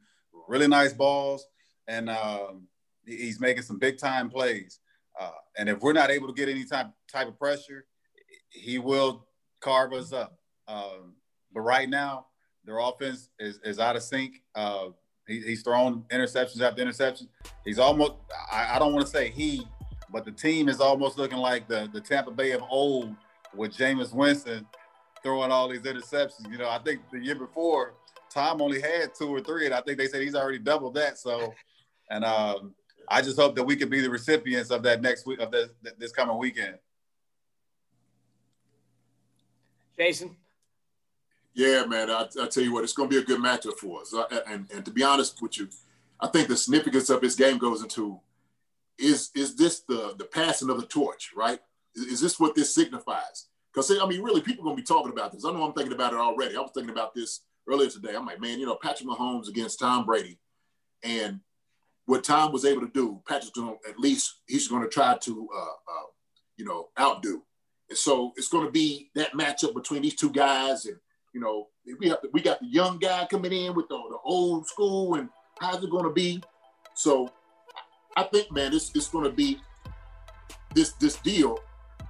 really 0.48 0.68
nice 0.68 0.92
balls, 0.92 1.48
and 1.88 2.10
um, 2.10 2.68
he's 3.06 3.40
making 3.40 3.64
some 3.64 3.80
big 3.80 3.98
time 3.98 4.30
plays. 4.30 4.80
Uh, 5.20 5.32
and 5.58 5.70
if 5.70 5.80
we're 5.80 5.94
not 5.94 6.12
able 6.12 6.28
to 6.28 6.34
get 6.34 6.50
any 6.50 6.66
type 6.66 6.88
type 7.12 7.28
of 7.30 7.40
pressure, 7.40 7.86
he 8.50 8.80
will 8.80 9.26
carve 9.62 9.94
us 9.94 10.12
up. 10.12 10.38
Um, 10.68 11.16
but 11.54 11.62
right 11.62 11.90
now, 11.90 12.26
their 12.66 12.80
offense 12.80 13.30
is, 13.40 13.60
is 13.64 13.80
out 13.80 13.96
of 13.96 14.04
sync. 14.04 14.42
Uh, 14.56 14.88
he, 15.28 15.42
he's 15.42 15.62
thrown 15.62 16.04
interceptions 16.12 16.62
after 16.62 16.84
interceptions. 16.84 17.28
He's 17.64 17.80
almost, 17.80 18.14
I, 18.52 18.76
I 18.76 18.80
don't 18.80 18.94
want 18.94 19.06
to 19.06 19.12
say 19.12 19.30
he, 19.30 19.66
but 20.12 20.26
the 20.26 20.32
team 20.32 20.70
is 20.70 20.80
almost 20.80 21.18
looking 21.18 21.38
like 21.38 21.68
the, 21.68 21.90
the 21.92 22.02
Tampa 22.02 22.32
Bay 22.32 22.52
of 22.52 22.62
old 22.70 23.16
with 23.54 23.76
Jameis 23.76 24.14
Winston 24.14 24.68
throwing 25.24 25.52
all 25.52 25.68
these 25.68 25.82
interceptions. 25.82 26.50
You 26.52 26.58
know, 26.58 26.70
I 26.70 26.80
think 26.80 27.02
the 27.12 27.20
year 27.20 27.36
before, 27.36 27.96
Tom 28.30 28.62
only 28.62 28.82
had 28.82 29.16
two 29.16 29.30
or 29.30 29.40
three, 29.40 29.66
and 29.66 29.74
I 29.74 29.82
think 29.82 29.98
they 29.98 30.08
said 30.08 30.22
he's 30.22 30.36
already 30.36 30.60
doubled 30.60 30.94
that. 30.96 31.18
So, 31.18 31.54
and 32.10 32.24
um, 32.24 32.76
I 33.08 33.22
just 33.22 33.40
hope 33.40 33.56
that 33.56 33.64
we 33.64 33.76
could 33.76 33.90
be 33.90 34.02
the 34.02 34.10
recipients 34.10 34.72
of 34.72 34.84
that 34.84 35.02
next 35.02 35.26
week 35.26 35.40
of 35.40 35.52
this 35.52 35.70
this 35.98 36.12
coming 36.12 36.38
weekend. 36.38 36.76
Jason. 39.98 40.36
Yeah, 41.56 41.86
man. 41.86 42.12
I, 42.12 42.28
I 42.42 42.48
tell 42.48 42.64
you 42.64 42.74
what, 42.74 42.84
it's 42.84 42.94
going 42.94 43.10
to 43.10 43.16
be 43.16 43.22
a 43.22 43.26
good 43.26 43.42
matchup 43.42 43.78
for 43.78 44.02
us. 44.02 44.14
And, 44.48 44.70
and 44.72 44.86
to 44.86 44.92
be 44.92 45.04
honest 45.04 45.42
with 45.42 45.58
you, 45.58 45.70
I 46.20 46.28
think 46.28 46.50
the 46.50 46.58
significance 46.58 47.10
of 47.10 47.22
this 47.22 47.36
game 47.36 47.58
goes 47.58 47.82
into 47.82 48.20
is 48.98 49.30
is 49.36 49.56
this 49.56 49.82
the 49.82 50.16
the 50.18 50.26
passing 50.26 50.70
of 50.70 50.80
the 50.80 50.86
torch, 50.88 51.32
right? 51.36 51.60
Is, 51.96 52.06
is 52.06 52.22
this 52.22 52.40
what 52.40 52.56
this 52.56 52.74
signifies? 52.74 53.48
Because 53.74 53.92
I 53.92 54.06
mean, 54.08 54.22
really, 54.22 54.42
people 54.42 54.64
are 54.64 54.68
going 54.68 54.78
to 54.78 54.82
be 54.82 54.86
talking 54.86 55.12
about 55.12 55.32
this. 55.32 55.46
I 55.46 55.52
know 55.52 55.64
I'm 55.64 55.74
thinking 55.74 55.94
about 55.94 56.14
it 56.14 56.20
already. 56.20 56.56
I 56.56 56.62
was 56.62 56.72
thinking 56.74 56.94
about 56.94 57.14
this 57.14 57.42
earlier 57.68 57.90
today. 57.90 58.16
I'm 58.16 58.26
like, 58.26 58.40
man, 58.40 58.60
you 58.60 58.66
know, 58.66 58.78
Patrick 58.82 59.10
Mahomes 59.10 59.50
against 59.50 59.80
Tom 59.80 60.06
Brady, 60.06 60.40
and 61.04 61.40
what 62.06 62.24
Tom 62.24 62.52
was 62.52 62.66
able 62.66 62.82
to 62.82 62.92
do, 62.94 63.22
Patrick's 63.28 63.50
going 63.50 63.78
to 63.78 63.90
at 63.90 64.00
least 64.00 64.42
he's 64.48 64.68
going 64.68 64.84
to 64.84 64.90
try 64.90 65.18
to, 65.18 65.50
uh, 65.54 65.60
uh, 65.62 66.08
you 66.56 66.66
know, 66.66 66.90
outdo. 67.00 67.44
And 67.90 67.98
so 67.98 68.32
it's 68.38 68.48
going 68.48 68.66
to 68.66 68.72
be 68.72 69.10
that 69.16 69.34
matchup 69.34 69.74
between 69.74 70.04
these 70.04 70.16
two 70.16 70.32
guys, 70.32 70.86
and 70.86 70.98
you 71.36 71.42
know, 71.42 71.68
we 72.00 72.08
have 72.08 72.22
to, 72.22 72.30
we 72.32 72.42
got 72.42 72.62
the 72.62 72.66
young 72.66 72.98
guy 72.98 73.28
coming 73.30 73.52
in 73.52 73.76
with 73.76 73.90
the, 73.90 73.96
the 73.96 74.18
old 74.24 74.66
school, 74.66 75.16
and 75.16 75.28
how's 75.60 75.84
it 75.84 75.90
going 75.90 76.06
to 76.06 76.14
be? 76.14 76.42
So 76.94 77.30
I 78.16 78.24
think, 78.24 78.54
man, 78.54 78.74
it's 78.74 78.90
it's 78.96 79.10
going 79.10 79.26
to 79.26 79.32
be 79.32 79.60
this 80.74 80.94
this 80.94 81.18
deal 81.18 81.60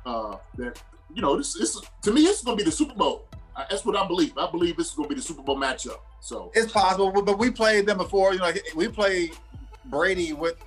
uh, 0.06 0.38
that 0.58 0.80
you 1.14 1.24
know 1.24 1.38
this, 1.38 1.56
this 1.56 1.82
to 2.04 2.14
me 2.14 2.22
it's 2.22 2.44
going 2.44 2.56
to 2.56 2.64
be 2.64 2.70
the 2.70 2.76
Super 2.76 2.94
Bowl. 2.94 3.28
That's 3.58 3.84
what 3.84 3.96
I 3.96 4.06
believe. 4.06 4.38
I 4.38 4.52
believe 4.52 4.78
this 4.78 4.90
is 4.90 4.94
going 4.94 5.10
to 5.10 5.16
be 5.16 5.20
the 5.20 5.26
Super 5.26 5.42
Bowl 5.42 5.58
matchup. 5.58 6.02
So 6.22 6.52
it's 6.54 6.72
possible, 6.72 7.12
but 7.24 7.40
we 7.40 7.50
played 7.50 7.88
them 7.88 7.98
before. 7.98 8.34
You 8.34 8.40
know, 8.40 8.52
we 8.76 8.90
played 8.90 9.32
Brady 9.86 10.34
with 10.34 10.58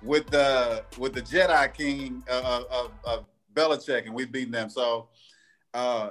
with 0.00 0.28
the 0.28 0.84
with 0.96 1.12
the 1.12 1.22
Jedi 1.22 1.74
King 1.74 2.22
of, 2.30 2.66
of, 2.70 2.90
of 3.04 3.24
Belichick, 3.52 4.06
and 4.06 4.14
we've 4.14 4.30
beaten 4.30 4.52
them. 4.52 4.70
So 4.70 5.08
uh, 5.74 6.10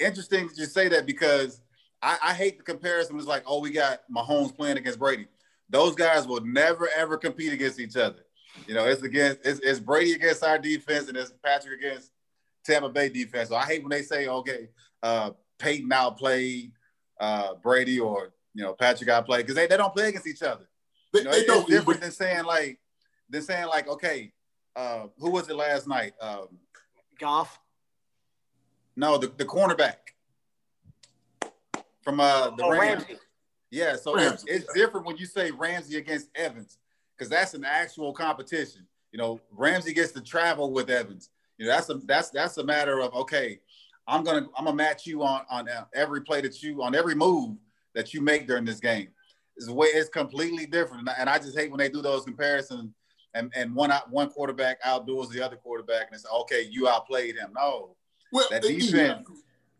interesting 0.00 0.46
that 0.48 0.56
you 0.56 0.64
say 0.66 0.88
that 0.88 1.06
because 1.06 1.60
I, 2.02 2.18
I 2.22 2.34
hate 2.34 2.58
the 2.58 2.64
comparison. 2.64 3.16
It's 3.18 3.26
like, 3.26 3.42
oh, 3.46 3.60
we 3.60 3.70
got 3.70 4.00
Mahomes 4.14 4.56
playing 4.56 4.78
against 4.78 4.98
Brady. 4.98 5.26
Those 5.68 5.94
guys 5.94 6.26
will 6.26 6.40
never 6.40 6.88
ever 6.96 7.16
compete 7.16 7.52
against 7.52 7.78
each 7.78 7.96
other. 7.96 8.24
You 8.66 8.74
know, 8.74 8.84
it's 8.86 9.02
against 9.02 9.40
it's, 9.44 9.60
it's 9.60 9.78
Brady 9.80 10.12
against 10.12 10.42
our 10.42 10.58
defense, 10.58 11.08
and 11.08 11.16
it's 11.16 11.32
Patrick 11.44 11.80
against 11.80 12.10
Tampa 12.64 12.88
Bay 12.88 13.08
defense. 13.08 13.48
So 13.50 13.56
I 13.56 13.64
hate 13.64 13.82
when 13.82 13.90
they 13.90 14.02
say, 14.02 14.26
okay, 14.26 14.68
uh, 15.02 15.30
Peyton 15.58 15.92
outplayed 15.92 16.72
uh, 17.20 17.54
Brady 17.62 18.00
or 18.00 18.32
you 18.54 18.64
know 18.64 18.72
Patrick 18.72 19.08
outplayed 19.08 19.44
because 19.46 19.54
they, 19.54 19.66
they 19.68 19.76
don't 19.76 19.94
play 19.94 20.08
against 20.08 20.26
each 20.26 20.42
other. 20.42 20.68
You 21.14 21.24
know, 21.24 21.30
They- 21.30 21.36
they 21.38 21.42
it- 21.44 21.46
don't, 21.46 21.60
it's 21.62 21.70
different 21.70 22.00
than 22.00 22.10
saying 22.10 22.44
like 22.44 22.78
than 23.28 23.42
saying 23.42 23.68
like 23.68 23.86
okay, 23.88 24.32
uh, 24.74 25.06
who 25.18 25.30
was 25.30 25.48
it 25.48 25.54
last 25.54 25.86
night? 25.86 26.14
Um, 26.20 26.48
Goff. 27.18 27.60
No, 28.96 29.18
the, 29.18 29.28
the 29.28 29.44
cornerback 29.44 29.96
from 32.02 32.20
uh, 32.20 32.50
the 32.50 32.64
Oh, 32.64 32.70
Rams. 32.70 33.02
Ramsey. 33.04 33.16
Yeah, 33.70 33.96
so 33.96 34.16
it's, 34.16 34.26
Ramsey, 34.26 34.50
it's 34.50 34.72
different 34.74 35.06
when 35.06 35.16
you 35.16 35.26
say 35.26 35.50
Ramsey 35.52 35.96
against 35.96 36.28
Evans 36.34 36.78
because 37.16 37.28
that's 37.28 37.54
an 37.54 37.64
actual 37.64 38.12
competition. 38.12 38.86
You 39.12 39.18
know, 39.18 39.40
Ramsey 39.52 39.92
gets 39.92 40.12
to 40.12 40.20
travel 40.20 40.72
with 40.72 40.90
Evans. 40.90 41.30
You 41.58 41.66
know, 41.66 41.72
that's 41.72 41.88
a 41.88 41.94
that's 41.94 42.30
that's 42.30 42.56
a 42.58 42.64
matter 42.64 43.00
of 43.00 43.14
okay, 43.14 43.60
I'm 44.08 44.24
gonna 44.24 44.48
I'm 44.56 44.64
gonna 44.64 44.76
match 44.76 45.06
you 45.06 45.22
on 45.22 45.42
on 45.50 45.68
uh, 45.68 45.84
every 45.94 46.22
play 46.22 46.40
that 46.40 46.62
you 46.62 46.82
on 46.82 46.94
every 46.94 47.14
move 47.14 47.58
that 47.94 48.12
you 48.12 48.20
make 48.20 48.46
during 48.48 48.64
this 48.64 48.80
game. 48.80 49.08
The 49.56 49.72
way 49.74 49.88
it's 49.88 50.08
completely 50.08 50.64
different, 50.66 51.00
and 51.00 51.10
I, 51.10 51.14
and 51.18 51.28
I 51.28 51.38
just 51.38 51.56
hate 51.56 51.70
when 51.70 51.78
they 51.78 51.90
do 51.90 52.00
those 52.02 52.24
comparisons 52.24 52.92
and 53.34 53.52
and 53.54 53.74
one 53.74 53.92
out 53.92 54.10
one 54.10 54.30
quarterback 54.30 54.78
outdoors 54.82 55.28
the 55.28 55.44
other 55.44 55.56
quarterback, 55.56 56.06
and 56.06 56.14
it's 56.14 56.26
okay, 56.40 56.66
you 56.70 56.88
outplayed 56.88 57.36
him. 57.36 57.52
No, 57.54 57.94
Well, 58.32 58.46
that 58.50 58.62
defense. 58.62 59.28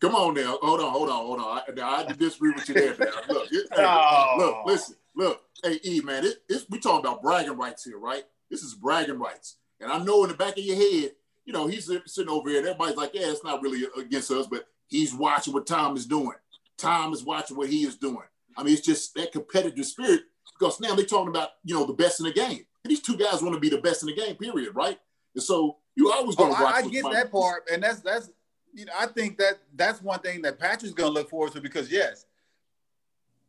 Come 0.00 0.14
on 0.14 0.34
now. 0.34 0.58
Hold 0.62 0.80
on, 0.80 0.90
hold 0.92 1.10
on, 1.10 1.16
hold 1.26 1.40
on. 1.40 1.58
I, 1.68 1.72
now, 1.72 1.90
I 1.90 2.12
disagree 2.12 2.52
with 2.52 2.68
you 2.68 2.74
there. 2.74 2.96
Look, 3.28 3.48
it- 3.52 3.68
hey, 3.74 3.82
No. 3.82 3.88
Oh. 4.02 4.34
look, 4.38 4.66
listen, 4.66 4.96
look. 5.14 5.42
Hey, 5.62 5.78
E, 5.84 6.00
man, 6.00 6.24
it, 6.24 6.36
it's, 6.48 6.64
we 6.70 6.78
talking 6.78 7.00
about 7.00 7.22
bragging 7.22 7.56
rights 7.58 7.84
here, 7.84 7.98
right? 7.98 8.24
This 8.50 8.62
is 8.62 8.74
bragging 8.74 9.18
rights. 9.18 9.56
And 9.78 9.92
I 9.92 9.98
know 10.02 10.24
in 10.24 10.30
the 10.30 10.36
back 10.36 10.56
of 10.56 10.64
your 10.64 10.76
head, 10.76 11.12
you 11.44 11.52
know, 11.52 11.66
he's 11.66 11.90
sitting 12.06 12.30
over 12.30 12.48
here 12.48 12.58
and 12.60 12.68
everybody's 12.68 12.96
like, 12.96 13.10
yeah, 13.12 13.30
it's 13.30 13.44
not 13.44 13.60
really 13.60 13.86
against 13.98 14.30
us, 14.30 14.46
but 14.46 14.64
he's 14.88 15.14
watching 15.14 15.52
what 15.52 15.66
Tom 15.66 15.96
is 15.96 16.06
doing. 16.06 16.32
Tom 16.78 17.12
is 17.12 17.22
watching 17.22 17.56
what 17.58 17.68
he 17.68 17.82
is 17.84 17.96
doing. 17.96 18.24
I 18.56 18.62
mean, 18.62 18.72
it's 18.72 18.82
just 18.86 19.14
that 19.14 19.32
competitive 19.32 19.84
spirit 19.84 20.22
because 20.58 20.80
now 20.80 20.94
they're 20.94 21.04
talking 21.04 21.28
about, 21.28 21.50
you 21.62 21.74
know, 21.74 21.84
the 21.84 21.92
best 21.92 22.20
in 22.20 22.26
the 22.26 22.32
game. 22.32 22.64
And 22.84 22.90
these 22.90 23.02
two 23.02 23.16
guys 23.18 23.42
want 23.42 23.54
to 23.54 23.60
be 23.60 23.68
the 23.68 23.78
best 23.82 24.02
in 24.02 24.06
the 24.06 24.14
game, 24.14 24.36
period, 24.36 24.74
right? 24.74 24.98
And 25.34 25.42
so 25.42 25.76
you 25.94 26.10
always 26.10 26.36
Oh, 26.38 26.44
going 26.44 26.56
to 26.56 26.62
watch. 26.62 26.74
I, 26.74 26.78
I 26.78 26.88
get 26.88 27.04
that 27.12 27.30
part, 27.30 27.64
and 27.70 27.82
that's 27.82 28.00
that's 28.00 28.30
you 28.72 28.85
know 28.85 28.92
I 28.98 29.06
think 29.06 29.38
that 29.38 29.54
that's 29.74 30.02
one 30.02 30.20
thing 30.20 30.42
that 30.42 30.59
Patrick's 30.59 30.94
going 30.94 31.12
to 31.12 31.14
look 31.14 31.30
forward 31.30 31.52
to 31.52 31.61
because 31.61 31.90
yes, 31.90 32.26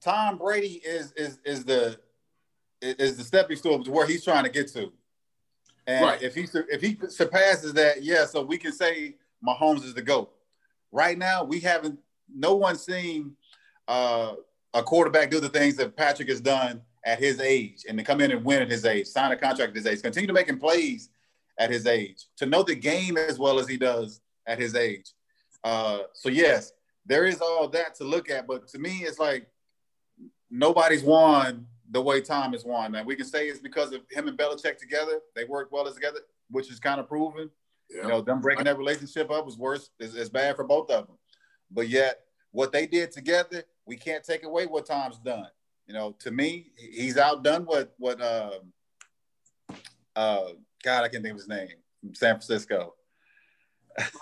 Tom 0.02 0.38
Brady 0.38 0.82
is 0.84 1.12
is 1.14 1.40
is 1.46 1.64
the 1.66 2.00
is 2.82 3.18
the 3.18 3.24
stepping 3.24 3.58
stone 3.58 3.84
to 3.84 3.92
where 3.92 4.08
he's 4.08 4.24
trying 4.24 4.44
to 4.44 4.50
get 4.50 4.68
to, 4.74 4.92
and 5.88 6.06
Right. 6.06 6.22
if 6.22 6.34
he 6.36 6.48
if 6.70 6.82
he 6.82 6.98
surpasses 7.10 7.74
that, 7.74 8.04
yeah, 8.04 8.26
so 8.26 8.42
we 8.42 8.58
can 8.58 8.72
say 8.72 9.16
Mahomes 9.46 9.84
is 9.84 9.94
the 9.94 10.02
goat. 10.02 10.32
Right 10.92 11.18
now, 11.18 11.44
we 11.44 11.60
haven't 11.60 12.00
no 12.34 12.56
one 12.56 12.76
seen 12.76 13.36
uh, 13.88 14.36
a 14.74 14.84
quarterback 14.84 15.30
do 15.30 15.40
the 15.40 15.50
things 15.50 15.76
that 15.76 15.96
Patrick 15.96 16.30
has 16.30 16.42
done 16.42 16.82
at 17.06 17.20
his 17.20 17.40
age, 17.40 17.86
and 17.88 17.98
to 17.98 18.04
come 18.04 18.22
in 18.22 18.32
and 18.32 18.44
win 18.44 18.62
at 18.62 18.70
his 18.70 18.86
age, 18.86 19.08
sign 19.08 19.32
a 19.32 19.36
contract 19.36 19.72
at 19.72 19.76
his 19.76 19.88
age, 19.88 20.02
continue 20.02 20.28
to 20.28 20.34
making 20.34 20.60
plays 20.60 21.10
at 21.58 21.70
his 21.70 21.86
age, 21.86 22.26
to 22.38 22.46
know 22.46 22.64
the 22.64 22.76
game 22.76 23.18
as 23.18 23.38
well 23.38 23.60
as 23.60 23.68
he 23.68 23.78
does 23.78 24.21
at 24.48 24.60
his 24.60 24.76
age. 24.76 25.12
Uh, 25.64 26.00
so 26.14 26.30
yes, 26.30 26.74
there 27.06 27.26
is 27.26 27.42
all 27.42 27.68
that 27.70 27.96
to 27.96 28.04
look 28.04 28.30
at, 28.30 28.48
but 28.48 28.68
to 28.70 28.80
me, 28.80 29.00
it's 29.04 29.20
like 29.20 29.48
nobody's 30.50 31.04
won 31.04 31.66
the 31.90 32.02
way 32.02 32.22
Tom 32.22 32.54
has 32.54 32.64
won. 32.66 32.94
Now 32.94 33.04
we 33.04 33.16
can 33.16 33.26
say 33.26 33.48
it's 33.48 33.60
because 33.60 33.92
of 33.94 34.02
him 34.10 34.28
and 34.28 34.38
Belichick 34.38 34.78
together; 34.78 35.20
they 35.36 35.46
work 35.46 35.72
well 35.72 35.88
as 35.88 35.96
together, 35.96 36.20
which 36.50 36.72
is 36.72 36.80
kind 36.80 37.00
of 37.00 37.08
proven. 37.08 37.50
Yeah. 37.90 38.04
You 38.04 38.08
know, 38.08 38.22
them 38.22 38.42
breaking 38.42 38.66
that 38.66 38.78
relationship 38.78 39.30
up 39.32 39.46
was 39.46 39.58
worse. 39.58 39.90
Is, 40.00 40.16
is 40.16 40.30
bad 40.30 40.56
for 40.56 40.64
both 40.64 40.90
of 40.90 41.08
them. 41.08 41.18
But 41.70 41.90
yet, 41.90 42.22
what 42.52 42.72
they 42.72 42.88
did 42.88 43.12
together, 43.12 43.64
we 43.86 43.98
can't 43.98 44.24
take 44.24 44.44
away 44.44 44.66
what 44.66 44.86
Tom's 44.86 45.18
done. 45.20 45.48
You 45.88 45.94
know, 45.94 46.16
to 46.20 46.32
me, 46.32 46.72
he's 46.78 47.18
outdone 47.18 47.66
what 47.66 47.94
what 47.98 48.22
um 48.22 48.72
uh 50.16 50.50
God, 50.84 51.04
I 51.04 51.10
can't 51.10 51.24
think 51.24 51.34
of 51.34 51.38
his 51.38 51.48
name 51.48 51.70
from 52.00 52.16
San 52.16 52.36
Francisco. 52.36 52.96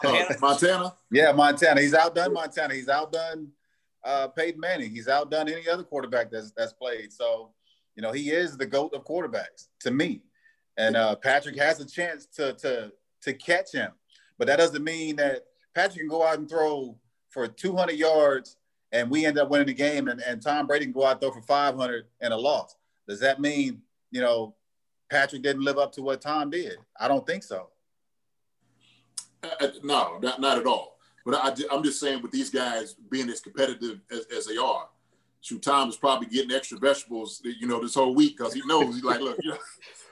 Uh, 0.04 0.24
Montana. 0.42 0.94
Yeah, 1.12 1.32
Montana. 1.32 1.82
He's 1.82 1.94
outdone 1.94 2.34
Montana. 2.34 2.74
He's 2.74 2.90
outdone 2.90 3.50
uh, 4.04 4.28
Peyton 4.30 4.60
Manning. 4.60 4.92
He's 4.92 5.08
outdone 5.08 5.50
any 5.50 5.68
other 5.68 5.84
quarterback 5.84 6.32
that's 6.32 6.52
that's 6.52 6.74
played. 6.74 7.12
So, 7.12 7.52
you 7.96 8.02
know, 8.02 8.12
he 8.12 8.32
is 8.32 8.58
the 8.58 8.66
goat 8.66 8.94
of 8.94 9.06
quarterbacks 9.06 9.68
to 9.82 9.92
me. 9.92 10.22
And 10.78 10.96
uh, 10.96 11.16
Patrick 11.16 11.58
has 11.58 11.80
a 11.80 11.86
chance 11.86 12.26
to 12.36 12.54
to 12.54 12.92
to 13.22 13.34
catch 13.34 13.74
him, 13.74 13.92
but 14.38 14.48
that 14.48 14.58
doesn't 14.58 14.84
mean 14.84 15.18
that 15.18 15.44
Patrick 15.76 16.00
can 16.00 16.08
go 16.08 16.26
out 16.26 16.38
and 16.38 16.50
throw 16.50 16.98
for 17.30 17.48
200 17.48 17.94
yards 17.94 18.58
and 18.92 19.10
we 19.10 19.26
end 19.26 19.38
up 19.38 19.50
winning 19.50 19.68
the 19.68 19.74
game, 19.74 20.08
and, 20.08 20.20
and 20.22 20.42
Tom 20.42 20.66
Brady 20.66 20.86
can 20.86 20.94
go 20.94 21.06
out 21.06 21.14
and 21.14 21.22
throw 21.22 21.32
for 21.32 21.42
500 21.42 22.06
and 22.22 22.34
a 22.34 22.38
loss. 22.38 22.76
Does 23.08 23.20
that 23.20 23.40
mean 23.40 23.82
you 24.12 24.22
know 24.22 24.56
Patrick 25.10 25.42
didn't 25.42 25.64
live 25.64 25.78
up 25.78 25.92
to 25.94 26.02
what 26.02 26.22
Tom 26.22 26.50
did? 26.50 26.78
I 27.00 27.08
don't 27.08 27.26
think 27.26 27.44
so. 27.44 27.70
Uh, 29.44 29.48
uh, 29.62 29.68
no, 29.84 30.20
not, 30.22 30.40
not 30.40 30.58
at 30.58 30.66
all. 30.66 30.98
But 31.26 31.36
I, 31.36 31.76
am 31.76 31.84
just 31.84 32.00
saying, 32.00 32.22
with 32.22 32.32
these 32.32 32.50
guys 32.50 32.96
being 33.10 33.30
as 33.30 33.40
competitive 33.40 34.00
as, 34.12 34.26
as 34.36 34.46
they 34.48 34.58
are, 34.58 34.88
shoot, 35.42 35.62
Tom 35.62 35.90
is 35.90 35.98
probably 35.98 36.28
getting 36.28 36.52
extra 36.52 36.78
vegetables, 36.78 37.42
you 37.44 37.68
know, 37.68 37.82
this 37.82 37.96
whole 37.96 38.16
week 38.16 38.38
because 38.38 38.54
he 38.54 38.62
knows 38.66 38.96
he's 38.96 39.04
like, 39.04 39.20
look, 39.20 39.38
you 39.42 39.52
know, 39.52 39.58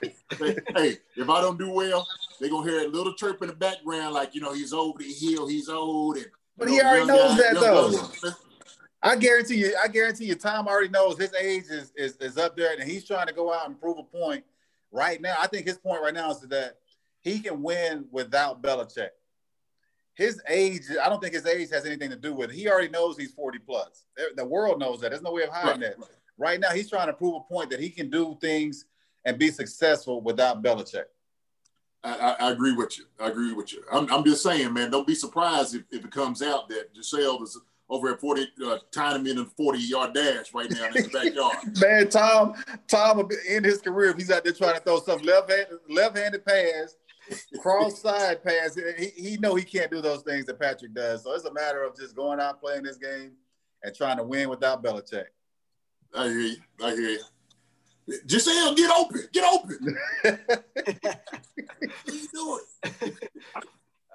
hey, 0.38 0.56
hey, 0.76 0.96
if 1.16 1.28
I 1.28 1.40
don't 1.40 1.58
do 1.58 1.70
well, 1.70 2.06
they're 2.40 2.50
gonna 2.50 2.70
hear 2.70 2.86
a 2.86 2.88
little 2.88 3.14
chirp 3.14 3.42
in 3.42 3.48
the 3.48 3.54
background, 3.54 4.14
like 4.14 4.34
you 4.34 4.40
know, 4.40 4.52
he's 4.52 4.72
over 4.72 4.98
the 4.98 5.12
hill, 5.12 5.46
he's 5.46 5.68
old, 5.68 6.16
and 6.16 6.26
But 6.56 6.68
you 6.68 6.74
he 6.74 6.82
already 6.82 7.06
knows 7.06 7.36
guy- 7.36 7.54
that, 7.54 7.60
though. 8.22 8.30
I 9.00 9.16
guarantee 9.16 9.56
you, 9.56 9.76
I 9.82 9.88
guarantee 9.88 10.24
you, 10.24 10.34
Tom 10.34 10.66
already 10.66 10.88
knows 10.88 11.18
his 11.18 11.32
age 11.34 11.64
is, 11.70 11.92
is 11.96 12.16
is 12.16 12.36
up 12.36 12.56
there, 12.56 12.74
and 12.78 12.88
he's 12.88 13.04
trying 13.04 13.28
to 13.28 13.32
go 13.32 13.52
out 13.52 13.66
and 13.66 13.80
prove 13.80 13.98
a 13.98 14.02
point 14.02 14.44
right 14.90 15.20
now. 15.20 15.36
I 15.40 15.46
think 15.46 15.66
his 15.66 15.78
point 15.78 16.02
right 16.02 16.14
now 16.14 16.30
is 16.32 16.40
that 16.40 16.78
he 17.20 17.40
can 17.40 17.62
win 17.62 18.06
without 18.10 18.62
Belichick. 18.62 19.10
His 20.18 20.42
age, 20.48 20.82
I 21.00 21.08
don't 21.08 21.22
think 21.22 21.32
his 21.32 21.46
age 21.46 21.70
has 21.70 21.86
anything 21.86 22.10
to 22.10 22.16
do 22.16 22.34
with 22.34 22.50
it. 22.50 22.56
He 22.56 22.68
already 22.68 22.88
knows 22.88 23.16
he's 23.16 23.30
40 23.32 23.60
plus. 23.60 24.04
The 24.36 24.44
world 24.44 24.80
knows 24.80 25.00
that. 25.00 25.10
There's 25.10 25.22
no 25.22 25.30
way 25.30 25.44
of 25.44 25.50
hiding 25.50 25.80
Right, 25.82 25.96
that. 25.96 26.06
right. 26.36 26.58
Now, 26.60 26.70
he's 26.70 26.90
trying 26.90 27.06
to 27.06 27.12
prove 27.12 27.36
a 27.36 27.40
point 27.40 27.70
that 27.70 27.78
he 27.78 27.88
can 27.88 28.10
do 28.10 28.36
things 28.40 28.84
and 29.24 29.38
be 29.38 29.52
successful 29.52 30.20
without 30.20 30.60
Belichick. 30.60 31.04
I, 32.02 32.14
I, 32.40 32.48
I 32.48 32.50
agree 32.50 32.72
with 32.74 32.98
you. 32.98 33.04
I 33.20 33.28
agree 33.28 33.52
with 33.52 33.72
you. 33.72 33.84
I'm, 33.92 34.12
I'm 34.12 34.24
just 34.24 34.42
saying, 34.42 34.72
man, 34.74 34.90
don't 34.90 35.06
be 35.06 35.14
surprised 35.14 35.76
if, 35.76 35.82
if 35.92 36.04
it 36.04 36.10
comes 36.10 36.42
out 36.42 36.68
that 36.70 36.92
Gisele 36.94 37.40
is 37.44 37.56
over 37.88 38.10
at 38.12 38.20
40, 38.20 38.46
uh, 38.66 38.78
tying 38.90 39.20
him 39.20 39.26
in 39.28 39.38
a 39.38 39.44
40 39.44 39.78
yard 39.78 40.14
dash 40.14 40.52
right 40.52 40.68
now 40.70 40.86
in 40.86 40.92
his 40.94 41.08
backyard. 41.08 41.56
Man, 41.80 42.08
Tom, 42.08 42.54
Tom 42.88 43.18
will 43.18 43.24
be 43.24 43.36
in 43.48 43.62
his 43.62 43.80
career 43.80 44.10
if 44.10 44.16
he's 44.16 44.30
out 44.32 44.42
there 44.42 44.52
trying 44.52 44.74
to 44.74 44.80
throw 44.80 44.98
some 45.00 45.22
left-handed, 45.22 45.78
left-handed 45.88 46.44
pass, 46.44 46.96
cross-side 47.60 48.42
pass. 48.42 48.76
He, 48.98 49.30
he 49.30 49.36
know 49.36 49.54
he 49.54 49.64
can't 49.64 49.90
do 49.90 50.00
those 50.00 50.22
things 50.22 50.46
that 50.46 50.60
Patrick 50.60 50.94
does. 50.94 51.24
So 51.24 51.32
it's 51.32 51.44
a 51.44 51.52
matter 51.52 51.82
of 51.82 51.96
just 51.96 52.14
going 52.14 52.40
out 52.40 52.60
playing 52.60 52.82
this 52.82 52.96
game 52.96 53.32
and 53.82 53.94
trying 53.94 54.16
to 54.18 54.24
win 54.24 54.48
without 54.48 54.82
Belichick. 54.82 55.26
I 56.14 56.28
hear 56.28 56.38
you. 56.38 56.56
I 56.82 56.90
hear 56.90 57.10
you. 57.10 57.20
Just 58.26 58.46
Gisele, 58.46 58.74
get 58.74 58.90
open. 58.90 59.20
Get 59.32 59.44
open. 59.44 59.98
what 60.22 60.50
are 62.08 62.12
you 62.12 62.28
doing? 62.32 63.12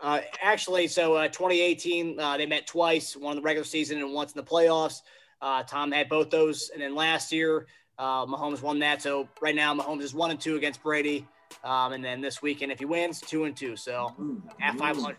Uh, 0.02 0.19
actually, 0.41 0.88
so 0.88 1.13
uh, 1.13 1.28
2018, 1.28 2.19
uh, 2.19 2.36
they 2.36 2.45
met 2.45 2.67
twice, 2.67 3.15
one 3.15 3.38
in 3.38 3.38
the 3.38 3.41
regular 3.41 3.63
season 3.63 3.99
and 3.99 4.13
once 4.13 4.34
in 4.34 4.38
the 4.38 4.43
playoffs. 4.43 5.02
Uh, 5.41 5.63
Tom 5.63 5.91
had 5.91 6.10
both 6.10 6.30
those, 6.30 6.71
and 6.73 6.82
then 6.82 6.93
last 6.93 7.32
year, 7.32 7.67
uh, 7.97 8.26
Mahomes 8.26 8.62
won 8.62 8.80
that. 8.80 9.02
So 9.02 9.30
right 9.41 9.56
now, 9.56 9.73
Mahomes 9.73 10.02
is 10.02 10.13
one 10.13 10.32
and 10.32 10.39
two 10.39 10.56
against 10.58 10.84
Brady, 10.84 11.26
um, 11.63 11.93
and 11.93 12.03
then 12.03 12.21
this 12.21 12.41
weekend, 12.41 12.71
if 12.71 12.79
he 12.79 12.85
wins, 12.85 13.19
two 13.21 13.45
and 13.45 13.55
two. 13.55 13.75
So 13.75 14.13
at 14.61 14.77
500. 14.77 15.17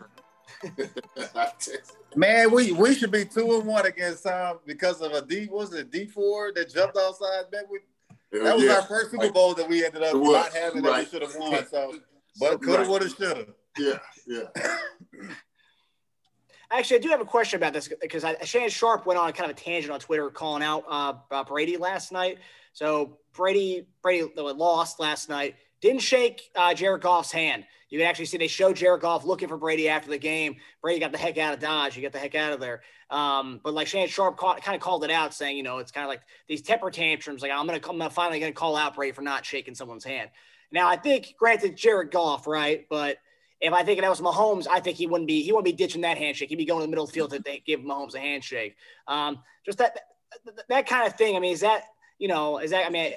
Man, 2.16 2.52
we, 2.52 2.72
we 2.72 2.94
should 2.94 3.10
be 3.10 3.24
two 3.24 3.54
and 3.56 3.66
one 3.66 3.86
against 3.86 4.24
Tom 4.24 4.58
because 4.66 5.00
of 5.00 5.12
a 5.12 5.22
D. 5.22 5.48
Was 5.50 5.74
it 5.74 5.90
Dee 5.90 6.06
Ford 6.06 6.54
that 6.54 6.72
jumped 6.72 6.96
outside? 6.96 7.44
That, 7.50 7.64
we, 7.70 7.80
that 8.40 8.54
was 8.54 8.64
Yeah. 8.64 8.74
our 8.76 8.82
first 8.82 9.10
Super 9.10 9.32
Bowl 9.32 9.54
that 9.54 9.68
we 9.68 9.84
ended 9.84 10.02
up 10.02 10.14
not 10.14 10.52
having 10.54 10.82
that 10.82 10.98
we 10.98 11.04
should 11.06 11.22
have 11.22 11.34
won. 11.36 11.66
So, 11.66 11.94
but 12.40 12.62
coulda, 12.62 12.80
Right. 12.80 12.88
woulda, 12.88 13.08
shoulda. 13.08 13.46
Yeah, 13.78 13.98
yeah. 14.26 14.42
Actually, 16.70 16.96
I 16.98 17.00
do 17.00 17.08
have 17.10 17.20
a 17.20 17.24
question 17.24 17.56
about 17.58 17.72
this 17.72 17.88
because 18.00 18.24
I, 18.24 18.36
Shannon 18.44 18.68
Sharpe 18.70 19.06
went 19.06 19.18
on 19.18 19.32
kind 19.32 19.50
of 19.50 19.56
a 19.56 19.60
tangent 19.60 19.92
on 19.92 20.00
Twitter 20.00 20.30
calling 20.30 20.62
out 20.62 20.84
uh, 20.88 21.14
uh, 21.30 21.44
Brady 21.44 21.76
last 21.76 22.10
night. 22.10 22.38
So 22.72 23.18
Brady 23.32 23.86
Brady 24.02 24.28
lost 24.36 24.98
last 24.98 25.28
night. 25.28 25.56
Didn't 25.84 26.00
shake 26.00 26.50
uh, 26.56 26.72
Jared 26.72 27.02
Goff's 27.02 27.30
hand. 27.30 27.66
You 27.90 27.98
can 27.98 28.08
actually 28.08 28.24
see 28.24 28.38
they 28.38 28.46
showed 28.46 28.76
Jared 28.76 29.02
Goff 29.02 29.26
looking 29.26 29.48
for 29.48 29.58
Brady 29.58 29.90
after 29.90 30.08
the 30.08 30.16
game. 30.16 30.56
Brady 30.80 30.98
got 30.98 31.12
the 31.12 31.18
heck 31.18 31.36
out 31.36 31.52
of 31.52 31.60
Dodge. 31.60 31.94
He 31.94 32.00
got 32.00 32.12
the 32.12 32.18
heck 32.18 32.34
out 32.34 32.54
of 32.54 32.58
there. 32.58 32.80
Um, 33.10 33.60
but 33.62 33.74
like 33.74 33.86
Shannon 33.86 34.08
Sharpe 34.08 34.38
caught, 34.38 34.62
kind 34.62 34.74
of 34.74 34.80
called 34.80 35.04
it 35.04 35.10
out, 35.10 35.34
saying, 35.34 35.58
you 35.58 35.62
know, 35.62 35.76
it's 35.80 35.92
kind 35.92 36.06
of 36.06 36.08
like 36.08 36.22
these 36.48 36.62
temper 36.62 36.90
tantrums. 36.90 37.42
Like 37.42 37.50
I'm 37.50 37.66
gonna 37.66 38.02
I'm 38.02 38.10
finally 38.10 38.40
gonna 38.40 38.52
call 38.52 38.76
out 38.76 38.94
Brady 38.94 39.12
for 39.12 39.20
not 39.20 39.44
shaking 39.44 39.74
someone's 39.74 40.04
hand. 40.04 40.30
Now 40.72 40.88
I 40.88 40.96
think, 40.96 41.34
granted, 41.38 41.76
Jared 41.76 42.10
Goff, 42.10 42.46
right? 42.46 42.86
But 42.88 43.18
if 43.60 43.74
I 43.74 43.82
think 43.82 44.00
that 44.00 44.08
was 44.08 44.22
Mahomes, 44.22 44.66
I 44.66 44.80
think 44.80 44.96
he 44.96 45.06
wouldn't 45.06 45.28
be 45.28 45.42
he 45.42 45.52
wouldn't 45.52 45.66
be 45.66 45.72
ditching 45.72 46.00
that 46.00 46.16
handshake. 46.16 46.48
He'd 46.48 46.56
be 46.56 46.64
going 46.64 46.80
to 46.80 46.86
the 46.86 46.90
middle 46.90 47.04
of 47.04 47.10
the 47.10 47.14
field 47.14 47.32
to 47.32 47.60
give 47.66 47.80
Mahomes 47.80 48.14
a 48.14 48.20
handshake. 48.20 48.76
Um, 49.06 49.40
just 49.66 49.76
that, 49.76 50.00
that 50.46 50.64
that 50.70 50.86
kind 50.86 51.06
of 51.06 51.18
thing. 51.18 51.36
I 51.36 51.40
mean, 51.40 51.52
is 51.52 51.60
that 51.60 51.82
you 52.18 52.28
know 52.28 52.56
is 52.56 52.70
that 52.70 52.86
I 52.86 52.88
mean 52.88 53.12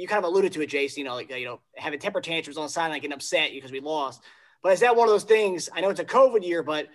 you 0.00 0.08
kind 0.08 0.24
of 0.24 0.30
alluded 0.30 0.52
to 0.52 0.62
it, 0.62 0.68
Jason. 0.68 1.00
You 1.00 1.04
know, 1.04 1.14
like 1.14 1.30
you 1.30 1.44
know 1.44 1.60
having 1.76 1.98
temper 1.98 2.20
tantrums 2.20 2.56
on 2.56 2.64
the 2.64 2.68
sideline, 2.68 3.00
getting 3.00 3.14
upset 3.14 3.50
because 3.52 3.70
we 3.70 3.80
lost. 3.80 4.22
But 4.62 4.72
is 4.72 4.80
that 4.80 4.96
one 4.96 5.08
of 5.08 5.12
those 5.12 5.24
things? 5.24 5.68
I 5.74 5.80
know 5.80 5.90
it's 5.90 6.00
a 6.00 6.04
COVID 6.04 6.44
year, 6.44 6.62
but 6.62 6.88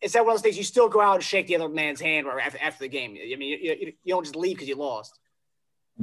is 0.00 0.12
that 0.12 0.24
one 0.24 0.34
of 0.34 0.38
those 0.38 0.42
things 0.42 0.58
you 0.58 0.64
still 0.64 0.88
go 0.88 1.00
out 1.00 1.14
and 1.14 1.24
shake 1.24 1.46
the 1.46 1.56
other 1.56 1.68
man's 1.68 2.00
hand 2.00 2.26
after, 2.26 2.58
after 2.58 2.80
the 2.80 2.88
game? 2.88 3.12
I 3.12 3.36
mean, 3.36 3.58
you, 3.60 3.76
you, 3.80 3.92
you 4.02 4.14
don't 4.14 4.24
just 4.24 4.36
leave 4.36 4.56
because 4.56 4.68
you 4.68 4.74
lost. 4.74 5.18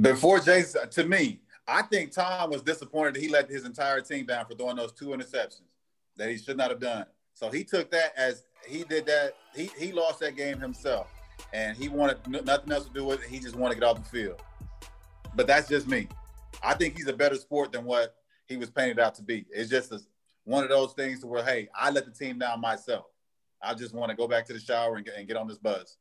Before 0.00 0.40
Jason, 0.40 0.88
to 0.88 1.04
me, 1.04 1.40
I 1.66 1.82
think 1.82 2.12
Tom 2.12 2.50
was 2.50 2.62
disappointed 2.62 3.14
that 3.14 3.22
he 3.22 3.28
let 3.28 3.48
his 3.48 3.64
entire 3.64 4.00
team 4.00 4.26
down 4.26 4.46
for 4.46 4.54
throwing 4.54 4.76
those 4.76 4.92
two 4.92 5.08
interceptions 5.08 5.68
that 6.16 6.30
he 6.30 6.38
should 6.38 6.56
not 6.56 6.70
have 6.70 6.80
done. 6.80 7.06
So 7.34 7.50
he 7.50 7.64
took 7.64 7.90
that 7.90 8.12
as 8.16 8.44
he 8.66 8.84
did 8.84 9.06
that. 9.06 9.34
He 9.54 9.70
he 9.78 9.92
lost 9.92 10.20
that 10.20 10.36
game 10.36 10.60
himself, 10.60 11.08
and 11.52 11.76
he 11.76 11.88
wanted 11.88 12.18
nothing 12.44 12.72
else 12.72 12.86
to 12.86 12.92
do 12.92 13.04
with 13.04 13.22
it. 13.22 13.28
He 13.28 13.38
just 13.38 13.56
wanted 13.56 13.74
to 13.74 13.80
get 13.80 13.86
off 13.88 14.02
the 14.02 14.08
field. 14.08 14.42
But 15.34 15.46
that's 15.46 15.68
just 15.68 15.86
me. 15.86 16.08
I 16.62 16.74
think 16.74 16.96
he's 16.96 17.08
a 17.08 17.12
better 17.12 17.36
sport 17.36 17.72
than 17.72 17.84
what 17.84 18.16
he 18.46 18.56
was 18.56 18.70
painted 18.70 18.98
out 18.98 19.14
to 19.16 19.22
be. 19.22 19.46
It's 19.50 19.70
just 19.70 19.92
a, 19.92 20.00
one 20.44 20.64
of 20.64 20.70
those 20.70 20.92
things 20.92 21.24
where, 21.24 21.44
hey, 21.44 21.68
I 21.74 21.90
let 21.90 22.04
the 22.04 22.10
team 22.10 22.38
down 22.38 22.60
myself. 22.60 23.06
I 23.62 23.74
just 23.74 23.94
want 23.94 24.10
to 24.10 24.16
go 24.16 24.26
back 24.26 24.46
to 24.46 24.52
the 24.52 24.60
shower 24.60 24.96
and 24.96 25.04
get, 25.04 25.14
and 25.16 25.28
get 25.28 25.36
on 25.36 25.46
this 25.46 25.58
buzz. 25.58 25.96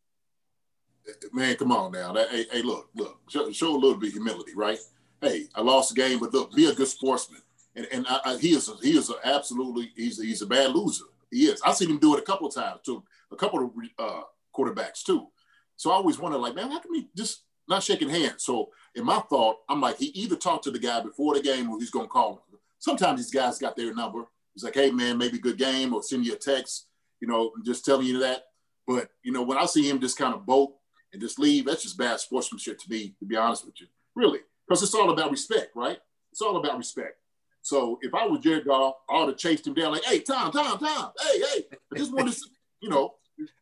Man, 1.34 1.56
come 1.56 1.72
on 1.72 1.92
now. 1.92 2.14
Hey, 2.14 2.46
hey, 2.52 2.62
look, 2.62 2.90
look, 2.96 3.20
show, 3.30 3.52
show, 3.52 3.72
a 3.72 3.78
little 3.78 3.98
bit 3.98 4.08
of 4.08 4.14
humility, 4.14 4.54
right? 4.56 4.80
Hey, 5.22 5.48
I 5.56 5.62
lost 5.62 5.94
the 5.94 6.02
game, 6.02 6.20
but 6.20 6.34
look, 6.34 6.54
be 6.54 6.70
a 6.70 6.74
good 6.74 6.88
sportsman. 6.88 7.42
And, 7.76 7.88
and 7.92 8.06
I, 8.08 8.20
I, 8.26 8.38
he 8.38 8.50
is 8.50 8.70
a, 8.70 8.76
he 8.82 8.98
is 8.98 9.10
a 9.10 9.16
absolutely 9.24 9.92
he's 9.96 10.20
a, 10.20 10.24
he's 10.24 10.42
a 10.42 10.46
bad 10.46 10.72
loser. 10.72 11.06
He 11.32 11.46
is. 11.46 11.62
I've 11.64 11.76
seen 11.76 11.90
him 11.90 12.00
do 12.00 12.16
it 12.16 12.20
a 12.20 12.26
couple 12.26 12.48
of 12.48 12.54
times 12.54 12.82
to 12.86 13.04
a 13.32 13.36
couple 13.36 13.64
of 13.64 13.72
uh, 13.98 14.22
quarterbacks 14.56 15.04
too. 15.04 15.28
So 15.76 15.92
I 15.92 15.96
always 15.96 16.20
wonder, 16.20 16.38
like, 16.38 16.56
man, 16.56 16.72
how 16.72 16.80
can 16.80 16.92
we 16.92 17.08
just 17.16 17.44
not 17.70 17.84
shaking 17.84 18.10
hands? 18.10 18.44
So 18.44 18.70
in 18.96 19.06
my 19.06 19.20
thought, 19.30 19.58
I'm 19.70 19.82
like, 19.82 19.98
he 19.98 20.08
either 20.08 20.36
talked 20.36 20.64
to 20.66 20.72
the 20.72 20.80
guy 20.80 21.02
before 21.02 21.36
the 21.36 21.42
game 21.42 21.70
or 21.70 21.80
he's 21.80 21.92
gonna 21.92 22.08
call 22.08 22.34
him. 22.34 22.60
Sometimes 22.80 23.20
these 23.20 23.32
guys 23.32 23.60
got 23.60 23.76
their 23.76 23.94
number. 23.94 24.26
He's 24.54 24.64
like, 24.64 24.76
hey 24.76 24.92
man, 24.92 25.18
maybe 25.18 25.38
good 25.38 25.58
game, 25.58 25.94
or 25.94 26.04
send 26.04 26.26
you 26.26 26.34
a 26.34 26.38
text, 26.38 26.88
you 27.22 27.28
know, 27.28 27.52
just 27.66 27.86
telling 27.86 28.08
you 28.08 28.20
that. 28.20 28.46
But 28.88 29.10
you 29.24 29.32
know, 29.32 29.44
when 29.44 29.58
I 29.58 29.66
see 29.66 29.88
him 29.88 30.00
just 30.00 30.18
kind 30.18 30.34
of 30.34 30.46
bolt 30.46 30.76
and 31.14 31.22
just 31.22 31.40
leave, 31.40 31.66
that's 31.66 31.84
just 31.84 31.98
bad 31.98 32.20
sportsmanship 32.20 32.80
to 32.80 32.90
me, 32.90 33.16
to 33.20 33.26
be 33.26 33.36
honest 33.36 33.66
with 33.66 33.80
you. 33.80 33.88
Really. 34.16 34.40
Because 34.68 34.84
it's 34.84 34.94
all 34.94 35.10
about 35.10 35.32
respect, 35.32 35.76
right? 35.76 35.98
It's 36.32 36.42
all 36.42 36.58
about 36.58 36.78
respect. 36.78 37.18
So 37.62 38.00
if 38.02 38.14
I 38.14 38.26
was 38.26 38.40
Jared 38.40 38.66
Goff, 38.66 38.96
I 39.10 39.20
would 39.20 39.30
have 39.30 39.38
chased 39.38 39.68
him 39.68 39.74
down 39.74 39.92
like, 39.92 40.04
hey, 40.04 40.20
Tom, 40.20 40.52
Tom, 40.52 40.80
Tom, 40.80 41.12
hey, 41.22 41.40
hey. 41.40 41.66
I 41.94 41.98
just 41.98 42.14
want 42.14 42.32
to, 42.32 42.40
you 42.82 42.90
know, 42.90 43.16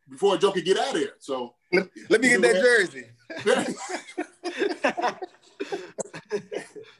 before 0.08 0.34
a 0.34 0.38
joker 0.38 0.60
get 0.60 0.78
out 0.78 0.94
of 0.94 1.00
here. 1.00 1.14
So 1.18 1.54
let, 1.72 1.88
let 2.08 2.20
me 2.20 2.28
get 2.28 2.42
that 2.42 2.56
jersey. 2.56 3.06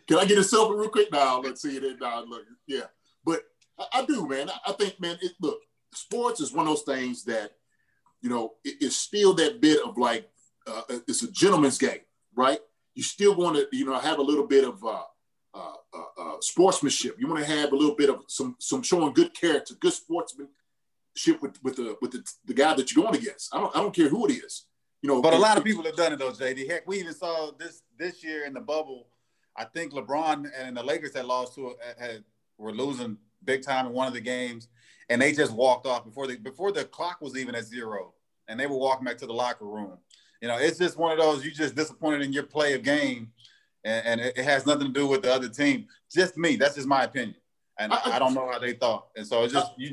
Can 0.07 0.19
I 0.19 0.25
get 0.25 0.39
a 0.39 0.43
selfie 0.43 0.79
real 0.79 0.91
quick? 0.91 1.13
Now, 1.13 1.41
let's 1.41 1.63
see 1.63 1.77
it. 1.77 2.01
Now, 2.01 2.25
look, 2.25 2.43
yeah. 2.67 2.85
But 3.25 3.43
I, 3.79 4.01
I 4.01 4.05
do, 4.05 4.27
man. 4.29 4.51
I, 4.51 4.71
I, 4.71 4.73
think, 4.73 5.01
man, 5.01 5.19
it, 5.21 5.33
look, 5.41 5.61
sports 5.95 6.41
is 6.41 6.53
one 6.53 6.67
of 6.67 6.73
those 6.73 6.83
things 6.83 7.25
that, 7.25 7.53
you 8.21 8.31
know, 8.31 8.55
it, 8.65 8.77
it's 8.81 8.97
still 8.97 9.35
that 9.35 9.61
bit 9.61 9.81
of 9.85 9.97
like, 9.97 10.29
uh, 10.67 10.83
it's 11.07 11.23
a 11.23 11.31
gentleman's 11.31 11.79
game, 11.79 12.01
right? 12.35 12.59
You 12.95 13.03
still 13.03 13.35
want 13.35 13.57
to, 13.57 13.69
you 13.73 13.87
know, 13.87 13.99
have 13.99 14.19
a 14.19 14.23
little 14.23 14.47
bit 14.47 14.65
of 14.65 14.85
uh, 14.85 15.03
uh, 15.55 15.73
uh, 15.95 16.23
uh 16.23 16.37
sportsmanship. 16.41 17.17
You 17.19 17.29
want 17.29 17.45
to 17.45 17.51
have 17.51 17.73
a 17.73 17.77
little 17.77 17.95
bit 17.95 18.11
of 18.11 18.25
some, 18.29 18.57
some 18.59 18.83
showing 18.83 19.13
good 19.13 19.33
character, 19.35 19.75
good 19.81 19.93
sportsmanship 19.93 20.51
with 21.41 21.63
with 21.63 21.77
the 21.77 21.97
with 22.03 22.13
the, 22.13 22.25
the 22.45 22.55
guy 22.55 22.75
that 22.75 22.93
you're 22.93 23.05
going 23.05 23.17
against. 23.17 23.55
I 23.55 23.61
don't, 23.61 23.77
I 23.77 23.81
don't 23.81 23.95
care 23.95 24.09
who 24.09 24.27
it 24.27 24.33
is. 24.33 24.65
You 25.03 25.09
know, 25.09 25.23
but 25.23 25.33
a 25.33 25.39
lot 25.39 25.57
of 25.57 25.65
people 25.65 25.85
have 25.85 25.97
done 25.97 26.13
it 26.13 26.19
though, 26.19 26.33
JD. 26.33 26.69
Heck, 26.69 26.87
we 26.87 26.99
even 26.99 27.15
saw 27.15 27.53
this 27.57 27.83
this 27.99 28.25
year 28.25 28.47
in 28.47 28.53
the 28.53 28.61
bubble. 28.61 29.07
I 29.57 29.65
think 29.65 29.93
LeBron 29.93 30.51
and 30.57 30.77
the 30.77 30.83
Lakers 30.83 31.15
had 31.15 31.25
lost 31.25 31.55
to 31.55 31.75
had 31.99 32.25
were 32.59 32.73
losing 32.73 33.17
big 33.45 33.63
time 33.63 33.87
in 33.87 33.93
one 33.93 34.09
of 34.09 34.15
the 34.15 34.21
games, 34.21 34.69
and 35.09 35.23
they 35.23 35.33
just 35.33 35.53
walked 35.53 35.87
off 35.87 36.05
before 36.05 36.27
the 36.27 36.37
before 36.37 36.73
the 36.73 36.85
clock 36.85 37.21
was 37.21 37.37
even 37.37 37.55
at 37.55 37.65
zero, 37.65 38.13
and 38.49 38.59
they 38.59 38.67
were 38.67 38.77
walking 38.77 39.05
back 39.05 39.19
to 39.19 39.27
the 39.27 39.33
locker 39.33 39.67
room. 39.67 39.99
You 40.41 40.49
know, 40.49 40.59
it's 40.59 40.79
just 40.79 40.97
one 40.97 41.13
of 41.13 41.19
those 41.19 41.45
you 41.45 41.53
just 41.53 41.77
disappointed 41.77 42.23
in 42.23 42.33
your 42.33 42.45
play 42.45 42.75
of 42.75 42.83
game, 42.83 43.31
and, 43.85 44.07
and 44.07 44.21
it, 44.21 44.39
it, 44.39 44.45
has 44.45 44.67
nothing 44.67 44.89
to 44.89 44.93
do 44.93 45.07
with 45.07 45.23
the 45.23 45.33
other 45.33 45.49
team. 45.49 45.87
Just 46.13 46.37
me. 46.37 46.57
That's 46.57 46.75
just 46.75 46.89
my 46.89 47.05
opinion, 47.05 47.37
and 47.79 47.93
I, 47.93 48.01
I 48.05 48.19
don't 48.19 48.35
know 48.35 48.51
how 48.51 48.59
they 48.59 48.73
thought. 48.73 49.09
And 49.17 49.27
so 49.27 49.45
it's 49.45 49.53
just 49.53 49.73
you. 49.77 49.93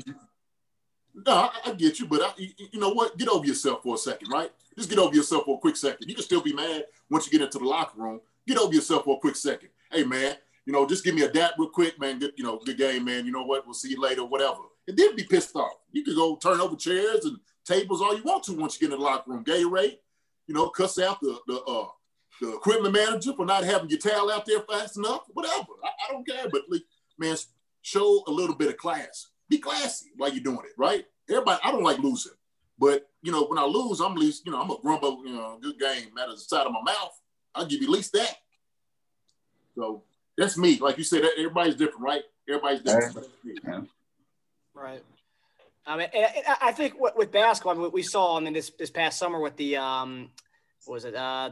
No, 1.26 1.32
I, 1.32 1.50
I 1.66 1.72
get 1.72 1.98
you, 1.98 2.06
but 2.06 2.22
I, 2.22 2.32
you, 2.36 2.50
you 2.72 2.80
know 2.80 2.90
what? 2.90 3.16
Get 3.16 3.28
over 3.28 3.46
yourself 3.46 3.82
for 3.82 3.94
a 3.94 3.98
second, 3.98 4.30
right? 4.30 4.50
Just 4.76 4.90
get 4.90 4.98
over 4.98 5.14
yourself 5.14 5.44
for 5.44 5.56
a 5.56 5.60
quick 5.60 5.76
second. 5.76 6.08
You 6.08 6.14
can 6.14 6.24
still 6.24 6.42
be 6.42 6.52
mad 6.52 6.84
once 7.10 7.26
you 7.26 7.32
get 7.32 7.44
into 7.44 7.58
the 7.58 7.64
locker 7.64 8.00
room. 8.00 8.20
Get 8.46 8.58
over 8.58 8.74
yourself 8.74 9.04
for 9.04 9.16
a 9.16 9.20
quick 9.20 9.36
second. 9.36 9.70
Hey, 9.90 10.04
man, 10.04 10.36
you 10.66 10.72
know, 10.72 10.86
just 10.86 11.04
give 11.04 11.14
me 11.14 11.22
a 11.22 11.32
dap 11.32 11.52
real 11.58 11.70
quick, 11.70 11.98
man. 11.98 12.18
Good, 12.18 12.32
you 12.36 12.44
know, 12.44 12.58
good 12.64 12.76
game, 12.76 13.04
man. 13.04 13.24
You 13.24 13.32
know 13.32 13.44
what? 13.44 13.64
We'll 13.64 13.74
see 13.74 13.90
you 13.90 14.00
later, 14.00 14.24
whatever. 14.24 14.60
And 14.88 14.96
then 14.96 15.16
be 15.16 15.24
pissed 15.24 15.54
off. 15.56 15.72
You 15.92 16.04
could 16.04 16.16
go 16.16 16.36
turn 16.36 16.60
over 16.60 16.76
chairs 16.76 17.24
and 17.24 17.38
tables 17.64 18.02
all 18.02 18.16
you 18.16 18.22
want 18.22 18.44
to 18.44 18.52
once 18.52 18.74
you 18.74 18.86
get 18.86 18.92
in 18.92 19.00
the 19.00 19.04
locker 19.04 19.30
room. 19.30 19.42
Gay 19.42 19.64
rate, 19.64 20.00
you 20.46 20.54
know, 20.54 20.68
cuss 20.68 20.98
out 20.98 21.20
the 21.20 21.38
the 21.46 21.60
uh, 21.62 21.86
the 22.40 22.54
equipment 22.54 22.94
manager 22.94 23.32
for 23.34 23.46
not 23.46 23.64
having 23.64 23.88
your 23.88 23.98
towel 23.98 24.30
out 24.30 24.44
there 24.44 24.60
fast 24.60 24.96
enough. 24.96 25.22
Whatever. 25.32 25.72
I, 25.82 25.88
I 26.08 26.12
don't 26.12 26.26
care. 26.26 26.48
But 26.50 26.62
man, 27.18 27.36
show 27.82 28.22
a 28.26 28.30
little 28.30 28.54
bit 28.54 28.68
of 28.68 28.76
class. 28.76 29.28
Be 29.48 29.58
classy 29.58 30.10
while 30.16 30.32
you're 30.32 30.42
doing 30.42 30.58
it, 30.58 30.72
right? 30.76 31.04
Everybody, 31.28 31.60
I 31.64 31.70
don't 31.70 31.84
like 31.84 31.98
losing. 31.98 32.32
But 32.78 33.08
you 33.26 33.32
know, 33.32 33.44
when 33.44 33.58
I 33.58 33.64
lose, 33.64 34.00
I'm 34.00 34.12
at 34.12 34.18
least, 34.18 34.46
you 34.46 34.52
know, 34.52 34.60
I'm 34.60 34.70
a 34.70 34.76
grumble, 34.80 35.26
you 35.26 35.34
know, 35.34 35.58
good 35.60 35.80
game 35.80 36.10
out 36.18 36.28
of 36.28 36.36
the 36.36 36.40
side 36.40 36.64
of 36.64 36.72
my 36.72 36.80
mouth. 36.80 37.20
I'll 37.56 37.66
give 37.66 37.82
you 37.82 37.88
at 37.88 37.92
least 37.92 38.12
that. 38.12 38.36
So 39.74 40.04
that's 40.38 40.56
me. 40.56 40.78
Like 40.78 40.96
you 40.96 41.02
said, 41.02 41.24
everybody's 41.36 41.74
different, 41.74 42.02
right? 42.02 42.22
Everybody's 42.48 42.82
different. 42.82 43.28
Right. 44.74 45.02
I 45.84 45.96
mean, 45.96 46.08
I 46.60 46.70
think 46.70 46.94
with 47.00 47.32
basketball, 47.32 47.76
I 47.76 47.82
mean, 47.82 47.90
we 47.92 48.02
saw, 48.02 48.36
I 48.36 48.40
mean, 48.40 48.52
this 48.52 48.70
this 48.78 48.90
past 48.90 49.18
summer 49.18 49.40
with 49.40 49.56
the 49.56 49.76
um, 49.76 50.30
what 50.84 50.94
was 50.94 51.04
it? 51.04 51.14
Uh, 51.14 51.50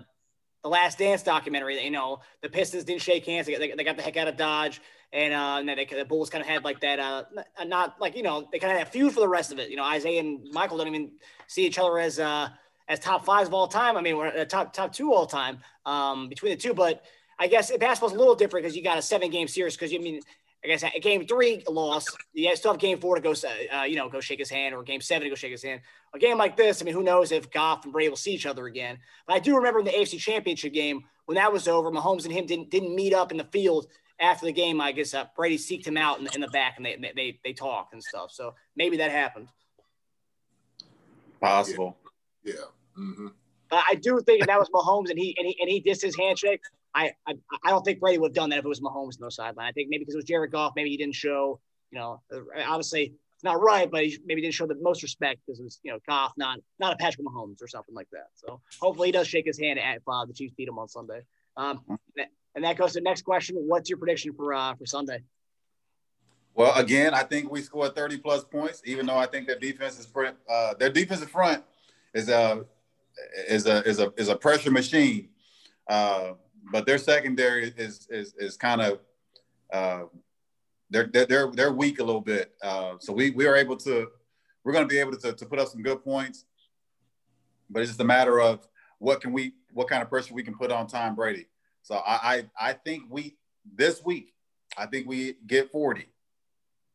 the 0.63 0.69
Last 0.69 0.99
Dance 0.99 1.23
documentary. 1.23 1.83
You 1.83 1.91
know, 1.91 2.21
the 2.41 2.49
Pistons 2.49 2.85
didn't 2.85 3.03
shake 3.03 3.27
hands. 3.27 3.47
They, 3.47 3.57
they 3.57 3.85
got 3.85 3.97
the 3.97 4.03
heck 4.03 4.17
out 4.17 4.29
of 4.29 4.37
Dodge 4.37 4.81
and 5.15 5.33
uh, 5.33 5.57
and 5.61 5.69
they, 5.69 5.85
the 5.85 6.05
Bulls 6.05 6.29
kind 6.29 6.43
of 6.43 6.49
had 6.49 6.65
like 6.65 6.81
that, 6.81 6.99
uh, 6.99 7.23
not 7.65 8.01
like 8.01 8.17
you 8.17 8.25
know, 8.25 8.49
they 8.51 8.59
kind 8.59 8.73
of 8.73 8.79
had 8.79 8.89
a 8.89 8.91
feud 8.91 9.15
for 9.15 9.21
the 9.21 9.29
rest 9.29 9.53
of 9.53 9.61
it. 9.61 9.71
You 9.71 9.77
know, 9.77 9.91
Isiah 9.91 10.21
and 10.21 10.41
Michael 10.51 10.77
don't 10.77 10.89
even 10.89 11.13
see 11.47 11.65
each 11.65 11.79
other 11.79 12.01
as 12.01 12.19
uh, 12.19 12.49
as 12.89 12.99
top 12.99 13.25
fives 13.25 13.49
of 13.49 13.55
all 13.55 13.69
time. 13.69 13.97
I 13.97 14.03
mean, 14.03 14.17
we're 14.17 14.27
uh, 14.27 14.45
top 14.45 14.73
top 14.73 14.93
two 14.93 15.15
all 15.15 15.27
time 15.27 15.61
um, 15.87 16.29
between 16.29 16.51
the 16.51 16.57
two. 16.57 16.75
But 16.75 17.05
I 17.39 17.47
guess 17.47 17.71
basketball's 17.79 18.13
a 18.13 18.19
little 18.19 18.35
different 18.35 18.65
because 18.65 18.77
you 18.77 18.83
got 18.83 18.99
a 18.99 19.03
seven 19.03 19.31
game 19.31 19.47
series. 19.47 19.77
Because 19.77 19.93
you 19.93 20.01
I 20.01 20.03
mean, 20.03 20.21
I 20.65 20.67
guess 20.67 20.85
game 21.01 21.29
three 21.29 21.63
loss, 21.69 22.07
you 22.33 22.55
still 22.57 22.73
have 22.73 22.81
game 22.81 22.99
four 22.99 23.15
to 23.15 23.21
go, 23.21 23.35
uh, 23.73 23.85
you 23.85 23.95
know, 23.95 24.09
go 24.09 24.19
shake 24.19 24.41
his 24.41 24.51
hand, 24.51 24.75
or 24.75 24.83
game 24.83 25.01
seven 25.01 25.23
to 25.23 25.29
go 25.29 25.37
shake 25.37 25.53
his 25.53 25.63
hand. 25.63 25.81
A 26.13 26.19
game 26.19 26.39
like 26.39 26.57
this, 26.57 26.83
I 26.83 26.85
mean, 26.85 26.95
who 26.95 27.05
knows 27.05 27.31
if 27.31 27.53
Goff 27.53 27.85
and 27.85 27.93
Bray 27.93 28.09
will 28.09 28.17
see 28.17 28.33
each 28.33 28.47
other 28.47 28.67
again? 28.67 28.99
But 29.29 29.37
I 29.37 29.39
do 29.39 29.55
remember 29.55 29.79
in 29.79 29.85
the 29.85 29.93
AFC 29.93 30.19
Championship 30.19 30.73
game 30.73 31.05
when 31.27 31.37
that 31.37 31.53
was 31.53 31.69
over, 31.69 31.93
Mahomes 31.93 32.25
and 32.25 32.33
him 32.33 32.47
didn't 32.47 32.71
didn't 32.71 32.97
meet 32.97 33.15
up 33.15 33.31
in 33.31 33.39
the 33.39 33.45
field 33.45 33.87
after 34.21 34.47
the 34.47 34.53
game, 34.53 34.81
I 34.81 34.93
guess 34.93 35.15
uh, 35.15 35.25
Brady 35.37 35.59
seeked 35.59 35.87
him 35.87 35.97
out 35.97 36.21
in, 36.21 36.29
in 36.35 36.41
the 36.41 36.49
back 36.49 36.75
and 36.77 36.87
they, 36.87 37.13
they 37.15 37.39
they 37.45 37.53
talk 37.53 37.89
and 37.93 38.03
stuff. 38.03 38.31
So 38.31 38.55
maybe 38.77 38.97
that 38.99 39.11
happened. 39.11 39.49
Possible. 41.41 41.97
Yeah. 42.45 42.55
yeah. 42.55 43.03
Mm-hmm. 43.03 43.27
But 43.71 43.83
I 43.89 43.95
do 43.97 44.21
think 44.25 44.47
that 44.47 44.59
was 44.59 44.69
Mahomes 44.71 45.11
and 45.11 45.19
he 45.19 45.35
and 45.39 45.47
he 45.47 45.57
and 45.61 45.69
he 45.69 45.83
dissed 45.83 46.03
his 46.03 46.17
handshake. 46.17 46.61
I, 46.95 47.13
I 47.27 47.35
I 47.65 47.71
don't 47.71 47.83
think 47.85 47.99
Brady 47.99 48.19
would 48.19 48.29
have 48.29 48.35
done 48.35 48.51
that 48.51 48.61
if 48.61 48.65
it 48.65 48.69
was 48.69 48.81
Mahomes 48.81 49.21
no 49.21 49.29
sideline. 49.29 49.67
I 49.67 49.73
think 49.73 49.89
maybe 49.91 50.05
because 50.05 50.15
it 50.15 50.19
was 50.19 50.25
Jared 50.25 50.53
Goff, 50.53 50.75
maybe 50.77 50.91
he 50.91 50.97
didn't 50.97 51.17
show. 51.17 51.61
You 51.91 51.99
know, 51.99 52.23
obviously 52.67 53.15
it's 53.35 53.45
not 53.45 53.61
right, 53.61 53.91
but 53.91 54.05
he 54.05 54.19
maybe 54.25 54.43
didn't 54.43 54.55
show 54.55 54.67
the 54.67 54.77
most 54.81 55.03
respect 55.03 55.41
because 55.45 55.59
it 55.59 55.65
was 55.65 55.81
you 55.83 55.93
know 55.93 55.99
Goff, 56.09 56.33
not 56.37 56.61
not 56.79 56.93
a 56.93 56.97
Patrick 56.97 57.27
Mahomes 57.27 57.61
or 57.61 57.69
something 57.69 57.95
like 57.95 58.09
that. 58.13 58.29
So 58.35 58.61
hopefully 58.81 59.09
he 59.09 59.13
does 59.13 59.27
shake 59.27 59.47
his 59.47 59.59
hand 59.59 59.79
at 59.79 60.03
uh, 60.07 60.25
the 60.25 60.33
Chiefs 60.33 60.55
beat 60.57 60.69
him 60.69 60.79
on 60.79 60.89
Sunday. 60.89 61.23
Um, 61.57 61.81
and 62.55 62.65
that 62.65 62.77
goes 62.77 62.93
to 62.93 63.01
the 63.01 63.05
next 63.05 63.23
question. 63.23 63.57
What's 63.57 63.89
your 63.89 63.99
prediction 63.99 64.33
for 64.35 64.55
uh, 64.55 64.75
for 64.75 64.87
Sunday? 64.87 65.23
Well, 66.55 66.73
again, 66.77 67.15
I 67.15 67.25
think 67.25 67.51
we 67.51 67.63
score 67.63 67.89
30 67.89 68.19
plus 68.19 68.45
points, 68.45 68.81
even 68.85 69.07
though 69.07 69.17
I 69.17 69.27
think 69.27 69.49
their 69.49 69.59
defense 69.59 69.99
is 69.99 70.09
uh, 70.49 70.75
their 70.79 70.91
defensive 70.91 71.31
front 71.31 71.65
is 72.15 72.29
a 72.29 72.65
is 73.49 73.67
a 73.67 73.83
is 73.89 73.99
a 73.99 74.13
is 74.17 74.29
a 74.29 74.37
pressure 74.37 74.71
machine. 74.71 75.31
Uh, 75.89 76.33
but 76.71 76.87
their 76.87 76.99
secondary 76.99 77.75
is 77.77 78.07
is 78.09 78.35
is 78.39 78.57
kind 78.57 78.81
of 78.81 79.01
uh, 79.73 80.05
they're 80.91 81.11
they're 81.13 81.51
they're 81.51 81.73
weak 81.73 81.99
a 81.99 82.05
little 82.05 82.21
bit. 82.21 82.55
Uh, 82.63 82.95
so 83.01 83.13
we 83.13 83.31
we 83.31 83.47
are 83.47 83.57
able 83.57 83.77
to 83.79 84.09
we're 84.63 84.73
going 84.73 84.87
to 84.87 84.93
be 84.93 84.99
able 84.99 85.17
to, 85.17 85.33
to 85.33 85.47
put 85.47 85.59
up 85.59 85.69
some 85.69 85.83
good 85.83 86.03
points, 86.03 86.47
but 87.69 87.83
it's 87.83 87.91
just 87.91 88.01
a 88.01 88.05
matter 88.05 88.41
of 88.41 88.67
what 88.99 89.21
can 89.21 89.33
we 89.33 89.55
what 89.73 89.89
kind 89.89 90.03
of 90.03 90.09
pressure 90.09 90.35
we 90.35 90.45
can 90.45 90.55
put 90.55 90.71
on 90.71 90.87
Tom 90.87 91.17
Brady. 91.17 91.47
So 91.85 91.97
I, 91.97 92.47
I, 92.59 92.71
I 92.71 92.73
think 92.73 93.05
we 93.11 93.37
this 93.77 94.03
week, 94.03 94.33
I 94.77 94.87
think 94.87 95.07
we 95.07 95.37
get 95.47 95.71
40. 95.71 96.07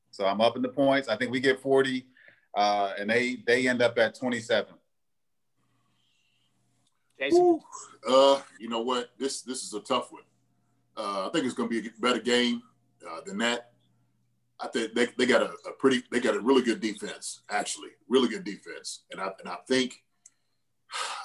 So 0.09 0.25
I'm 0.25 0.41
up 0.41 0.55
in 0.55 0.63
the 0.63 0.69
points. 0.69 1.07
I 1.07 1.15
think 1.15 1.31
we 1.31 1.39
get 1.39 1.61
40, 1.61 2.05
uh, 2.55 2.93
and 2.97 3.07
they 3.07 3.37
they 3.45 3.67
end 3.67 3.83
up 3.83 3.97
at 3.99 4.15
27. 4.15 4.73
Jason? 7.19 7.59
Uh, 8.07 8.41
you 8.59 8.67
know 8.67 8.81
what? 8.81 9.11
This 9.19 9.43
this 9.43 9.63
is 9.63 9.75
a 9.75 9.79
tough 9.79 10.11
one. 10.11 10.23
Uh, 10.97 11.27
I 11.27 11.29
think 11.31 11.45
it's 11.45 11.53
going 11.53 11.69
to 11.69 11.81
be 11.81 11.87
a 11.87 11.91
better 12.01 12.19
game 12.19 12.63
uh, 13.07 13.21
than 13.25 13.37
that. 13.37 13.71
I 14.59 14.67
think 14.69 14.95
they, 14.95 15.07
they 15.17 15.27
got 15.27 15.43
a, 15.43 15.51
a, 15.67 15.71
pretty 15.77 16.01
they 16.11 16.19
got 16.19 16.35
a 16.35 16.39
really 16.39 16.63
good 16.63 16.81
defense 16.81 17.41
actually, 17.51 17.89
really 18.09 18.27
good 18.27 18.43
defense, 18.43 19.03
and 19.11 19.21
I 19.21 19.29
and 19.39 19.47
I 19.47 19.57
think 19.67 20.01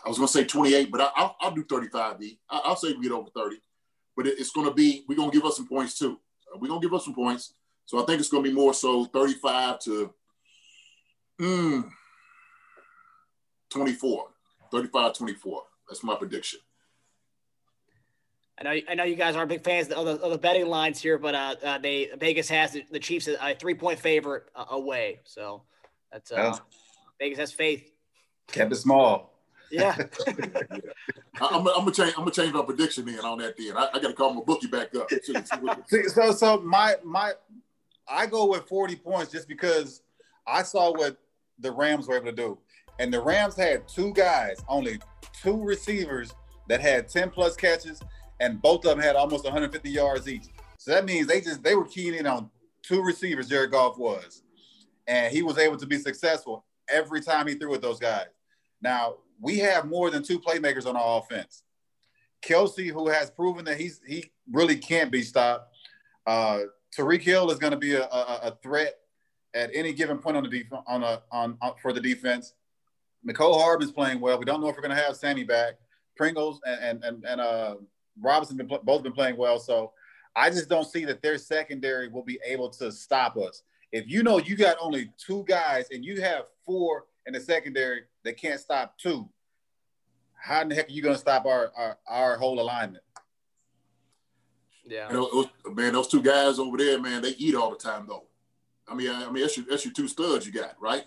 I 0.05 0.09
was 0.09 0.19
going 0.19 0.29
to 0.29 0.33
say 0.33 0.45
28, 0.45 0.91
but 0.91 1.01
I, 1.01 1.23
will 1.23 1.37
I'll 1.41 1.51
do 1.51 1.65
35. 1.65 2.19
B. 2.19 2.39
I, 2.51 2.61
I'll 2.65 2.77
say 2.77 2.93
we 2.93 3.03
get 3.03 3.13
over 3.13 3.31
30, 3.35 3.57
but 4.17 4.27
it, 4.27 4.39
it's 4.39 4.51
going 4.51 4.69
to 4.69 4.75
be 4.75 5.05
we're 5.09 5.17
going 5.17 5.31
to 5.31 5.37
give 5.37 5.47
us 5.47 5.57
some 5.57 5.69
points 5.69 5.99
too. 5.99 6.19
Uh, 6.53 6.59
we're 6.61 6.69
going 6.69 6.81
to 6.81 6.87
give 6.87 6.95
us 6.95 7.05
some 7.05 7.15
points, 7.15 7.55
so 7.87 8.03
I 8.03 8.07
think 8.07 8.21
it's 8.21 8.29
going 8.29 8.45
to 8.45 8.51
be 8.51 8.55
more 8.55 8.75
so 8.75 9.07
35 9.07 9.79
to 9.81 10.15
mm, 11.41 11.91
24, 13.71 14.27
35 14.71 15.15
24. 15.15 15.63
That's 15.89 16.05
my 16.05 16.17
prediction. 16.17 16.61
I 18.57 18.63
know, 18.63 18.81
I 18.89 18.95
know 18.95 19.05
you 19.05 19.17
guys 19.17 19.35
aren't 19.35 19.49
big 19.49 19.65
fans 19.65 19.89
of 19.91 20.07
the, 20.07 20.13
of 20.13 20.31
the 20.31 20.39
betting 20.39 20.69
lines 20.69 21.03
here, 21.03 21.19
but 21.19 21.35
uh, 21.35 21.55
uh, 21.65 21.79
they 21.79 22.11
Vegas 22.19 22.49
has 22.51 22.73
the, 22.73 22.85
the 22.91 23.01
Chiefs 23.01 23.29
a 23.29 23.55
three 23.55 23.75
point 23.75 23.99
favorite 23.99 24.45
uh, 24.55 24.67
away, 24.71 25.21
so 25.25 25.63
that's 26.13 26.31
uh, 26.31 26.53
oh. 26.55 26.65
Vegas 27.19 27.39
has 27.39 27.53
faith. 27.53 27.91
Kept 28.53 28.71
it 28.71 28.77
small. 28.77 29.34
Yeah. 29.71 29.97
I, 31.41 31.57
am 31.57 31.65
gonna 31.65 31.91
change. 31.91 32.15
I'm 32.17 32.21
gonna 32.21 32.31
change 32.31 32.53
my 32.53 32.63
prediction 32.63 33.07
then 33.07 33.21
on 33.21 33.39
that. 33.39 33.57
Then 33.57 33.77
I, 33.77 33.89
I 33.95 33.99
got 34.01 34.09
to 34.09 34.13
call 34.13 34.35
my 34.35 34.43
bookie 34.43 34.69
back 34.69 34.95
up. 34.95 35.11
See, 35.89 36.09
so 36.09 36.33
so 36.33 36.61
my 36.61 36.95
my 37.03 37.33
I 38.09 38.27
go 38.27 38.47
with 38.47 38.69
40 38.69 38.97
points 38.97 39.33
just 39.33 39.49
because 39.49 40.03
I 40.47 40.63
saw 40.63 40.93
what 40.93 41.17
the 41.59 41.73
Rams 41.73 42.07
were 42.07 42.17
able 42.17 42.27
to 42.27 42.33
do, 42.33 42.59
and 42.99 43.13
the 43.13 43.21
Rams 43.21 43.57
had 43.57 43.89
two 43.89 44.13
guys, 44.13 44.63
only 44.69 45.01
two 45.43 45.63
receivers 45.63 46.33
that 46.69 46.81
had 46.81 47.09
10 47.09 47.31
plus 47.31 47.57
catches 47.57 48.01
and 48.41 48.61
both 48.61 48.85
of 48.85 48.91
them 48.91 48.99
had 48.99 49.17
almost 49.17 49.45
150 49.45 49.91
yards 49.91 50.29
each. 50.29 50.47
So 50.79 50.91
that 50.93 51.05
means 51.05 51.27
they 51.27 51.41
just 51.41 51.63
they 51.63 51.75
were 51.75 51.87
keying 51.87 52.15
in 52.15 52.27
on 52.27 52.51
two 52.83 53.03
receivers. 53.03 53.49
Jared 53.49 53.71
Goff 53.71 53.99
was, 53.99 54.43
and 55.07 55.33
he 55.33 55.43
was 55.43 55.59
able 55.59 55.77
to 55.77 55.87
be 55.87 55.99
successful 55.99 56.65
every 56.89 57.21
time 57.21 57.47
he 57.47 57.55
threw 57.55 57.71
with 57.71 57.83
those 57.83 57.99
guys. 57.99 58.27
Now 58.83 59.17
we 59.41 59.59
have 59.59 59.87
more 59.87 60.11
than 60.11 60.23
two 60.23 60.39
playmakers 60.39 60.87
on 60.87 60.97
our 60.97 61.19
offense. 61.19 61.63
Kelce, 62.45 62.91
who 62.91 63.09
has 63.09 63.31
proven 63.31 63.65
that 63.65 63.79
he's 63.79 64.01
he 64.07 64.31
really 64.51 64.77
can't 64.77 65.11
be 65.11 65.23
stopped. 65.23 65.75
Uh, 66.27 66.61
Tyreek 66.97 67.23
Hill 67.23 67.51
is 67.51 67.59
going 67.59 67.73
to 67.73 67.79
be 67.79 67.95
a, 67.95 68.05
a, 68.05 68.41
a, 68.45 68.59
threat 68.63 68.95
at 69.55 69.71
any 69.75 69.93
given 69.93 70.19
point 70.19 70.37
on 70.37 70.43
the 70.43 70.49
defense 70.49 70.83
on 70.87 71.03
a 71.03 71.23
on, 71.33 71.57
on 71.61 71.75
for 71.81 71.93
the 71.93 72.01
defense. 72.01 72.55
Mecole 73.27 73.61
Hardman's 73.61 73.93
playing 73.93 74.21
well. 74.21 74.39
We 74.39 74.45
don't 74.45 74.61
know 74.61 74.69
if 74.69 74.77
we're 74.77 74.83
going 74.83 74.97
to 74.97 75.03
have 75.03 75.17
Sammy 75.17 75.45
back. 75.45 75.75
Pringles 76.17 76.61
and 76.67 76.81
and 76.83 77.05
and, 77.05 77.25
and 77.25 77.41
uh, 77.41 77.75
Robinson 78.21 78.57
been 78.57 78.69
both 78.85 79.03
been 79.03 79.13
playing 79.13 79.37
well. 79.37 79.59
So 79.59 79.93
I 80.37 80.51
just 80.51 80.69
don't 80.69 80.87
see 80.87 81.05
that 81.07 81.23
their 81.23 81.39
secondary 81.39 82.09
will 82.09 82.25
be 82.25 82.39
able 82.45 82.69
to 82.71 82.93
stop 82.93 83.37
us. 83.37 83.63
If 83.93 84.09
you 84.09 84.23
know 84.23 84.39
you 84.39 84.57
got 84.57 84.77
only 84.81 85.11
two 85.19 85.45
guys 85.49 85.87
and 85.91 86.05
you 86.05 86.21
have 86.21 86.45
four 86.67 87.05
in 87.27 87.33
the 87.33 87.41
secondary 87.41 88.03
that 88.25 88.37
can't 88.37 88.61
stop 88.61 88.99
two, 88.99 89.29
how 90.35 90.63
in 90.63 90.69
the 90.69 90.75
heck 90.75 90.89
are 90.89 90.93
you 90.93 91.03
going 91.03 91.15
to 91.15 91.21
stop 91.21 91.47
our, 91.47 91.73
our, 91.77 91.99
our 92.07 92.37
whole 92.37 92.61
alignment? 92.61 93.05
Yeah, 94.87 95.09
you 95.09 95.15
know, 95.15 95.73
man, 95.73 95.95
those 95.95 96.09
two 96.09 96.23
guys 96.23 96.59
over 96.59 96.77
there, 96.77 97.01
man, 97.01 97.23
they 97.23 97.31
eat 97.39 97.55
all 97.55 97.71
the 97.71 97.77
time 97.77 98.05
though. 98.07 98.25
I 98.87 98.95
mean, 98.95 99.09
I, 99.09 99.25
I 99.25 99.31
mean, 99.31 99.43
that's 99.43 99.57
your, 99.57 99.65
that's 99.67 99.85
your 99.85 99.95
two 99.95 100.09
studs 100.09 100.47
you 100.47 100.53
got, 100.53 100.75
right? 100.79 101.05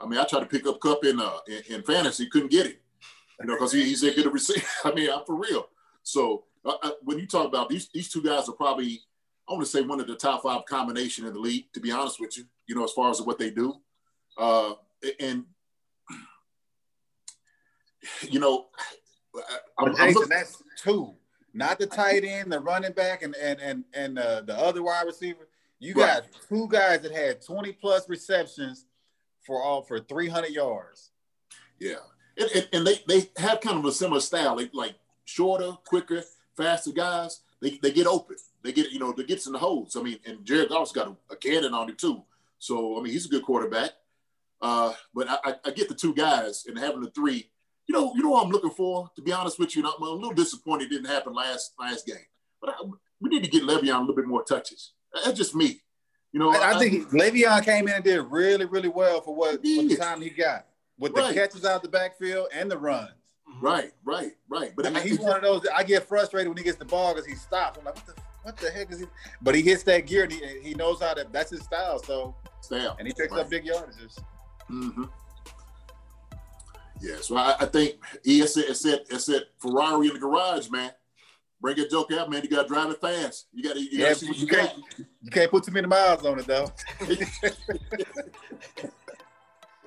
I 0.00 0.06
mean, 0.06 0.18
I 0.18 0.24
tried 0.24 0.40
to 0.40 0.46
pick 0.46 0.66
up 0.66 0.80
Kupp 0.80 1.04
in 1.04 1.20
uh 1.20 1.38
in, 1.46 1.76
in 1.76 1.82
fantasy, 1.82 2.28
couldn't 2.28 2.50
get 2.50 2.66
it, 2.66 2.80
you 3.40 3.46
know, 3.46 3.54
because 3.54 3.72
he, 3.72 3.84
he's 3.84 4.02
a 4.02 4.12
good 4.12 4.32
receiver. 4.32 4.66
I 4.84 4.92
mean, 4.92 5.10
I'm 5.10 5.24
for 5.24 5.36
real. 5.36 5.68
So 6.02 6.44
uh, 6.64 6.74
uh, 6.82 6.90
when 7.02 7.18
you 7.18 7.26
talk 7.26 7.46
about 7.46 7.68
these 7.68 7.88
these 7.94 8.08
two 8.08 8.22
guys 8.22 8.48
are 8.48 8.52
probably 8.52 9.00
I 9.48 9.52
want 9.52 9.64
to 9.64 9.70
say 9.70 9.82
one 9.82 10.00
of 10.00 10.08
the 10.08 10.16
top 10.16 10.42
five 10.42 10.64
combination 10.64 11.26
in 11.26 11.32
the 11.32 11.38
league. 11.38 11.72
To 11.74 11.80
be 11.80 11.92
honest 11.92 12.18
with 12.20 12.36
you, 12.36 12.44
you 12.66 12.74
know 12.74 12.84
as 12.84 12.92
far 12.92 13.10
as 13.10 13.22
what 13.22 13.38
they 13.38 13.50
do, 13.50 13.74
uh, 14.38 14.72
and 15.20 15.44
you 18.22 18.40
know, 18.40 18.66
I'm, 19.78 19.92
Jason, 19.92 20.00
I'm 20.00 20.12
looking, 20.14 20.28
that's 20.30 20.62
two, 20.76 21.14
not 21.54 21.78
the 21.78 21.86
tight 21.86 22.24
end, 22.24 22.52
the 22.52 22.60
running 22.60 22.92
back, 22.92 23.22
and 23.22 23.34
and 23.36 23.60
and 23.60 23.84
and 23.94 24.18
uh, 24.18 24.40
the 24.42 24.56
other 24.56 24.82
wide 24.82 25.06
receiver. 25.06 25.48
You 25.78 25.94
got 25.94 26.24
two 26.46 26.68
guys 26.68 27.00
that 27.00 27.12
had 27.12 27.40
20 27.40 27.72
plus 27.72 28.06
receptions 28.06 28.84
for 29.46 29.62
all 29.62 29.80
for 29.80 29.98
300 29.98 30.50
yards. 30.50 31.10
Yeah, 31.78 31.94
and, 32.36 32.50
and, 32.54 32.68
and, 32.74 32.86
they 32.86 33.00
they 33.08 33.30
have 33.38 33.62
kind 33.62 33.78
of 33.78 33.86
a 33.86 33.92
similar 33.92 34.20
style, 34.20 34.56
like, 34.56 34.74
like 34.74 34.96
shorter, 35.24 35.72
quicker 35.86 36.22
faster 36.60 36.92
guys, 36.92 37.40
they, 37.60 37.78
they 37.82 37.90
get 37.90 38.06
open. 38.06 38.36
They 38.62 38.72
get, 38.72 38.90
you 38.90 38.98
know, 38.98 39.12
they 39.12 39.24
gets 39.24 39.46
in 39.46 39.52
the 39.52 39.58
holes. 39.58 39.96
I 39.96 40.02
mean, 40.02 40.18
and 40.26 40.44
Jared 40.44 40.68
Goff's 40.68 40.92
got 40.92 41.08
a, 41.08 41.32
a 41.32 41.36
cannon 41.36 41.74
on 41.74 41.88
him 41.88 41.96
too. 41.96 42.22
So 42.58 42.98
I 42.98 43.02
mean, 43.02 43.12
he's 43.12 43.26
a 43.26 43.30
good 43.30 43.44
quarterback. 43.44 43.92
Uh, 44.60 44.92
but 45.14 45.26
I, 45.28 45.54
I, 45.64 45.70
get 45.70 45.88
the 45.88 45.94
two 45.94 46.14
guys 46.14 46.66
and 46.68 46.78
having 46.78 47.00
the 47.00 47.10
three. 47.10 47.50
You 47.86 47.94
know, 47.94 48.12
you 48.14 48.22
know 48.22 48.30
what 48.30 48.44
I'm 48.44 48.52
looking 48.52 48.70
for. 48.70 49.10
To 49.16 49.22
be 49.22 49.32
honest 49.32 49.58
with 49.58 49.74
you, 49.74 49.84
I'm 49.84 50.02
a 50.02 50.10
little 50.10 50.32
disappointed 50.32 50.86
it 50.86 50.90
didn't 50.90 51.06
happen 51.08 51.34
last 51.34 51.72
last 51.78 52.06
game. 52.06 52.16
But 52.60 52.70
I, 52.70 52.74
we 53.20 53.30
need 53.30 53.44
to 53.44 53.50
get 53.50 53.62
Le'Veon 53.62 53.96
a 53.96 54.00
little 54.00 54.14
bit 54.14 54.26
more 54.26 54.44
touches. 54.44 54.92
That's 55.24 55.36
just 55.36 55.54
me. 55.54 55.80
You 56.32 56.38
know, 56.38 56.52
I, 56.52 56.76
I 56.76 56.78
think 56.78 57.08
Le'Veon 57.10 57.64
came 57.64 57.88
in 57.88 57.94
and 57.94 58.04
did 58.04 58.20
really, 58.20 58.64
really 58.64 58.88
well 58.88 59.20
for 59.20 59.34
what 59.34 59.56
for 59.56 59.58
the 59.62 59.96
time 59.96 60.20
he 60.20 60.30
got 60.30 60.66
with 60.98 61.14
the 61.14 61.32
catches 61.32 61.64
out 61.64 61.82
the 61.82 61.88
backfield 61.88 62.48
and 62.54 62.70
the 62.70 62.78
run. 62.78 63.08
Mm-hmm. 63.50 63.64
Right, 63.66 63.92
right, 64.04 64.32
right. 64.48 64.72
But 64.76 64.86
I 64.86 64.90
mean, 64.90 65.02
he's 65.02 65.18
one 65.18 65.36
of 65.36 65.42
those. 65.42 65.66
I 65.74 65.82
get 65.82 66.06
frustrated 66.06 66.48
when 66.48 66.56
he 66.56 66.62
gets 66.62 66.78
the 66.78 66.84
ball 66.84 67.14
because 67.14 67.26
he 67.26 67.34
stops. 67.34 67.78
I'm 67.78 67.84
like, 67.84 67.96
what 67.96 68.06
the, 68.06 68.22
what 68.42 68.56
the 68.58 68.70
heck 68.70 68.92
is 68.92 69.00
he? 69.00 69.06
But 69.42 69.54
he 69.56 69.62
hits 69.62 69.82
that 69.84 70.06
gear 70.06 70.24
and 70.24 70.32
he, 70.32 70.40
he 70.62 70.74
knows 70.74 71.00
how 71.00 71.14
to. 71.14 71.26
That's 71.32 71.50
his 71.50 71.62
style. 71.62 71.98
So 71.98 72.36
style, 72.60 72.94
and 72.98 73.08
he 73.08 73.14
picks 73.14 73.32
right. 73.32 73.40
up 73.40 73.50
big 73.50 73.64
yardages. 73.64 74.18
Mm-hmm. 74.70 75.04
Yeah, 77.00 77.16
so 77.20 77.36
I, 77.36 77.56
I 77.60 77.66
think 77.66 77.96
he 78.24 78.46
said, 78.46 78.64
it 78.64 78.76
said, 78.76 79.00
it 79.10 79.20
said 79.20 79.44
Ferrari 79.58 80.08
in 80.08 80.14
the 80.14 80.20
garage, 80.20 80.68
man. 80.70 80.90
Bring 81.60 81.78
a 81.78 81.88
joke 81.88 82.12
out, 82.12 82.30
man. 82.30 82.42
You 82.42 82.48
got 82.48 82.62
to 82.62 82.68
drive 82.68 82.90
it 82.90 83.00
fast. 83.00 83.48
You 83.52 83.62
got 83.62 83.74
to. 83.74 83.80
You, 83.80 83.88
yeah, 83.92 84.14
you, 84.20 84.32
you 84.32 84.46
can't. 84.46 84.72
You 85.20 85.30
can't 85.30 85.50
put 85.50 85.64
too 85.64 85.72
many 85.72 85.86
miles 85.86 86.24
on 86.24 86.38
it 86.38 86.46
though. 86.46 86.72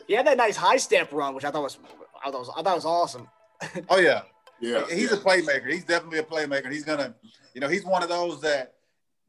he 0.07 0.14
had 0.14 0.28
that 0.28 0.38
nice 0.38 0.55
high 0.55 0.78
step 0.78 1.11
run, 1.11 1.34
which 1.34 1.45
I 1.45 1.51
thought 1.51 1.64
was, 1.64 1.80
I 2.24 2.30
thought 2.30 2.39
was, 2.39 2.51
I 2.55 2.61
thought 2.61 2.76
was 2.76 2.86
awesome. 2.86 3.28
oh 3.89 3.97
yeah, 3.97 4.22
yeah. 4.61 4.84
He's 4.88 5.09
yeah. 5.11 5.18
a 5.18 5.20
playmaker. 5.20 5.72
He's 5.72 5.84
definitely 5.84 6.20
a 6.20 6.24
playmaker. 6.24 6.72
He's 6.72 6.86
gonna, 6.86 7.16
you 7.55 7.61
know, 7.61 7.68
he's 7.68 7.86
one 7.86 8.03
of 8.03 8.09
those 8.09 8.39
that 8.41 8.76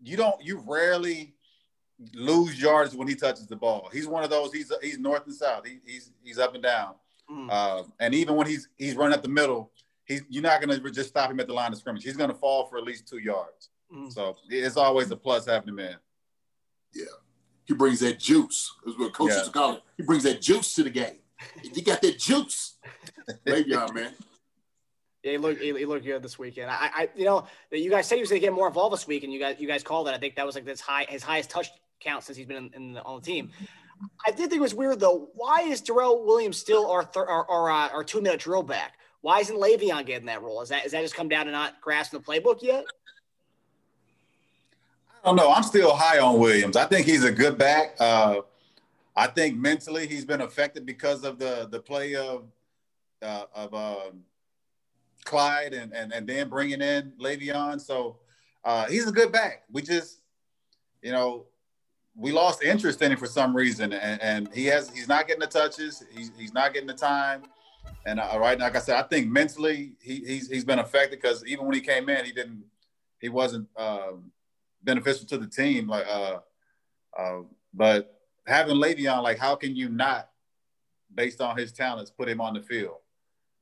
you 0.02 0.18
don't, 0.18 0.42
you 0.44 0.62
rarely 0.66 1.34
lose 2.12 2.60
yards 2.60 2.94
when 2.94 3.08
he 3.08 3.14
touches 3.14 3.46
the 3.46 3.56
ball. 3.56 3.88
He's 3.90 4.06
one 4.06 4.22
of 4.22 4.30
those. 4.30 4.52
He's 4.52 4.70
he's 4.82 4.98
north 4.98 5.26
and 5.26 5.34
south. 5.34 5.66
He, 5.66 5.78
he's 5.86 6.10
he's 6.22 6.38
up 6.38 6.54
and 6.54 6.62
down. 6.62 6.94
Mm. 7.30 7.48
Uh, 7.50 7.84
and 8.00 8.14
even 8.14 8.36
when 8.36 8.46
he's 8.46 8.68
he's 8.76 8.94
running 8.94 9.14
up 9.14 9.22
the 9.22 9.28
middle, 9.28 9.70
he's 10.04 10.22
you're 10.28 10.42
not 10.42 10.60
gonna 10.60 10.78
just 10.90 11.08
stop 11.08 11.30
him 11.30 11.40
at 11.40 11.46
the 11.46 11.54
line 11.54 11.72
of 11.72 11.78
scrimmage. 11.78 12.04
He's 12.04 12.16
gonna 12.16 12.34
fall 12.34 12.66
for 12.66 12.78
at 12.78 12.84
least 12.84 13.08
two 13.08 13.18
yards. 13.18 13.70
Mm. 13.94 14.12
So 14.12 14.36
it's 14.48 14.76
always 14.76 15.10
a 15.10 15.16
plus 15.16 15.46
having 15.46 15.70
him 15.70 15.78
in. 15.78 15.96
Yeah, 16.94 17.04
he 17.64 17.74
brings 17.74 18.00
that 18.00 18.18
juice. 18.18 18.74
That's 18.84 18.98
what 18.98 19.12
coaches 19.12 19.42
yeah. 19.46 19.52
call 19.52 19.74
it. 19.74 19.82
He 19.96 20.02
brings 20.02 20.22
that 20.24 20.40
juice 20.40 20.74
to 20.74 20.82
the 20.82 20.90
game. 20.90 21.18
He 21.62 21.82
got 21.82 22.00
that 22.02 22.18
juice. 22.18 22.76
Le'Veon, 23.46 23.94
man. 23.94 24.12
Yeah, 25.22 25.32
he 25.32 25.38
looked 25.38 25.60
he, 25.62 25.72
looked 25.86 26.04
good 26.04 26.22
this 26.22 26.38
weekend. 26.38 26.70
I, 26.70 26.90
I 26.94 27.08
you 27.16 27.24
know, 27.24 27.46
you 27.72 27.88
guys 27.88 28.06
said 28.06 28.16
he 28.16 28.20
was 28.20 28.28
going 28.28 28.42
to 28.42 28.46
get 28.46 28.52
more 28.52 28.66
involved 28.66 28.92
this 28.92 29.06
week, 29.06 29.24
and 29.24 29.32
you 29.32 29.40
guys 29.40 29.56
you 29.58 29.66
guys 29.66 29.82
called 29.82 30.06
it. 30.06 30.14
I 30.14 30.18
think 30.18 30.36
that 30.36 30.44
was 30.44 30.54
like 30.54 30.66
this 30.66 30.82
high 30.82 31.06
his 31.08 31.22
highest 31.22 31.48
touch 31.48 31.68
count 32.00 32.24
since 32.24 32.36
he's 32.36 32.46
been 32.46 32.58
in, 32.58 32.70
in 32.74 32.92
the, 32.92 33.02
on 33.02 33.20
the 33.20 33.26
team. 33.26 33.50
I 34.26 34.30
did 34.30 34.50
think 34.50 34.54
it 34.54 34.60
was 34.60 34.74
weird 34.74 35.00
though. 35.00 35.28
Why 35.34 35.62
is 35.62 35.80
Darrel 35.80 36.24
Williams 36.24 36.56
still 36.56 36.90
our 36.90 37.08
our 37.16 37.50
our, 37.50 37.70
uh, 37.70 37.88
our 37.88 38.04
two 38.04 38.20
minute 38.20 38.40
drill 38.40 38.62
back? 38.62 38.94
Why 39.20 39.40
isn't 39.40 39.56
Le'Veon 39.56 40.04
getting 40.04 40.26
that 40.26 40.42
role? 40.42 40.60
Is 40.62 40.68
that 40.68 40.84
is 40.84 40.92
that 40.92 41.02
just 41.02 41.14
come 41.14 41.28
down 41.28 41.46
to 41.46 41.52
not 41.52 41.80
grasping 41.80 42.20
the 42.20 42.24
playbook 42.24 42.62
yet? 42.62 42.84
I 45.22 45.28
don't 45.28 45.36
know. 45.36 45.50
I'm 45.50 45.62
still 45.62 45.94
high 45.94 46.18
on 46.18 46.38
Williams. 46.38 46.76
I 46.76 46.84
think 46.84 47.06
he's 47.06 47.24
a 47.24 47.32
good 47.32 47.56
back. 47.56 47.96
Uh, 47.98 48.40
I 49.16 49.26
think 49.28 49.56
mentally 49.56 50.06
he's 50.06 50.24
been 50.24 50.42
affected 50.42 50.84
because 50.84 51.24
of 51.24 51.38
the 51.38 51.68
the 51.70 51.80
play 51.80 52.14
of 52.14 52.44
uh, 53.22 53.44
of 53.54 53.72
um, 53.74 54.24
Clyde 55.24 55.72
and, 55.72 55.94
and 55.94 56.12
and 56.12 56.26
then 56.26 56.48
bringing 56.48 56.82
in 56.82 57.12
Le'Veon. 57.18 57.80
So 57.80 58.18
uh, 58.64 58.86
he's 58.86 59.08
a 59.08 59.12
good 59.12 59.32
back. 59.32 59.62
We 59.70 59.82
just, 59.82 60.20
you 61.02 61.12
know, 61.12 61.46
we 62.16 62.32
lost 62.32 62.62
interest 62.62 63.02
in 63.02 63.12
him 63.12 63.18
for 63.18 63.26
some 63.26 63.54
reason, 63.56 63.92
and, 63.92 64.22
and 64.22 64.48
he 64.54 64.66
has 64.66 64.90
he's 64.90 65.08
not 65.08 65.26
getting 65.26 65.40
the 65.40 65.46
touches. 65.46 66.04
He's, 66.14 66.30
he's 66.38 66.52
not 66.52 66.72
getting 66.72 66.88
the 66.88 66.94
time. 66.94 67.42
And 68.06 68.20
uh, 68.20 68.36
right, 68.38 68.58
like 68.58 68.76
I 68.76 68.80
said, 68.80 68.96
I 68.96 69.02
think 69.02 69.28
mentally 69.28 69.92
he, 70.00 70.16
he's 70.24 70.48
he's 70.48 70.64
been 70.64 70.78
affected 70.78 71.20
because 71.20 71.44
even 71.46 71.66
when 71.66 71.74
he 71.74 71.80
came 71.80 72.08
in, 72.08 72.24
he 72.24 72.32
didn't 72.32 72.64
he 73.20 73.28
wasn't 73.28 73.68
um, 73.76 74.30
beneficial 74.82 75.26
to 75.26 75.38
the 75.38 75.46
team. 75.46 75.88
Like 75.88 76.06
uh, 76.06 76.38
Uh, 77.16 77.42
but 77.72 78.20
having 78.46 78.76
Le'Veon, 78.76 79.22
like, 79.22 79.38
how 79.38 79.54
can 79.56 79.76
you 79.76 79.88
not, 79.88 80.30
based 81.14 81.40
on 81.40 81.56
his 81.56 81.72
talents, 81.72 82.10
put 82.10 82.28
him 82.28 82.40
on 82.40 82.54
the 82.54 82.60
field? 82.60 82.98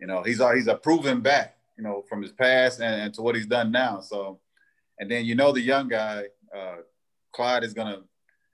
You 0.00 0.06
know, 0.06 0.22
he's 0.22 0.40
a, 0.40 0.54
he's 0.54 0.68
a 0.68 0.74
proven 0.74 1.20
back, 1.20 1.56
you 1.76 1.84
know, 1.84 2.02
from 2.08 2.22
his 2.22 2.32
past 2.32 2.80
and, 2.80 2.94
and 3.02 3.14
to 3.14 3.22
what 3.22 3.34
he's 3.34 3.46
done 3.46 3.70
now. 3.70 4.00
So, 4.00 4.40
and 4.98 5.10
then 5.10 5.24
you 5.24 5.34
know 5.34 5.52
the 5.52 5.60
young 5.60 5.88
guy, 5.88 6.24
uh, 6.56 6.76
Clyde 7.32 7.64
is 7.64 7.74
gonna 7.74 8.00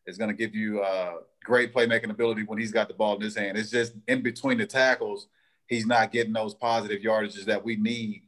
is 0.08 0.18
gonna 0.18 0.32
give 0.32 0.54
you 0.54 0.80
uh, 0.80 1.18
great 1.44 1.72
playmaking 1.72 2.10
ability 2.10 2.42
when 2.42 2.58
he's 2.58 2.72
got 2.72 2.88
the 2.88 2.94
ball 2.94 3.16
in 3.16 3.20
his 3.20 3.36
hand. 3.36 3.56
It's 3.56 3.70
just 3.70 3.94
in 4.08 4.22
between 4.22 4.58
the 4.58 4.66
tackles, 4.66 5.28
he's 5.66 5.86
not 5.86 6.12
getting 6.12 6.32
those 6.32 6.54
positive 6.54 7.02
yardages 7.02 7.44
that 7.44 7.64
we 7.64 7.76
need 7.76 8.22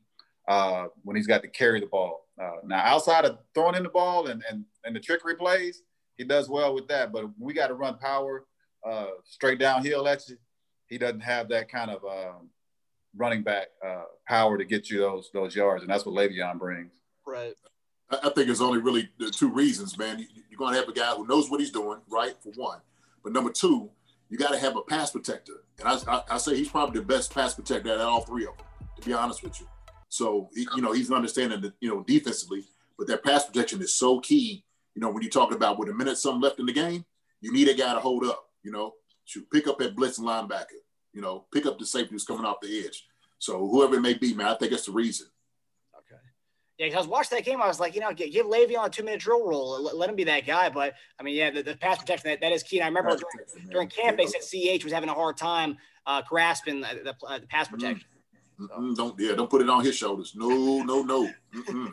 uh, 0.48 0.86
when 1.02 1.16
he's 1.16 1.26
got 1.26 1.42
to 1.42 1.48
carry 1.48 1.80
the 1.80 1.86
ball. 1.86 2.26
Uh, 2.40 2.58
now, 2.64 2.78
outside 2.78 3.24
of 3.24 3.38
throwing 3.54 3.74
in 3.74 3.82
the 3.82 3.88
ball 3.88 4.28
and, 4.28 4.42
and, 4.50 4.64
and 4.84 4.94
the 4.94 5.00
trickery 5.00 5.36
plays, 5.36 5.82
he 6.16 6.24
does 6.24 6.48
well 6.48 6.74
with 6.74 6.88
that. 6.88 7.12
But 7.12 7.26
we 7.38 7.52
got 7.52 7.68
to 7.68 7.74
run 7.74 7.98
power 7.98 8.44
uh, 8.88 9.06
straight 9.24 9.58
downhill 9.58 10.06
at 10.08 10.28
you. 10.28 10.36
He 10.86 10.98
doesn't 10.98 11.20
have 11.20 11.48
that 11.50 11.70
kind 11.70 11.90
of 11.90 12.04
um, 12.04 12.48
running 13.16 13.42
back 13.42 13.68
uh, 13.86 14.04
power 14.26 14.56
to 14.58 14.64
get 14.64 14.90
you 14.90 15.00
those 15.00 15.30
those 15.32 15.54
yards, 15.54 15.82
and 15.82 15.90
that's 15.90 16.04
what 16.04 16.14
Le'Veon 16.14 16.58
brings. 16.58 16.92
Right. 17.26 17.54
I 18.10 18.30
think 18.30 18.46
there's 18.46 18.60
only 18.60 18.78
really 18.78 19.08
two 19.32 19.50
reasons, 19.50 19.96
man. 19.96 20.26
You're 20.50 20.58
going 20.58 20.74
to 20.74 20.80
have 20.80 20.88
a 20.88 20.92
guy 20.92 21.14
who 21.14 21.26
knows 21.26 21.50
what 21.50 21.60
he's 21.60 21.70
doing, 21.70 22.00
right? 22.08 22.34
For 22.42 22.50
one, 22.56 22.80
but 23.22 23.32
number 23.32 23.50
two, 23.50 23.90
you 24.28 24.36
got 24.36 24.50
to 24.50 24.58
have 24.58 24.76
a 24.76 24.82
pass 24.82 25.12
protector, 25.12 25.64
and 25.78 25.88
I, 25.88 25.98
I, 26.12 26.22
I, 26.32 26.38
say 26.38 26.56
he's 26.56 26.68
probably 26.68 27.00
the 27.00 27.06
best 27.06 27.32
pass 27.32 27.54
protector 27.54 27.92
at 27.92 28.00
all 28.00 28.22
three 28.22 28.46
of 28.46 28.56
them. 28.56 28.66
To 29.00 29.06
be 29.06 29.12
honest 29.12 29.42
with 29.42 29.60
you, 29.60 29.66
so 30.08 30.48
you 30.54 30.82
know 30.82 30.92
he's 30.92 31.10
understanding 31.10 31.60
that 31.62 31.72
you 31.80 31.88
know 31.88 32.02
defensively, 32.02 32.64
but 32.98 33.06
that 33.06 33.24
pass 33.24 33.46
protection 33.46 33.80
is 33.80 33.94
so 33.94 34.20
key. 34.20 34.64
You 34.94 35.00
know 35.00 35.10
when 35.10 35.22
you 35.22 35.30
talk 35.30 35.52
about 35.52 35.78
with 35.78 35.88
a 35.88 35.94
minute 35.94 36.18
something 36.18 36.40
left 36.40 36.58
in 36.58 36.66
the 36.66 36.72
game, 36.72 37.04
you 37.40 37.52
need 37.52 37.68
a 37.68 37.74
guy 37.74 37.94
to 37.94 38.00
hold 38.00 38.24
up. 38.24 38.44
You 38.62 38.72
know, 38.72 38.94
to 39.32 39.42
pick 39.52 39.66
up 39.68 39.78
that 39.78 39.96
blitz 39.96 40.18
linebacker. 40.18 40.80
You 41.12 41.22
know, 41.22 41.46
pick 41.52 41.66
up 41.66 41.78
the 41.78 41.86
safety 41.86 42.12
who's 42.12 42.24
coming 42.24 42.44
off 42.44 42.60
the 42.60 42.84
edge. 42.84 43.06
So 43.38 43.66
whoever 43.66 43.96
it 43.96 44.00
may 44.00 44.14
be, 44.14 44.34
man, 44.34 44.48
I 44.48 44.54
think 44.54 44.70
that's 44.70 44.86
the 44.86 44.92
reason. 44.92 45.28
Yeah, 46.80 46.86
because 46.86 46.96
I 46.96 47.00
was 47.00 47.08
watching 47.08 47.36
that 47.36 47.44
game, 47.44 47.60
I 47.60 47.66
was 47.68 47.78
like, 47.78 47.94
you 47.94 48.00
know, 48.00 48.10
give, 48.14 48.32
give 48.32 48.46
Le'Veon 48.46 48.86
a 48.86 48.88
two 48.88 49.02
minute 49.02 49.20
drill 49.20 49.46
role, 49.46 49.82
let, 49.82 49.96
let, 49.98 50.08
him 50.08 50.16
be 50.16 50.24
that 50.24 50.46
guy. 50.46 50.70
But 50.70 50.94
I 51.18 51.22
mean, 51.22 51.34
yeah, 51.34 51.50
the, 51.50 51.62
the 51.62 51.76
pass 51.76 51.98
protection 51.98 52.30
that, 52.30 52.40
that 52.40 52.52
is 52.52 52.62
key. 52.62 52.78
And 52.78 52.84
I 52.84 52.88
remember 52.88 53.20
during, 53.20 53.68
during, 53.68 53.88
camp, 53.88 54.16
they 54.16 54.24
said 54.24 54.40
CH 54.40 54.82
was 54.82 54.90
having 54.90 55.10
a 55.10 55.14
hard 55.14 55.36
time 55.36 55.76
uh, 56.06 56.22
grasping 56.26 56.80
the, 56.80 56.86
the, 57.04 57.26
uh, 57.26 57.38
the 57.38 57.46
pass 57.48 57.66
mm-hmm. 57.66 57.74
protection. 57.74 58.08
Mm-hmm. 58.58 58.94
Don't 58.94 59.14
yeah, 59.20 59.34
don't 59.34 59.50
put 59.50 59.60
it 59.60 59.68
on 59.68 59.84
his 59.84 59.94
shoulders. 59.94 60.32
No, 60.34 60.82
no, 60.82 61.02
no. 61.02 61.30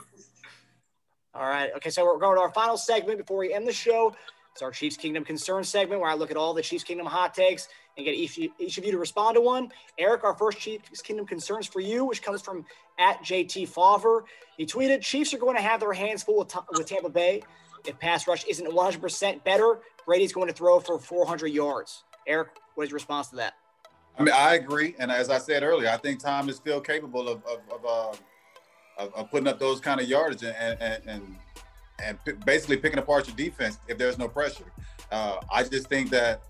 All 1.34 1.50
right. 1.50 1.70
Okay, 1.76 1.90
so 1.90 2.06
we're 2.06 2.18
going 2.18 2.38
to 2.38 2.42
our 2.42 2.54
final 2.54 2.78
segment 2.78 3.18
before 3.18 3.40
we 3.40 3.54
end 3.54 3.68
the 3.68 3.74
show. 3.74 4.16
It's 4.54 4.62
our 4.62 4.72
Chiefs 4.72 4.96
Kingdom 4.96 5.26
concern 5.26 5.66
segment 5.66 6.00
where 6.00 6.10
I 6.10 6.14
look 6.14 6.32
at 6.32 6.38
all 6.38 6.54
the 6.54 6.64
Chiefs 6.64 6.84
Kingdom 6.84 7.06
hot 7.06 7.34
takes 7.34 7.68
and 7.98 8.06
get 8.06 8.16
each, 8.16 8.39
each 8.60 8.78
of 8.78 8.86
you 8.86 8.91
to 8.91 8.98
respond 8.98 9.36
to 9.36 9.41
one. 9.41 9.70
Eric, 9.98 10.24
our 10.24 10.36
first 10.36 10.60
Chiefs 10.60 11.02
Kingdom 11.02 11.26
concerns 11.26 11.66
for 11.68 11.80
you, 11.80 12.06
which 12.06 12.22
comes 12.22 12.41
from 12.41 12.66
at 13.00 13.20
JT 13.24 13.68
Favre. 13.68 14.24
He 14.58 14.66
tweeted, 14.66 15.02
Chiefs 15.02 15.34
are 15.34 15.39
going 15.39 15.56
to 15.56 15.62
have 15.62 15.80
their 15.80 15.93
hands 15.93 16.24
full 16.24 16.39
with, 16.39 16.56
with 16.72 16.88
Tampa 16.88 17.10
Bay. 17.10 17.41
If 17.86 18.00
pass 18.00 18.28
rush 18.28 18.45
isn't 18.45 18.68
100% 18.68 19.43
better, 19.43 19.80
Brady's 20.06 20.34
going 20.34 20.48
to 20.48 20.54
throw 20.54 20.80
for 20.80 21.00
400 21.00 21.48
yards. 21.48 22.04
Eric, 22.28 22.50
what 22.76 22.84
is 22.84 22.91
your 22.91 22.95
response 22.95 23.30
to 23.30 23.38
that? 23.38 23.56
I 24.18 24.24
mean, 24.24 24.34
I 24.36 24.56
agree. 24.56 24.95
And 25.00 25.12
as 25.12 25.30
I 25.30 25.38
said 25.38 25.64
earlier, 25.64 25.89
I 25.89 25.98
think 25.98 26.20
Tom 26.20 26.50
is 26.50 26.56
still 26.56 26.82
capable 26.82 27.28
of, 27.28 27.43
of, 27.45 27.60
of, 27.72 27.86
uh, 27.86 29.04
of, 29.04 29.14
of 29.14 29.32
putting 29.32 29.48
up 29.48 29.60
those 29.60 29.80
kind 29.80 30.02
of 30.02 30.08
yardage 30.08 30.43
and, 30.43 30.56
and, 30.82 31.02
and 31.08 31.36
and 32.04 32.24
p- 32.24 32.34
basically 32.45 32.78
picking 32.78 33.00
apart 33.00 33.28
your 33.28 33.36
defense 33.36 33.80
if 33.88 33.98
there's 33.98 34.18
no 34.18 34.28
pressure. 34.28 34.72
Uh, 35.12 35.38
I 35.52 35.64
just 35.64 35.88
think 35.88 36.10
that 36.12 36.41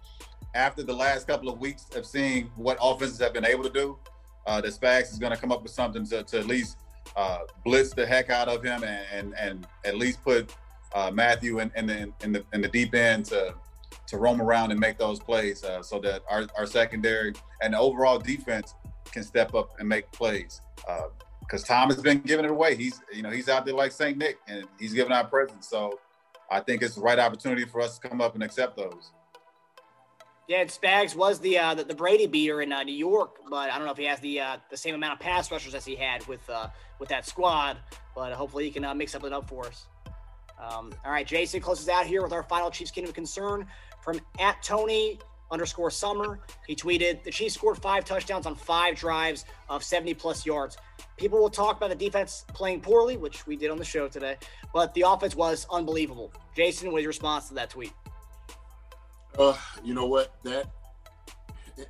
after 0.55 0.83
the 0.83 0.93
last 0.93 1.27
couple 1.27 1.49
of 1.49 1.59
weeks 1.59 1.85
of 1.95 2.05
seeing 2.05 2.49
what 2.55 2.77
offenses 2.81 3.19
have 3.19 3.33
been 3.33 3.45
able 3.45 3.63
to 3.63 3.69
do, 3.69 3.97
uh, 4.45 4.61
that 4.61 4.71
Spags 4.71 5.11
is 5.11 5.19
going 5.19 5.33
to 5.33 5.39
come 5.39 5.51
up 5.51 5.61
with 5.61 5.71
something 5.71 6.05
to, 6.07 6.23
to 6.23 6.39
at 6.39 6.47
least 6.47 6.77
uh, 7.15 7.39
blitz 7.63 7.93
the 7.93 8.05
heck 8.05 8.29
out 8.29 8.47
of 8.47 8.63
him 8.63 8.83
and 8.83 9.05
and, 9.11 9.33
and 9.37 9.67
at 9.85 9.97
least 9.97 10.23
put 10.23 10.53
uh, 10.93 11.11
Mathieu 11.11 11.59
in, 11.59 11.71
in, 11.75 11.87
the, 11.87 12.13
in 12.23 12.31
the 12.31 12.45
in 12.53 12.61
the 12.61 12.67
deep 12.67 12.93
end 12.95 13.25
to 13.25 13.53
to 14.07 14.17
roam 14.17 14.41
around 14.41 14.71
and 14.71 14.79
make 14.79 14.97
those 14.97 15.19
plays 15.19 15.63
uh, 15.63 15.81
so 15.81 15.99
that 15.99 16.23
our, 16.29 16.45
our 16.57 16.65
secondary 16.65 17.33
and 17.61 17.73
the 17.73 17.79
overall 17.79 18.17
defense 18.17 18.73
can 19.11 19.23
step 19.23 19.53
up 19.53 19.71
and 19.79 19.87
make 19.87 20.09
plays. 20.11 20.61
Uh, 20.87 21.03
because 21.41 21.63
Tom 21.63 21.89
has 21.89 22.01
been 22.01 22.19
giving 22.19 22.43
it 22.43 22.51
away. 22.51 22.75
He's 22.75 22.99
you 23.13 23.21
know 23.21 23.29
he's 23.29 23.47
out 23.47 23.65
there 23.65 23.73
like 23.73 23.91
Saint 23.91 24.17
Nick, 24.17 24.37
and 24.47 24.65
he's 24.79 24.93
giving 24.93 25.13
out 25.13 25.29
presents. 25.29 25.69
So 25.69 25.99
I 26.51 26.59
think 26.59 26.81
it's 26.81 26.95
the 26.95 27.01
right 27.01 27.19
opportunity 27.19 27.65
for 27.65 27.81
us 27.81 27.97
to 27.97 28.07
come 28.07 28.21
up 28.21 28.35
and 28.35 28.43
accept 28.43 28.75
those. 28.75 29.11
Yeah, 30.47 30.61
and 30.61 30.69
Spags 30.69 31.13
was 31.13 31.39
the, 31.39 31.57
uh, 31.57 31.75
the, 31.75 31.83
the 31.83 31.93
Brady 31.93 32.25
beater 32.25 32.61
in 32.61 32.71
uh, 32.71 32.81
New 32.83 32.95
York, 32.95 33.39
but 33.49 33.69
I 33.69 33.77
don't 33.77 33.85
know 33.85 33.91
if 33.91 33.97
he 33.97 34.05
has 34.05 34.21
the 34.21 34.39
uh, 34.39 34.57
the 34.69 34.77
same 34.77 34.95
amount 34.95 35.13
of 35.13 35.19
pass 35.19 35.51
rushers 35.51 35.75
as 35.75 35.83
he 35.83 35.95
had 35.95 36.25
with 36.25 36.49
uh, 36.49 36.69
with 36.99 37.09
that 37.09 37.25
squad. 37.25 37.77
But 38.15 38.31
hopefully 38.31 38.63
he 38.63 38.71
can 38.71 38.85
uh, 38.85 38.93
mix 38.93 39.11
something 39.11 39.33
up 39.33 39.49
for 39.49 39.67
us. 39.67 39.87
Um, 40.57 40.93
all 41.05 41.11
right, 41.11 41.27
Jason 41.27 41.59
closes 41.59 41.89
out 41.89 42.05
here 42.05 42.23
with 42.23 42.31
our 42.31 42.43
final 42.43 42.71
Chiefs 42.71 42.91
Kingdom 42.91 43.09
of 43.09 43.15
concern 43.15 43.67
from 44.01 44.21
at 44.39 44.63
Tony 44.63 45.19
underscore 45.51 45.91
Summer. 45.91 46.39
He 46.65 46.75
tweeted, 46.75 47.23
the 47.23 47.31
Chiefs 47.31 47.55
scored 47.55 47.77
five 47.77 48.05
touchdowns 48.05 48.45
on 48.45 48.55
five 48.55 48.95
drives 48.95 49.45
of 49.69 49.83
70 49.83 50.13
plus 50.15 50.45
yards. 50.45 50.77
People 51.17 51.39
will 51.39 51.49
talk 51.49 51.77
about 51.77 51.89
the 51.89 51.95
defense 51.95 52.43
playing 52.49 52.81
poorly, 52.81 53.17
which 53.17 53.45
we 53.45 53.55
did 53.55 53.69
on 53.69 53.77
the 53.77 53.85
show 53.85 54.07
today, 54.07 54.37
but 54.73 54.93
the 54.93 55.01
offense 55.01 55.35
was 55.35 55.67
unbelievable. 55.71 56.33
Jason, 56.55 56.91
what 56.91 56.99
is 56.99 57.03
your 57.03 57.09
response 57.09 57.49
to 57.49 57.53
that 57.53 57.69
tweet? 57.69 57.93
Uh, 59.37 59.55
you 59.83 59.93
know 59.93 60.05
what? 60.05 60.33
That 60.43 60.67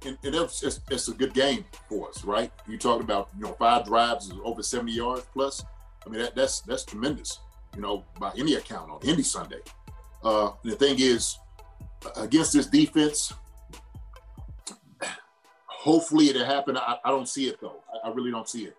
and, 0.05 0.17
and 0.23 0.35
it's, 0.35 0.63
it's, 0.63 0.81
it's, 0.89 1.07
a 1.07 1.13
good 1.13 1.33
game 1.33 1.63
for 1.87 2.09
us, 2.09 2.25
right? 2.25 2.51
You 2.67 2.77
talking 2.77 3.03
about 3.03 3.29
you 3.37 3.43
know 3.43 3.53
five 3.53 3.85
drives 3.85 4.31
over 4.43 4.61
70 4.61 4.91
yards 4.91 5.25
plus. 5.33 5.63
I 6.05 6.09
mean 6.09 6.21
that, 6.21 6.35
that's 6.35 6.61
that's 6.61 6.83
tremendous, 6.83 7.39
you 7.75 7.81
know, 7.81 8.03
by 8.19 8.31
any 8.37 8.55
account 8.55 8.91
on 8.91 8.99
any 9.05 9.23
Sunday. 9.23 9.61
Uh, 10.23 10.51
the 10.63 10.75
thing 10.75 10.97
is, 10.99 11.37
against 12.15 12.53
this 12.53 12.67
defense, 12.67 13.33
hopefully 15.65 16.29
it'll 16.29 16.45
happen. 16.45 16.77
I, 16.77 16.97
I 17.03 17.09
don't 17.09 17.29
see 17.29 17.47
it 17.47 17.61
though. 17.61 17.81
I, 17.93 18.09
I 18.09 18.13
really 18.13 18.31
don't 18.31 18.49
see 18.49 18.65
it. 18.65 18.75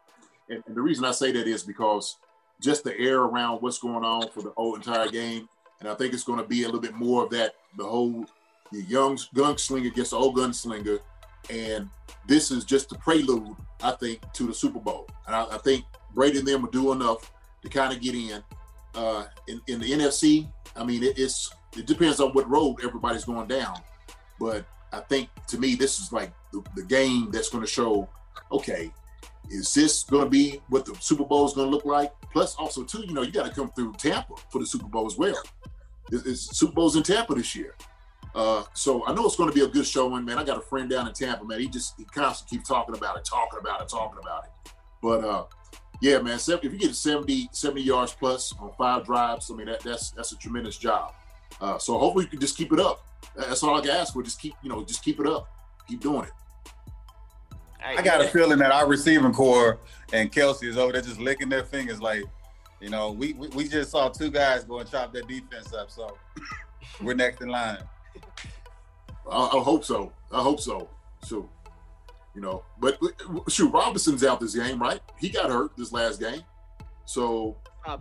And, 0.50 0.62
and, 0.66 0.76
the 0.76 0.80
reason 0.80 1.04
I 1.04 1.12
say 1.12 1.32
that 1.32 1.46
is 1.46 1.62
because 1.62 2.16
just 2.60 2.84
the 2.84 2.98
air 2.98 3.20
around 3.20 3.62
what's 3.62 3.78
going 3.78 4.04
on 4.04 4.28
for 4.30 4.42
the 4.42 4.50
whole 4.56 4.74
entire 4.74 5.08
game. 5.08 5.48
And 5.80 5.88
I 5.88 5.94
think 5.94 6.12
it's 6.12 6.24
going 6.24 6.40
to 6.40 6.46
be 6.46 6.62
a 6.62 6.66
little 6.66 6.80
bit 6.80 6.94
more 6.94 7.24
of 7.24 7.30
that, 7.30 7.54
the 7.76 7.84
whole 7.84 8.26
the 8.72 8.82
young 8.82 9.16
gunslinger 9.34 9.88
against 9.88 10.10
the 10.10 10.16
old 10.16 10.36
gunslinger. 10.36 11.00
And 11.50 11.88
this 12.26 12.50
is 12.50 12.64
just 12.64 12.90
the 12.90 12.96
prelude, 12.96 13.56
I 13.82 13.92
think, 13.92 14.20
to 14.34 14.46
the 14.46 14.54
Super 14.54 14.78
Bowl. 14.78 15.08
And 15.26 15.34
I, 15.34 15.54
I 15.54 15.58
think 15.58 15.84
Brady 16.14 16.38
and 16.38 16.48
them 16.48 16.62
will 16.62 16.70
do 16.70 16.92
enough 16.92 17.32
to 17.62 17.68
kind 17.68 17.92
of 17.92 18.00
get 18.00 18.14
in. 18.14 18.42
Uh, 18.94 19.24
in, 19.46 19.60
in 19.68 19.80
the 19.80 19.90
NFC, 19.90 20.50
I 20.74 20.84
mean, 20.84 21.02
it, 21.02 21.18
it's 21.18 21.52
it 21.76 21.86
depends 21.86 22.20
on 22.20 22.30
what 22.32 22.48
road 22.48 22.76
everybody's 22.84 23.24
going 23.24 23.48
down. 23.48 23.76
But 24.40 24.64
I 24.92 25.00
think 25.00 25.28
to 25.48 25.58
me, 25.58 25.74
this 25.74 26.00
is 26.00 26.12
like 26.12 26.32
the, 26.52 26.62
the 26.74 26.82
game 26.82 27.30
that's 27.30 27.50
going 27.50 27.64
to 27.64 27.70
show, 27.70 28.08
okay, 28.50 28.92
is 29.50 29.72
this 29.74 30.04
going 30.04 30.24
to 30.24 30.30
be 30.30 30.60
what 30.68 30.84
the 30.84 30.94
Super 31.00 31.24
Bowl 31.24 31.46
is 31.46 31.54
going 31.54 31.68
to 31.68 31.70
look 31.70 31.84
like? 31.84 32.12
Plus, 32.32 32.54
also 32.56 32.84
too, 32.84 33.04
you 33.06 33.14
know, 33.14 33.22
you 33.22 33.32
got 33.32 33.46
to 33.46 33.54
come 33.54 33.70
through 33.70 33.94
Tampa 33.94 34.34
for 34.50 34.58
the 34.58 34.66
Super 34.66 34.86
Bowl 34.86 35.06
as 35.06 35.16
well. 35.16 35.40
It's, 36.10 36.26
it's 36.26 36.58
Super 36.58 36.72
Bowl's 36.72 36.96
in 36.96 37.02
Tampa 37.02 37.34
this 37.34 37.54
year. 37.54 37.74
Uh, 38.34 38.64
so 38.74 39.04
I 39.06 39.14
know 39.14 39.26
it's 39.26 39.36
going 39.36 39.50
to 39.50 39.54
be 39.54 39.64
a 39.64 39.68
good 39.68 39.86
showing, 39.86 40.24
man. 40.24 40.38
I 40.38 40.44
got 40.44 40.58
a 40.58 40.62
friend 40.62 40.88
down 40.88 41.08
in 41.08 41.14
Tampa, 41.14 41.44
man. 41.44 41.60
He 41.60 41.68
just 41.68 41.94
he 41.96 42.04
constantly 42.04 42.58
keeps 42.58 42.68
talking 42.68 42.94
about 42.94 43.16
it, 43.16 43.24
talking 43.24 43.58
about 43.58 43.80
it, 43.80 43.88
talking 43.88 44.18
about 44.20 44.44
it. 44.44 44.72
But 45.02 45.24
uh, 45.24 45.44
yeah, 46.00 46.18
man, 46.18 46.38
if 46.38 46.64
you 46.64 46.78
get 46.78 46.94
70, 46.94 47.48
70 47.52 47.82
yards 47.82 48.12
plus 48.12 48.54
on 48.60 48.72
five 48.78 49.04
drives, 49.04 49.50
I 49.50 49.54
mean 49.54 49.66
that 49.66 49.80
that's 49.80 50.10
that's 50.10 50.32
a 50.32 50.36
tremendous 50.36 50.76
job. 50.76 51.14
Uh, 51.60 51.78
so 51.78 51.98
hopefully 51.98 52.24
you 52.24 52.30
can 52.30 52.40
just 52.40 52.56
keep 52.56 52.72
it 52.72 52.80
up. 52.80 53.04
That's 53.34 53.62
all 53.62 53.76
I 53.76 53.80
can 53.80 53.90
ask 53.90 54.12
for. 54.12 54.22
Just 54.22 54.40
keep, 54.40 54.54
you 54.62 54.68
know, 54.68 54.84
just 54.84 55.02
keep 55.02 55.18
it 55.20 55.26
up. 55.26 55.48
Keep 55.88 56.00
doing 56.00 56.24
it. 56.24 56.32
I 57.82 58.02
got 58.02 58.20
a 58.20 58.28
feeling 58.28 58.58
that 58.58 58.72
our 58.72 58.86
receiving 58.88 59.32
corps 59.32 59.78
and 60.12 60.30
Kelce 60.30 60.64
is 60.64 60.76
over 60.76 60.92
there 60.92 61.00
just 61.00 61.20
licking 61.20 61.48
their 61.48 61.64
fingers 61.64 62.00
like, 62.02 62.24
you 62.80 62.90
know, 62.90 63.12
we, 63.12 63.32
we, 63.34 63.48
we 63.48 63.68
just 63.68 63.92
saw 63.92 64.08
two 64.08 64.30
guys 64.30 64.64
go 64.64 64.80
and 64.80 64.90
chop 64.90 65.12
their 65.12 65.22
defense 65.22 65.72
up. 65.72 65.90
So 65.90 66.16
we're 67.02 67.14
next 67.14 67.40
in 67.40 67.48
line. 67.48 67.78
I, 69.30 69.36
I, 69.36 69.60
hope 69.62 69.84
so. 69.84 70.12
I 70.32 70.42
hope 70.42 70.60
so. 70.60 70.88
So, 71.22 71.48
you 72.34 72.40
know, 72.40 72.64
but 72.78 72.98
shoot, 73.48 73.72
Robinson's 73.72 74.24
out 74.24 74.40
this 74.40 74.54
game, 74.54 74.80
right? 74.80 75.00
He 75.18 75.28
got 75.28 75.50
hurt 75.50 75.76
this 75.76 75.92
last 75.92 76.20
game. 76.20 76.42
So, 77.04 77.56
uh, 77.86 77.98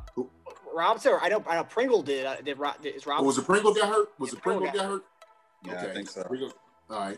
Robinson, 0.74 1.14
or 1.14 1.22
I 1.22 1.30
know, 1.30 1.44
I 1.48 1.56
know 1.56 1.64
Pringle 1.64 2.02
did. 2.04 2.26
Uh, 2.26 2.36
did, 2.38 2.58
did 2.82 2.96
is 2.96 3.06
Robinson? 3.08 3.18
Oh, 3.18 3.24
was 3.24 3.38
it 3.38 3.46
Pringle 3.46 3.74
got 3.74 3.90
hurt? 3.90 4.10
Was 4.20 4.32
yeah, 4.32 4.38
it 4.38 4.42
Pringle, 4.42 4.62
Pringle 4.62 4.80
got, 4.80 4.90
hurt? 4.90 5.04
Yeah, 5.66 5.74
okay. 5.74 5.92
I 5.92 5.94
think 5.94 6.10
so. 6.10 6.24
Pringle. 6.24 6.54
All 6.90 7.00
right. 7.00 7.18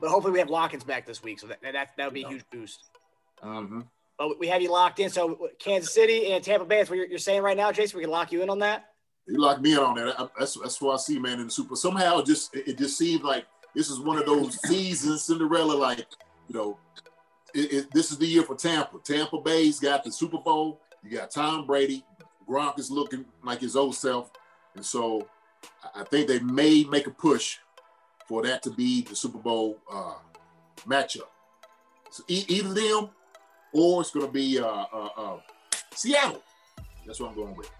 But 0.00 0.10
hopefully 0.10 0.32
we 0.32 0.38
have 0.38 0.48
Watkins 0.48 0.84
back 0.84 1.06
this 1.06 1.22
week, 1.22 1.40
so 1.40 1.46
that 1.48 1.60
that 1.62 1.90
that 1.96 2.04
would 2.04 2.14
be 2.14 2.22
a 2.22 2.28
huge 2.28 2.44
boost. 2.50 2.90
Mm-hmm. 3.42 3.80
But 4.18 4.38
we 4.38 4.48
have 4.48 4.62
you 4.62 4.70
locked 4.70 5.00
in. 5.00 5.10
So 5.10 5.48
Kansas 5.58 5.94
City 5.94 6.32
and 6.32 6.44
Tampa 6.44 6.66
Bay. 6.66 6.80
is 6.80 6.90
what 6.90 6.96
you're, 6.96 7.06
you're 7.06 7.18
saying 7.18 7.42
right 7.42 7.56
now, 7.56 7.72
Jason. 7.72 7.98
We 7.98 8.04
can 8.04 8.10
lock 8.10 8.32
you 8.32 8.42
in 8.42 8.50
on 8.50 8.58
that 8.60 8.89
you 9.30 9.40
locked 9.40 9.62
me 9.62 9.72
in 9.72 9.78
on 9.78 9.94
that. 9.96 10.20
I, 10.20 10.28
that's 10.38 10.58
that's 10.58 10.80
what 10.80 10.94
I 10.94 10.96
see, 10.96 11.18
man. 11.18 11.40
In 11.40 11.46
the 11.46 11.50
Super, 11.50 11.76
somehow 11.76 12.18
it 12.18 12.26
just 12.26 12.54
it, 12.54 12.68
it 12.68 12.78
just 12.78 12.98
seems 12.98 13.22
like 13.22 13.46
this 13.74 13.88
is 13.88 14.00
one 14.00 14.18
of 14.18 14.26
those 14.26 14.60
seasons 14.68 15.22
Cinderella, 15.22 15.74
like 15.74 16.06
you 16.48 16.54
know, 16.54 16.78
it, 17.54 17.72
it, 17.72 17.92
this 17.92 18.10
is 18.10 18.18
the 18.18 18.26
year 18.26 18.42
for 18.42 18.56
Tampa. 18.56 18.98
Tampa 18.98 19.40
Bay's 19.40 19.78
got 19.78 20.04
the 20.04 20.12
Super 20.12 20.38
Bowl. 20.38 20.80
You 21.02 21.16
got 21.16 21.30
Tom 21.30 21.66
Brady. 21.66 22.04
Gronk 22.48 22.78
is 22.78 22.90
looking 22.90 23.24
like 23.44 23.60
his 23.60 23.76
old 23.76 23.94
self, 23.94 24.32
and 24.74 24.84
so 24.84 25.28
I 25.94 26.02
think 26.04 26.26
they 26.26 26.40
may 26.40 26.84
make 26.84 27.06
a 27.06 27.10
push 27.10 27.58
for 28.26 28.42
that 28.42 28.62
to 28.64 28.70
be 28.70 29.02
the 29.02 29.14
Super 29.14 29.38
Bowl 29.38 29.78
uh, 29.92 30.14
matchup. 30.86 31.28
So 32.10 32.24
e- 32.26 32.44
either 32.48 32.74
them 32.74 33.10
or 33.72 34.00
it's 34.00 34.10
going 34.10 34.26
to 34.26 34.32
be 34.32 34.58
uh, 34.58 34.66
uh, 34.66 35.08
uh, 35.16 35.38
Seattle. 35.94 36.42
That's 37.06 37.20
what 37.20 37.30
I'm 37.30 37.36
going 37.36 37.54
with. 37.54 37.70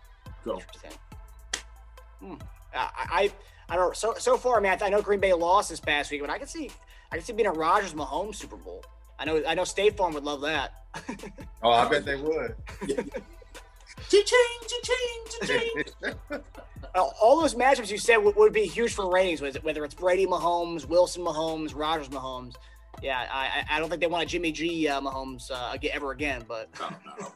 Go. 0.45 0.57
100%. 0.57 1.10
Hmm. 2.21 2.35
I, 2.75 2.91
I, 2.97 3.33
I 3.69 3.77
don't. 3.77 3.97
So 3.97 4.15
so 4.19 4.37
far, 4.37 4.59
I 4.59 4.61
mean, 4.61 4.73
I, 4.73 4.87
I, 4.87 4.89
know 4.89 5.03
Green 5.03 5.21
Bay 5.21 5.33
lost 5.33 5.71
this 5.71 5.81
past 5.81 6.11
week, 6.11 6.21
but 6.21 6.31
I 6.31 6.39
can 6.39 6.47
see 6.47 6.71
I 7.11 7.17
can 7.17 7.25
see 7.25 7.33
being 7.33 7.49
a 7.49 7.53
Rodgers 7.53 7.95
Mahomes 7.95 8.37
Super 8.37 8.57
Bowl. 8.57 8.85
I 9.19 9.25
know 9.25 9.43
I 9.47 9.55
know 9.55 9.65
State 9.65 9.97
Farm 9.97 10.15
would 10.15 10.25
love 10.25 10.41
that. 10.43 10.85
oh, 11.63 11.71
I 11.71 11.89
bet 11.89 12.05
they 12.05 12.17
would. 12.17 12.55
Uh, 16.93 17.03
all 17.23 17.41
those 17.41 17.55
matchups 17.55 17.89
you 17.89 17.99
said 17.99 18.17
would, 18.17 18.35
would, 18.35 18.53
be 18.53 18.67
huge 18.67 18.95
for 18.95 19.09
ratings, 19.09 19.41
whether 19.63 19.85
it's 19.85 19.95
Brady 19.95 20.27
Mahomes, 20.27 20.87
Wilson 20.87 21.23
Mahomes, 21.23 21.73
Rodgers 21.77 22.09
Mahomes. 22.09 22.57
Yeah, 23.01 23.29
I, 23.31 23.65
I 23.71 23.79
don't 23.79 23.89
think 23.89 24.01
they 24.01 24.09
want 24.09 24.25
a 24.25 24.27
Jimmy 24.27 24.51
G 24.51 24.89
uh, 24.89 25.01
Mahomes 25.01 25.53
uh, 25.53 25.77
ever 25.93 26.11
again, 26.11 26.45
but. 26.49 26.69
no, 26.81 26.89
no, 27.21 27.29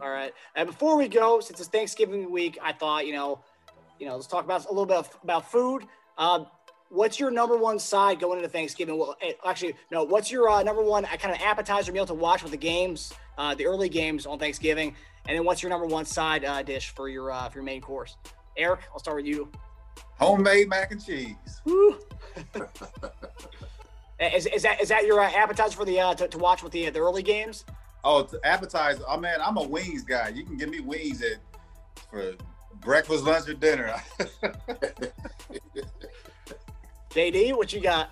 all 0.00 0.10
right. 0.10 0.32
And 0.54 0.66
before 0.66 0.96
we 0.96 1.08
go, 1.08 1.40
since 1.40 1.60
it's 1.60 1.68
Thanksgiving 1.68 2.30
week, 2.30 2.58
I 2.62 2.72
thought 2.72 3.06
you 3.06 3.12
know, 3.12 3.40
you 3.98 4.06
know, 4.06 4.16
let's 4.16 4.26
talk 4.26 4.44
about 4.44 4.64
a 4.66 4.68
little 4.68 4.86
bit 4.86 4.96
of, 4.96 5.18
about 5.22 5.50
food. 5.50 5.86
Uh, 6.18 6.44
what's 6.92 7.18
your 7.18 7.30
number 7.30 7.56
one 7.56 7.78
side 7.78 8.20
going 8.20 8.38
into 8.38 8.48
Thanksgiving? 8.48 8.98
Well, 8.98 9.16
eh, 9.22 9.32
actually, 9.44 9.74
no. 9.90 10.04
What's 10.04 10.30
your 10.30 10.48
uh, 10.48 10.62
number 10.62 10.82
one 10.82 11.04
uh, 11.04 11.16
kind 11.16 11.34
of 11.34 11.40
appetizer 11.40 11.92
meal 11.92 12.06
to 12.06 12.14
watch 12.14 12.42
with 12.42 12.52
the 12.52 12.58
games, 12.58 13.12
uh, 13.38 13.54
the 13.54 13.66
early 13.66 13.88
games 13.88 14.26
on 14.26 14.38
Thanksgiving? 14.38 14.94
And 15.26 15.36
then 15.36 15.44
what's 15.44 15.62
your 15.62 15.70
number 15.70 15.86
one 15.86 16.04
side 16.04 16.44
uh, 16.44 16.62
dish 16.62 16.90
for 16.90 17.08
your 17.08 17.30
uh, 17.30 17.48
for 17.48 17.58
your 17.58 17.64
main 17.64 17.80
course? 17.80 18.16
Eric, 18.56 18.80
I'll 18.92 18.98
start 18.98 19.16
with 19.16 19.26
you. 19.26 19.50
Homemade 20.18 20.68
mac 20.68 20.92
and 20.92 21.04
cheese. 21.04 21.36
is, 24.20 24.46
is 24.46 24.62
that 24.62 24.80
is 24.80 24.88
that 24.88 25.06
your 25.06 25.20
uh, 25.20 25.30
appetizer 25.30 25.76
for 25.76 25.84
the 25.84 26.14
to, 26.16 26.28
to, 26.28 26.38
watch 26.38 26.62
with 26.62 26.72
the 26.72 26.90
the 26.90 27.00
early 27.00 27.22
games? 27.22 27.64
Oh, 28.04 28.28
appetizer. 28.44 29.02
Oh 29.06 29.18
man, 29.18 29.38
I'm 29.40 29.56
a 29.56 29.62
wings 29.62 30.02
guy. 30.02 30.28
You 30.28 30.44
can 30.44 30.56
give 30.56 30.68
me 30.68 30.80
wings 30.80 31.22
at 31.22 31.38
for 32.10 32.34
breakfast, 32.80 33.24
lunch, 33.24 33.48
or 33.48 33.54
dinner. 33.54 33.94
JD, 37.10 37.56
what 37.56 37.72
you 37.72 37.80
got? 37.80 38.10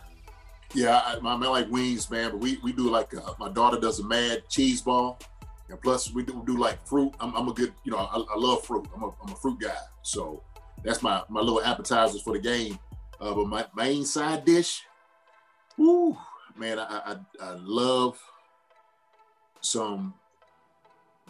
Yeah, 0.75 1.01
I, 1.05 1.15
I, 1.15 1.35
like 1.35 1.69
wings, 1.71 2.09
man. 2.11 2.31
But 2.31 2.41
we 2.41 2.59
we 2.63 2.73
do 2.73 2.89
like 2.89 3.15
uh, 3.15 3.35
my 3.39 3.49
daughter 3.49 3.81
does 3.81 3.99
a 3.99 4.05
mad 4.05 4.45
cheese 4.49 4.81
ball, 4.83 5.19
and 5.69 5.81
plus 5.81 6.13
we 6.13 6.23
do 6.23 6.43
do 6.47 6.57
like 6.57 6.87
fruit. 6.87 7.13
I'm, 7.19 7.35
I'm 7.35 7.49
a 7.49 7.53
good, 7.53 7.73
you 7.83 7.91
know, 7.91 7.99
I, 7.99 8.19
I, 8.19 8.37
love 8.37 8.65
fruit. 8.65 8.87
I'm 8.95 9.03
a, 9.03 9.11
I'm 9.25 9.33
a 9.33 9.37
fruit 9.37 9.59
guy, 9.61 9.77
so 10.03 10.45
that's 10.85 11.03
my 11.03 11.23
my 11.29 11.41
little 11.41 11.63
appetizers 11.63 12.23
for 12.23 12.35
the 12.35 12.39
game. 12.39 12.79
Uh, 13.21 13.35
but 13.35 13.47
my 13.47 13.67
main 13.75 14.05
side 14.05 14.45
dish, 14.45 14.85
whoo, 15.77 16.17
man, 16.57 16.79
I, 16.79 16.85
I 17.05 17.17
I 17.41 17.51
love 17.55 18.21
some 19.61 20.15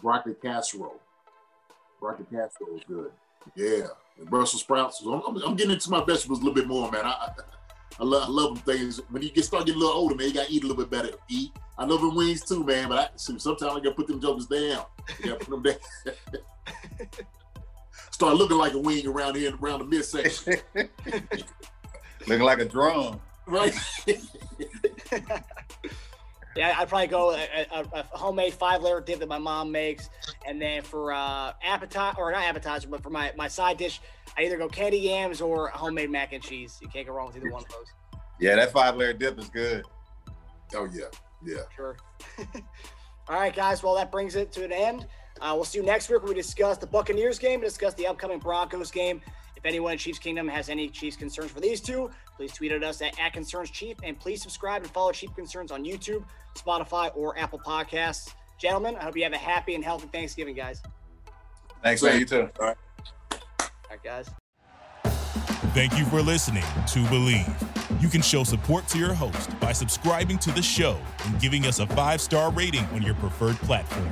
broccoli 0.01 0.35
casserole. 0.41 0.99
Broccoli 1.99 2.25
casserole 2.31 2.77
is 2.77 2.83
good. 2.87 3.11
Yeah, 3.55 3.87
and 4.19 4.29
Brussels 4.29 4.61
sprouts. 4.61 5.01
I'm, 5.05 5.21
I'm, 5.27 5.37
I'm, 5.43 5.55
getting 5.55 5.73
into 5.73 5.89
my 5.89 6.03
vegetables 6.03 6.39
a 6.39 6.43
little 6.43 6.53
bit 6.53 6.67
more, 6.67 6.91
man. 6.91 7.05
I, 7.05 7.29
I 7.99 8.03
love, 8.03 8.23
I 8.23 8.31
love 8.31 8.55
them 8.55 8.75
things. 8.75 9.01
When 9.09 9.21
you 9.21 9.31
get 9.31 9.45
start 9.45 9.65
getting 9.65 9.81
a 9.81 9.83
little 9.83 9.99
older, 9.99 10.15
man, 10.15 10.27
you 10.27 10.33
gotta 10.33 10.51
eat 10.51 10.63
a 10.63 10.67
little 10.67 10.83
bit 10.83 10.89
better. 10.91 11.15
Eat. 11.29 11.51
I 11.77 11.85
love 11.85 12.01
them 12.01 12.15
wings 12.15 12.43
too, 12.43 12.63
man. 12.63 12.89
But 12.89 12.97
I, 12.99 13.09
sometimes 13.15 13.61
I 13.63 13.75
gotta 13.75 13.91
put 13.91 14.07
them 14.07 14.21
jokers 14.21 14.47
down. 14.47 14.85
I 15.07 15.27
gotta 15.27 15.45
put 15.45 15.49
them 15.49 15.63
down. 15.63 15.75
start 18.11 18.37
looking 18.37 18.57
like 18.57 18.73
a 18.73 18.79
wing 18.79 19.07
around 19.07 19.35
here, 19.35 19.53
around 19.61 19.79
the 19.79 19.85
midsection. 19.85 20.57
looking 22.27 22.45
like 22.45 22.59
a 22.59 22.65
drum. 22.65 23.19
Right. 23.47 23.73
yeah, 26.55 26.75
I'd 26.77 26.89
probably 26.89 27.07
go 27.07 27.31
a, 27.31 27.65
a, 27.71 27.85
a 27.93 28.03
homemade 28.11 28.53
five 28.53 28.81
layer 28.81 28.99
dip 28.99 29.19
that 29.19 29.29
my 29.29 29.37
mom 29.37 29.71
makes, 29.71 30.09
and 30.45 30.61
then 30.61 30.81
for 30.81 31.13
uh, 31.13 31.53
appetizer 31.63 32.17
or 32.17 32.31
not 32.31 32.43
appetizer, 32.43 32.87
but 32.87 33.01
for 33.01 33.09
my 33.09 33.31
my 33.37 33.47
side 33.47 33.77
dish, 33.77 34.01
I 34.37 34.43
either 34.43 34.57
go 34.57 34.67
candy 34.67 34.97
yams 34.97 35.41
or 35.41 35.69
homemade 35.69 36.09
mac 36.09 36.33
and 36.33 36.43
cheese. 36.43 36.77
You 36.81 36.89
can't 36.89 37.07
go 37.07 37.13
wrong 37.13 37.27
with 37.27 37.37
either 37.37 37.51
one 37.51 37.63
of 37.63 37.69
those. 37.69 38.21
Yeah, 38.39 38.55
that 38.55 38.71
five 38.71 38.97
layer 38.97 39.13
dip 39.13 39.39
is 39.39 39.49
good. 39.49 39.85
Oh 40.75 40.87
yeah, 40.91 41.05
yeah. 41.45 41.61
Sure. 41.75 41.95
All 43.27 43.39
right, 43.39 43.55
guys. 43.55 43.81
Well, 43.83 43.95
that 43.95 44.11
brings 44.11 44.35
it 44.35 44.51
to 44.53 44.65
an 44.65 44.73
end. 44.73 45.07
Uh, 45.39 45.53
we'll 45.55 45.63
see 45.63 45.79
you 45.79 45.85
next 45.85 46.09
week 46.09 46.21
when 46.21 46.29
we 46.29 46.35
discuss 46.35 46.77
the 46.77 46.87
Buccaneers 46.87 47.39
game 47.39 47.55
and 47.55 47.63
discuss 47.63 47.93
the 47.95 48.07
upcoming 48.07 48.39
Broncos 48.39 48.91
game. 48.91 49.21
If 49.61 49.67
anyone 49.67 49.91
in 49.91 49.99
Chiefs 49.99 50.17
Kingdom 50.17 50.47
has 50.47 50.69
any 50.69 50.89
Chiefs 50.89 51.15
concerns 51.15 51.51
for 51.51 51.59
these 51.59 51.79
two, 51.79 52.09
please 52.35 52.51
tweet 52.51 52.71
at 52.71 52.83
us 52.83 52.99
at, 53.03 53.19
at 53.19 53.31
Concerns 53.31 53.69
Chief 53.69 53.95
and 54.01 54.19
please 54.19 54.41
subscribe 54.41 54.81
and 54.81 54.91
follow 54.91 55.11
Chief 55.11 55.35
Concerns 55.35 55.71
on 55.71 55.85
YouTube, 55.85 56.23
Spotify, 56.57 57.15
or 57.15 57.37
Apple 57.37 57.59
Podcasts. 57.59 58.33
Gentlemen, 58.57 58.95
I 58.95 59.03
hope 59.03 59.15
you 59.15 59.21
have 59.21 59.33
a 59.33 59.37
happy 59.37 59.75
and 59.75 59.83
healthy 59.83 60.07
Thanksgiving, 60.07 60.55
guys. 60.55 60.81
Thanks, 61.83 62.01
man. 62.01 62.19
You 62.19 62.25
too. 62.25 62.49
All 62.59 62.67
right. 62.67 62.77
All 63.31 63.69
right, 63.91 64.03
guys. 64.03 64.31
Thank 65.75 65.95
you 65.95 66.05
for 66.05 66.23
listening 66.23 66.63
to 66.63 66.99
Bleav. 67.05 68.01
You 68.01 68.09
can 68.09 68.23
show 68.23 68.43
support 68.43 68.87
to 68.87 68.97
your 68.97 69.13
host 69.13 69.59
by 69.59 69.73
subscribing 69.73 70.39
to 70.39 70.51
the 70.51 70.61
show 70.61 70.97
and 71.25 71.39
giving 71.39 71.67
us 71.67 71.77
a 71.77 71.85
five 71.85 72.19
star 72.19 72.51
rating 72.51 72.85
on 72.93 73.03
your 73.03 73.13
preferred 73.15 73.57
platform. 73.57 74.11